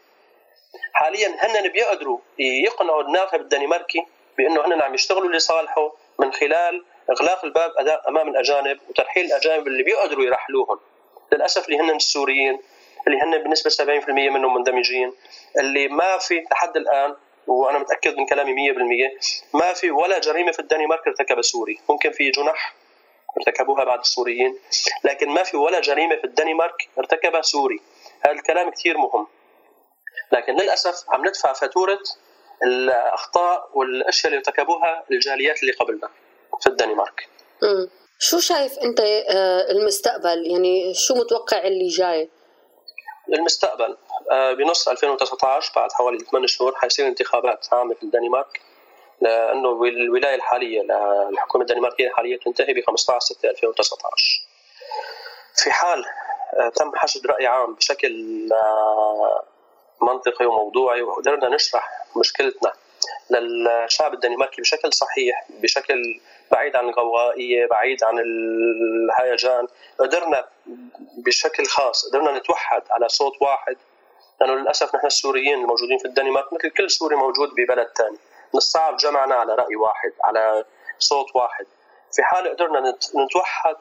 حاليا 0.94 1.36
هن 1.40 1.68
بيقدروا 1.68 2.20
يقنعوا 2.40 3.02
الناخب 3.02 3.42
الدنماركي 3.42 4.06
بأنه 4.38 4.66
هن 4.66 4.82
عم 4.82 4.94
يشتغلوا 4.94 5.32
لصالحه 5.32 5.94
من 6.20 6.34
خلال 6.34 6.86
إغلاق 7.10 7.46
الباب 7.46 7.72
أمام 8.08 8.30
الأجانب 8.30 8.80
وترحيل 8.90 9.26
الأجانب 9.26 9.68
اللي 9.68 9.84
بيقدروا 9.84 10.26
يرحلوهم. 10.26 10.80
للأسف 11.32 11.66
اللي 11.66 11.80
هن 11.80 11.96
السوريين 11.96 12.60
اللي 13.08 13.22
هن 13.22 13.44
بنسبة 13.44 13.70
70% 13.70 14.10
منهم 14.10 14.54
مندمجين. 14.56 15.14
اللي 15.60 15.88
ما 15.88 16.18
في 16.18 16.44
لحد 16.52 16.78
الآن 16.78 17.16
وأنا 17.48 17.80
متأكد 17.80 18.18
من 18.18 18.26
كلامي 18.26 18.54
100% 18.54 19.12
ما 19.54 19.74
في 19.74 19.92
ولا 19.92 20.20
جريمة 20.20 20.52
في 20.52 20.60
الدنمارك 20.60 21.08
ارتكبها 21.08 21.42
سوري. 21.42 21.80
ممكن 21.90 22.12
في 22.12 22.32
جنح 22.32 22.76
ارتكبوها 23.38 23.84
بعض 23.84 24.00
السوريين 24.00 24.60
لكن 25.04 25.30
ما 25.30 25.44
في 25.44 25.58
ولا 25.58 25.80
جريمة 25.80 26.16
في 26.16 26.24
الدنمارك 26.24 26.90
ارتكبها 26.98 27.42
سوري. 27.42 27.80
هذا 28.22 28.34
الكلام 28.34 28.70
كثير 28.70 28.98
مهم. 28.98 29.28
لكن 30.32 30.54
للأسف 30.54 31.10
عم 31.10 31.28
ندفع 31.28 31.54
فاتورة 31.54 32.00
الأخطاء 32.64 33.70
والأشياء 33.74 34.28
اللي 34.28 34.38
ارتكبوها 34.38 35.04
الجاليات 35.12 35.62
اللي 35.62 35.74
قبلنا 35.74 36.10
في 36.62 36.68
الدنمارك. 36.68 37.28
شو 38.20 38.40
شايف 38.40 38.80
أنت 38.80 39.00
آه، 39.00 39.72
المستقبل؟ 39.72 40.52
يعني 40.52 40.94
شو 40.94 41.16
متوقع 41.16 41.58
اللي 41.58 41.88
جاي؟ 41.88 42.30
المستقبل 43.34 43.98
آه، 44.32 44.54
بنص 44.54 44.88
2019 44.88 45.74
بعد 45.76 45.92
حوالي 45.92 46.20
8 46.20 46.48
شهور 46.48 46.76
حيصير 46.76 47.08
انتخابات 47.08 47.68
عامة 47.72 47.94
في 47.94 48.04
الدنمارك 48.04 48.62
لأنه 49.22 49.84
الولاية 49.84 50.36
الحالية 50.36 50.82
للحكومه 50.82 51.64
الدنماركية 51.64 52.08
الحالية 52.08 52.40
تنتهي 52.40 52.74
ب 52.74 52.86
15 52.88 53.20
6 53.20 53.50
2019 53.50 54.42
في 55.56 55.72
حال 55.72 56.06
آه، 56.54 56.70
تم 56.70 56.96
حشد 56.96 57.28
رأي 57.28 57.48
عام 57.48 57.74
بشكل 57.74 58.50
منطقي 60.02 60.46
وموضوعي 60.46 61.02
وقدرنا 61.02 61.50
نشرح 61.50 62.06
مشكلتنا 62.16 62.74
للشعب 63.30 64.14
الدنماركي 64.14 64.62
بشكل 64.62 64.94
صحيح 64.94 65.46
بشكل 65.50 66.20
بعيد 66.52 66.76
عن 66.76 66.90
الغوغائية 66.90 67.66
بعيد 67.66 68.04
عن 68.04 68.20
الهيجان. 68.20 69.68
قدرنا 70.00 70.46
بشكل 71.18 71.66
خاص 71.66 72.10
قدرنا 72.10 72.38
نتوحد 72.38 72.84
على 72.92 73.10
صوت 73.10 73.42
واحد. 73.42 73.78
لأنه 74.42 74.54
للأسف 74.54 74.96
نحن 74.96 75.06
السوريين 75.06 75.62
الموجودين 75.62 75.98
في 75.98 76.06
الدنمارك 76.06 76.54
مثل 76.54 76.70
كل 76.70 76.90
سوري 76.92 77.16
موجود 77.16 77.50
ببلد 77.50 77.88
ثاني 77.98 78.18
من 78.54 78.58
الصعب 78.58 78.98
جمعنا 78.98 79.36
على 79.36 79.56
رأي 79.56 79.76
واحد 79.76 80.12
على 80.24 80.66
صوت 81.00 81.36
واحد. 81.36 81.66
في 82.16 82.24
حال 82.24 82.50
قدرنا 82.50 82.96
نتوحد 83.26 83.76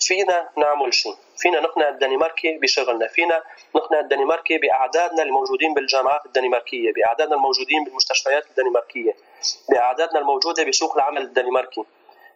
فينا 0.00 0.48
نعمل 0.56 0.94
شيء 0.94 1.14
فينا 1.38 1.60
نقنع 1.60 1.88
الدنماركي 1.88 2.58
بشغلنا 2.58 3.06
فينا 3.08 3.42
نقنع 3.76 4.00
الدنماركي 4.00 4.58
بأعدادنا 4.58 5.22
الموجودين 5.22 5.74
بالجامعات 5.74 6.26
الدنماركية 6.26 6.92
بأعدادنا 6.92 7.34
الموجودين 7.34 7.84
بالمستشفيات 7.84 8.46
الدنماركية 8.50 9.16
بأعدادنا 9.68 10.18
الموجودة 10.18 10.64
بسوق 10.64 10.96
العمل 10.96 11.22
الدنماركي. 11.22 11.84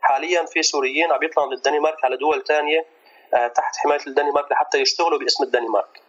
حاليا 0.01 0.45
في 0.45 0.63
سوريين 0.63 1.13
عم 1.13 1.23
يطلعوا 1.23 1.49
من 1.49 1.57
الدنمارك 1.57 2.05
على 2.05 2.17
دول 2.17 2.45
ثانية 2.45 2.87
آه، 3.35 3.49
تحت 3.49 3.77
حماية 3.77 4.07
الدنمارك 4.07 4.53
لحتى 4.53 4.79
يشتغلوا 4.79 5.19
باسم 5.19 5.45
الدنمارك. 5.45 6.01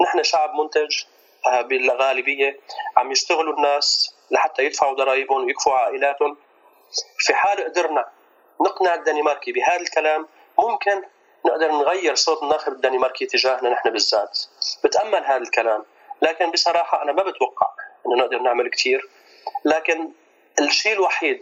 نحن 0.00 0.22
شعب 0.22 0.54
منتج 0.54 1.02
آه، 1.46 1.62
بالغالبية 1.62 2.60
عم 2.96 3.12
يشتغلوا 3.12 3.54
الناس 3.56 4.14
لحتى 4.30 4.64
يدفعوا 4.64 4.94
ضرائبهم 4.94 5.44
ويكفوا 5.44 5.72
عائلاتهم. 5.72 6.36
في 7.18 7.34
حال 7.34 7.64
قدرنا 7.64 8.08
نقنع 8.60 8.94
الدنماركي 8.94 9.52
بهذا 9.52 9.80
الكلام 9.80 10.28
ممكن 10.58 11.02
نقدر 11.46 11.72
نغير 11.72 12.14
صوت 12.14 12.42
الناخب 12.42 12.72
الدنماركي 12.72 13.26
تجاهنا 13.26 13.70
نحن 13.70 13.90
بالذات. 13.90 14.38
بتأمل 14.84 15.24
هذا 15.24 15.36
الكلام. 15.36 15.84
لكن 16.22 16.50
بصراحة 16.50 17.02
أنا 17.02 17.12
ما 17.12 17.22
بتوقع 17.22 17.66
إنه 18.06 18.16
نقدر 18.16 18.38
نعمل 18.38 18.70
كثير 18.70 19.08
لكن 19.64 20.10
الشيء 20.60 20.92
الوحيد 20.92 21.40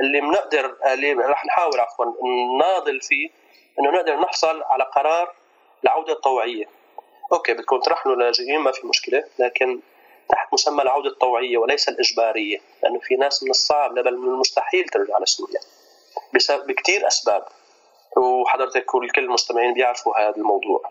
اللي 0.00 0.20
بنقدر 0.20 0.76
اللي 0.86 1.12
رح 1.12 1.44
نحاول 1.46 1.80
عفوا 1.80 2.06
نناضل 2.54 3.00
فيه 3.00 3.30
إنه 3.80 3.90
نقدر 3.90 4.16
نحصل 4.20 4.62
على 4.62 4.84
قرار 4.84 5.34
العوده 5.84 6.12
الطوعيه 6.12 6.68
أوكي 7.32 7.52
بدكم 7.54 7.80
ترحلوا 7.80 8.14
اللاجئين 8.14 8.60
ما 8.60 8.72
في 8.72 8.86
مشكلة. 8.86 9.24
لكن 9.38 9.80
تحت 10.28 10.52
مسمى 10.52 10.82
العودة 10.82 11.08
الطوعيه 11.10 11.58
وليس 11.58 11.88
الإجبارية. 11.88 12.58
لأنه 12.82 12.98
في 12.98 13.16
ناس 13.16 13.42
من 13.42 13.50
الصعب 13.50 13.94
بل 13.94 14.16
من 14.18 14.28
المستحيل 14.28 14.84
ترجع 14.84 15.18
لسوريا. 15.18 15.60
بسبب 16.34 16.72
كثير 16.72 17.06
أسباب. 17.06 17.44
وحضرتك 18.16 18.94
وكل 18.94 19.10
المستمعين 19.24 19.74
بيعرفوا 19.74 20.18
هذا 20.18 20.36
الموضوع. 20.36 20.90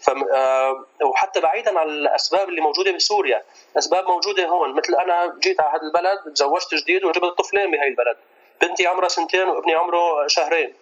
ف... 0.00 0.10
آه، 0.34 0.84
وحتى 1.04 1.40
بعيدا 1.40 1.78
عن 1.78 1.88
الأسباب 1.88 2.48
اللي 2.48 2.60
موجودة 2.60 2.92
بسوريا 2.92 3.42
أسباب 3.78 4.06
موجودة 4.08 4.46
هون 4.46 4.74
مثل 4.74 4.94
أنا 4.94 5.38
جيت 5.38 5.60
على 5.60 5.70
هذا 5.70 5.82
البلد 5.82 6.34
تزوجت 6.34 6.74
جديد 6.74 7.04
وجبت 7.04 7.38
طفلين 7.38 7.70
بهي 7.70 7.88
البلد. 7.88 8.16
بنتي 8.62 8.86
عمرها 8.86 9.08
سنتين 9.08 9.48
وابني 9.48 9.74
عمره 9.74 10.26
شهرين. 10.26 10.74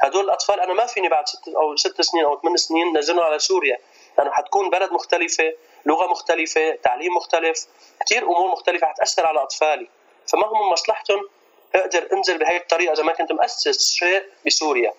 هدول 0.00 0.24
الأطفال 0.24 0.60
أنا 0.60 0.72
ما 0.74 0.86
فيني 0.86 1.08
بعد 1.08 1.28
ست 1.28 1.48
أو 1.48 1.76
ست 1.76 2.00
سنين 2.00 2.24
أو 2.24 2.40
ثمان 2.40 2.56
سنين 2.56 2.98
نزلهم 2.98 3.20
على 3.20 3.38
سوريا. 3.38 3.78
لأنه 4.18 4.30
حتكون 4.30 4.70
بلد 4.70 4.92
مختلفة 4.92 5.54
لغة 5.86 6.06
مختلفة 6.06 6.74
تعليم 6.74 7.16
مختلف 7.16 7.66
كثير 8.06 8.22
أمور 8.22 8.50
مختلفة 8.52 8.86
حتأثر 8.86 9.26
على 9.26 9.42
أطفالي. 9.42 9.88
فما 10.32 10.46
هو 10.46 10.64
من 10.64 10.72
مصلحتهم 10.72 11.28
أقدر 11.74 12.08
انزل 12.12 12.38
بهي 12.38 12.56
الطريقة 12.56 12.92
إذا 12.92 13.02
ما 13.02 13.12
كنت 13.12 13.32
مؤسس 13.32 13.94
شيء 13.94 14.24
بسوريا. 14.46 14.92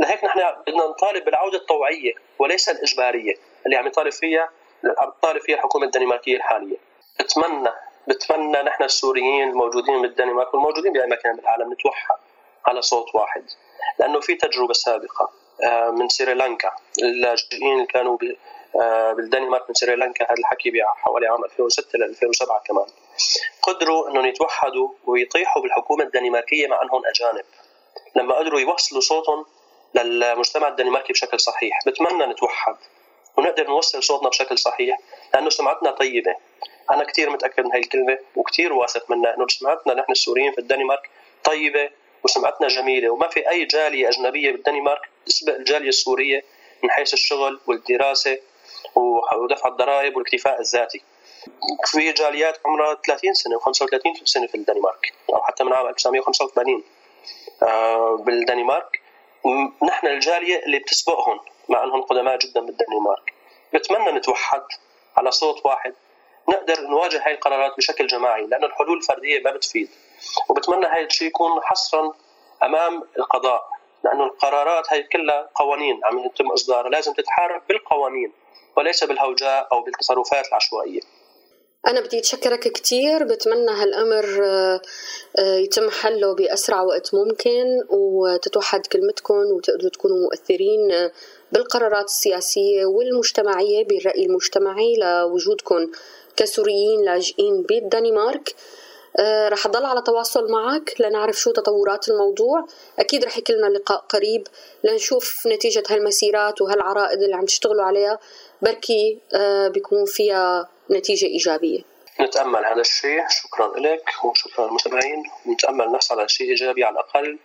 لهيك 0.00 0.24
نحن 0.24 0.40
بدنا 0.66 0.86
نطالب 0.86 1.24
بالعودة 1.24 1.58
الطوعية 1.58 2.12
وليس 2.38 2.68
الإجبارية 2.68 3.34
اللي 3.66 3.76
عم 3.76 3.86
يطالب 3.86 4.12
فيها 4.12 4.50
عم 4.98 5.10
تطالب 5.10 5.40
فيها 5.40 5.56
الحكومة 5.56 5.86
الدنماركية 5.86 6.36
الحالية. 6.36 6.76
بتمنى 7.20 7.70
بتمنى 8.08 8.62
نحن 8.62 8.82
السوريين 8.82 9.48
الموجودين 9.48 10.02
بالدنمارك 10.02 10.54
والموجودين 10.54 10.92
بأي 10.92 11.06
مكان 11.06 11.36
بالعالم 11.36 11.72
نتوحد 11.72 12.16
على 12.66 12.82
صوت 12.82 13.14
واحد. 13.14 13.44
لأنه 13.98 14.20
في 14.20 14.34
تجربة 14.34 14.72
سابقة 14.72 15.30
آه، 15.64 15.90
من 15.90 16.08
سريلانكا 16.08 16.70
اللاجئين 17.02 17.72
اللي 17.72 17.86
كانوا 17.86 18.18
بالدنمارك 19.16 19.68
من 19.68 19.74
سريلانكا 19.74 20.24
هذا 20.24 20.34
الحكي 20.38 20.70
بحوالي 20.70 21.26
عام 21.26 21.44
2006 21.44 21.98
ل 21.98 22.02
2007 22.02 22.62
كمان. 22.66 22.86
قدروا 23.62 24.10
إنهم 24.10 24.26
يتوحدوا 24.26 24.88
ويطيحوا 25.06 25.62
بالحكومة 25.62 26.04
الدنماركية 26.04 26.66
مع 26.66 26.82
أنهم 26.82 27.02
أجانب. 27.06 27.44
لما 28.16 28.34
قدروا 28.34 28.60
يوصلوا 28.60 29.00
صوتهم 29.00 29.44
للمجتمع 29.94 30.68
الدنماركي 30.68 31.12
بشكل 31.12 31.40
صحيح 31.40 31.80
بتمنى 31.86 32.26
نتوحد 32.26 32.76
ونقدر 33.36 33.66
نوصل 33.66 34.02
صوتنا 34.02 34.28
بشكل 34.28 34.58
صحيح 34.58 34.98
لأنه 35.34 35.50
سمعتنا 35.50 35.90
طيبة. 35.90 36.34
أنا 36.90 37.04
كثير 37.04 37.30
متأكد 37.30 37.64
من 37.64 37.72
هاي 37.72 37.80
الكلمة 37.80 38.18
وكثير 38.36 38.72
واثق 38.72 39.10
منها 39.10 39.36
إنه 39.36 39.46
سمعتنا 39.48 39.94
نحن 39.94 40.12
السوريين 40.12 40.52
في 40.52 40.58
الدنمارك 40.58 41.10
طيبة 41.44 41.90
وسمعتنا 42.24 42.68
جميلة. 42.68 43.10
وما 43.10 43.28
في 43.28 43.50
أي 43.50 43.64
جالية 43.64 44.08
أجنبية 44.08 44.52
بالدنمارك 44.52 45.00
تسبق 45.26 45.54
الجالية 45.54 45.88
السورية 45.88 46.44
من 46.82 46.90
حيث 46.90 47.12
الشغل 47.12 47.60
والدراسة 47.66 48.38
ودفع 48.94 49.68
الضرائب 49.68 50.16
والاكتفاء 50.16 50.60
الذاتي. 50.60 51.02
في 51.84 52.12
جاليات 52.12 52.58
عمرها 52.66 52.94
30 53.06 53.34
سنة 53.34 53.58
و35 53.58 54.24
سنه 54.24 54.46
في 54.46 54.54
الدنمارك 54.54 55.12
أو 55.34 55.42
حتى 55.42 55.64
من 55.64 55.72
عام 55.72 55.86
1985 55.88 56.84
آه، 57.62 58.16
بالدنمارك. 58.16 59.00
نحن 59.82 60.06
الجالية 60.06 60.64
اللي 60.64 60.78
بتسبقهم 60.78 61.40
مع 61.68 61.84
إنهم 61.84 62.02
قدماء 62.02 62.38
جدا 62.38 62.60
بالدنمارك. 62.60 63.34
بتمنى 63.74 64.12
نتوحد 64.12 64.62
على 65.16 65.30
صوت 65.30 65.66
واحد. 65.66 65.94
نقدر 66.48 66.80
نواجه 66.80 67.26
هاي 67.26 67.34
القرارات 67.34 67.76
بشكل 67.76 68.06
جماعي 68.06 68.46
لأن 68.46 68.64
الحلول 68.64 68.96
الفردية 68.96 69.40
ما 69.40 69.50
بتفيد. 69.50 69.88
وبتمنى 70.48 70.86
هاي 70.86 71.04
الشيء 71.04 71.28
يكون 71.28 71.62
حصرا 71.62 72.12
أمام 72.62 73.02
القضاء 73.18 73.68
لأنه 74.04 74.24
القرارات 74.24 74.92
هي 74.92 75.02
كلها 75.02 75.50
قوانين 75.54 76.00
عم 76.04 76.18
يتم 76.18 76.50
إصدارها 76.52 76.90
لازم 76.90 77.12
تتحارب 77.12 77.62
بالقوانين. 77.68 78.32
وليس 78.76 79.04
بالهوجاء 79.04 79.68
أو 79.72 79.82
بالتصرفات 79.82 80.48
العشوائية. 80.48 81.00
أنا 81.86 82.00
بدي 82.00 82.18
أتشكرك 82.18 82.60
كتير 82.60 83.24
بتمنى 83.24 83.70
هالأمر 83.70 84.44
آه، 84.44 84.80
آه، 85.38 85.56
يتم 85.56 85.90
حله 85.90 86.34
بأسرع 86.34 86.82
وقت 86.82 87.14
ممكن 87.14 87.64
وتتوحد 87.90 88.86
كلمتكم 88.86 89.34
وتقدروا 89.34 89.90
تكونوا 89.90 90.16
مؤثرين 90.16 91.10
بالقرارات 91.52 92.04
السياسية 92.04 92.84
والمجتمعية 92.84 93.84
بالرأي 93.84 94.26
المجتمعي 94.26 94.94
لوجودكم 94.96 95.90
كسوريين 96.36 97.04
لاجئين 97.04 97.62
بالدنمارك. 97.62 98.54
آه 99.18 99.48
رح 99.48 99.66
أضل 99.66 99.84
على 99.84 100.02
تواصل 100.02 100.50
معك 100.50 100.94
لنعرف 101.00 101.36
شو 101.36 101.50
تطورات 101.52 102.08
الموضوع. 102.08 102.66
أكيد 102.98 103.24
رح 103.24 103.38
يكون 103.38 103.56
لنا 103.56 103.66
لقاء 103.66 103.98
قريب 103.98 104.48
لنشوف 104.84 105.46
نتيجة 105.46 105.82
هالمسيرات 105.90 106.62
وهالعرائض 106.62 107.22
اللي 107.22 107.36
عم 107.36 107.44
تشتغلوا 107.44 107.84
عليها. 107.84 108.18
بركي 108.62 109.20
آه 109.34 109.68
بيكون 109.68 110.04
فيها 110.06 110.68
نتيجة 110.90 111.26
إيجابية. 111.26 111.80
نتأمل 112.20 112.64
هذا 112.64 112.80
الشيء. 112.80 113.20
شكرا 113.28 113.78
لك 113.78 114.24
وشكرا 114.24 114.66
للمتابعين 114.66 115.22
ونتأمل 115.46 115.92
نحصل 115.92 116.18
على 116.18 116.28
شيء 116.28 116.50
إيجابي 116.50 116.84
على 116.84 116.94
الأقل. 116.94 117.38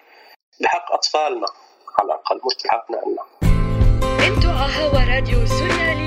بحق 0.60 0.92
أطفالنا 0.94 1.48
على 2.00 2.06
الأقل 2.06 2.36
مش 2.36 2.64
بحقنا 2.66 2.98
عنا 2.98 3.24
أنتوا 4.28 4.52
على 4.52 4.74
هوا 4.74 5.16
راديو 5.16 5.46
سوريالي 5.46 6.01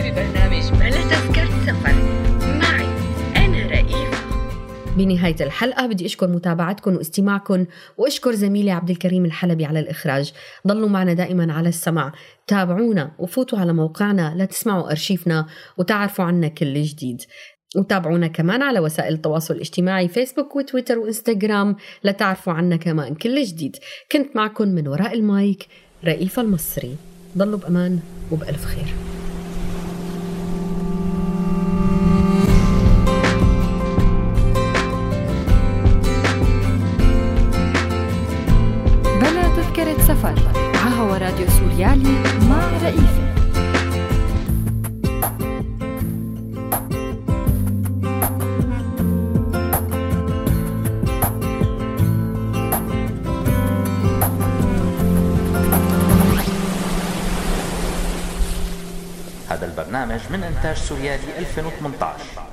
بنهاية 4.97 5.37
الحلقة 5.41 5.87
بدي 5.87 6.07
أشكر 6.07 6.29
متابعتكم 6.29 6.97
واستماعكم 6.97 7.67
وأشكر 7.99 8.33
زميلي 8.33 8.71
عبد 8.71 8.91
الكريم 8.91 9.25
الحلبي 9.25 9.65
على 9.65 9.81
الإخراج. 9.81 10.33
ضلوا 10.67 10.89
معنا 10.89 11.13
دائما 11.13 11.53
على 11.53 11.69
السمع 11.69 12.13
تابعونا 12.47 13.13
وفوتوا 13.19 13.59
على 13.59 13.73
موقعنا 13.73 14.35
لتسمعوا 14.39 14.91
أرشيفنا 14.91 15.47
وتعرفوا 15.79 16.25
عنا 16.25 16.49
كل 16.49 16.83
جديد. 16.83 17.23
وتابعونا 17.77 18.27
كمان 18.27 18.63
على 18.63 18.81
وسائل 18.81 19.15
التواصل 19.15 19.55
الاجتماعي 19.55 20.09
فيسبوك 20.09 20.57
وتويتر 20.57 20.99
وإنستغرام 20.99 21.77
لتعرفوا 22.05 22.53
عنا 22.53 22.77
كمان 22.77 23.15
كل 23.15 23.43
جديد. 23.43 23.77
كنت 24.13 24.37
معكم 24.37 24.69
من 24.69 24.89
وراء 24.89 25.15
المايك 25.15 25.67
رئيفة 26.05 26.43
المصري. 26.43 26.97
ضلوا 27.39 27.59
بأمان 27.59 27.99
وبألف 28.33 28.65
خير. 28.65 29.14
هذا 60.93 60.99
البرنامج 60.99 61.25
من 61.25 61.39
إنتاج 61.39 61.39
سوريالي 61.39 61.39
2018 61.39 62.44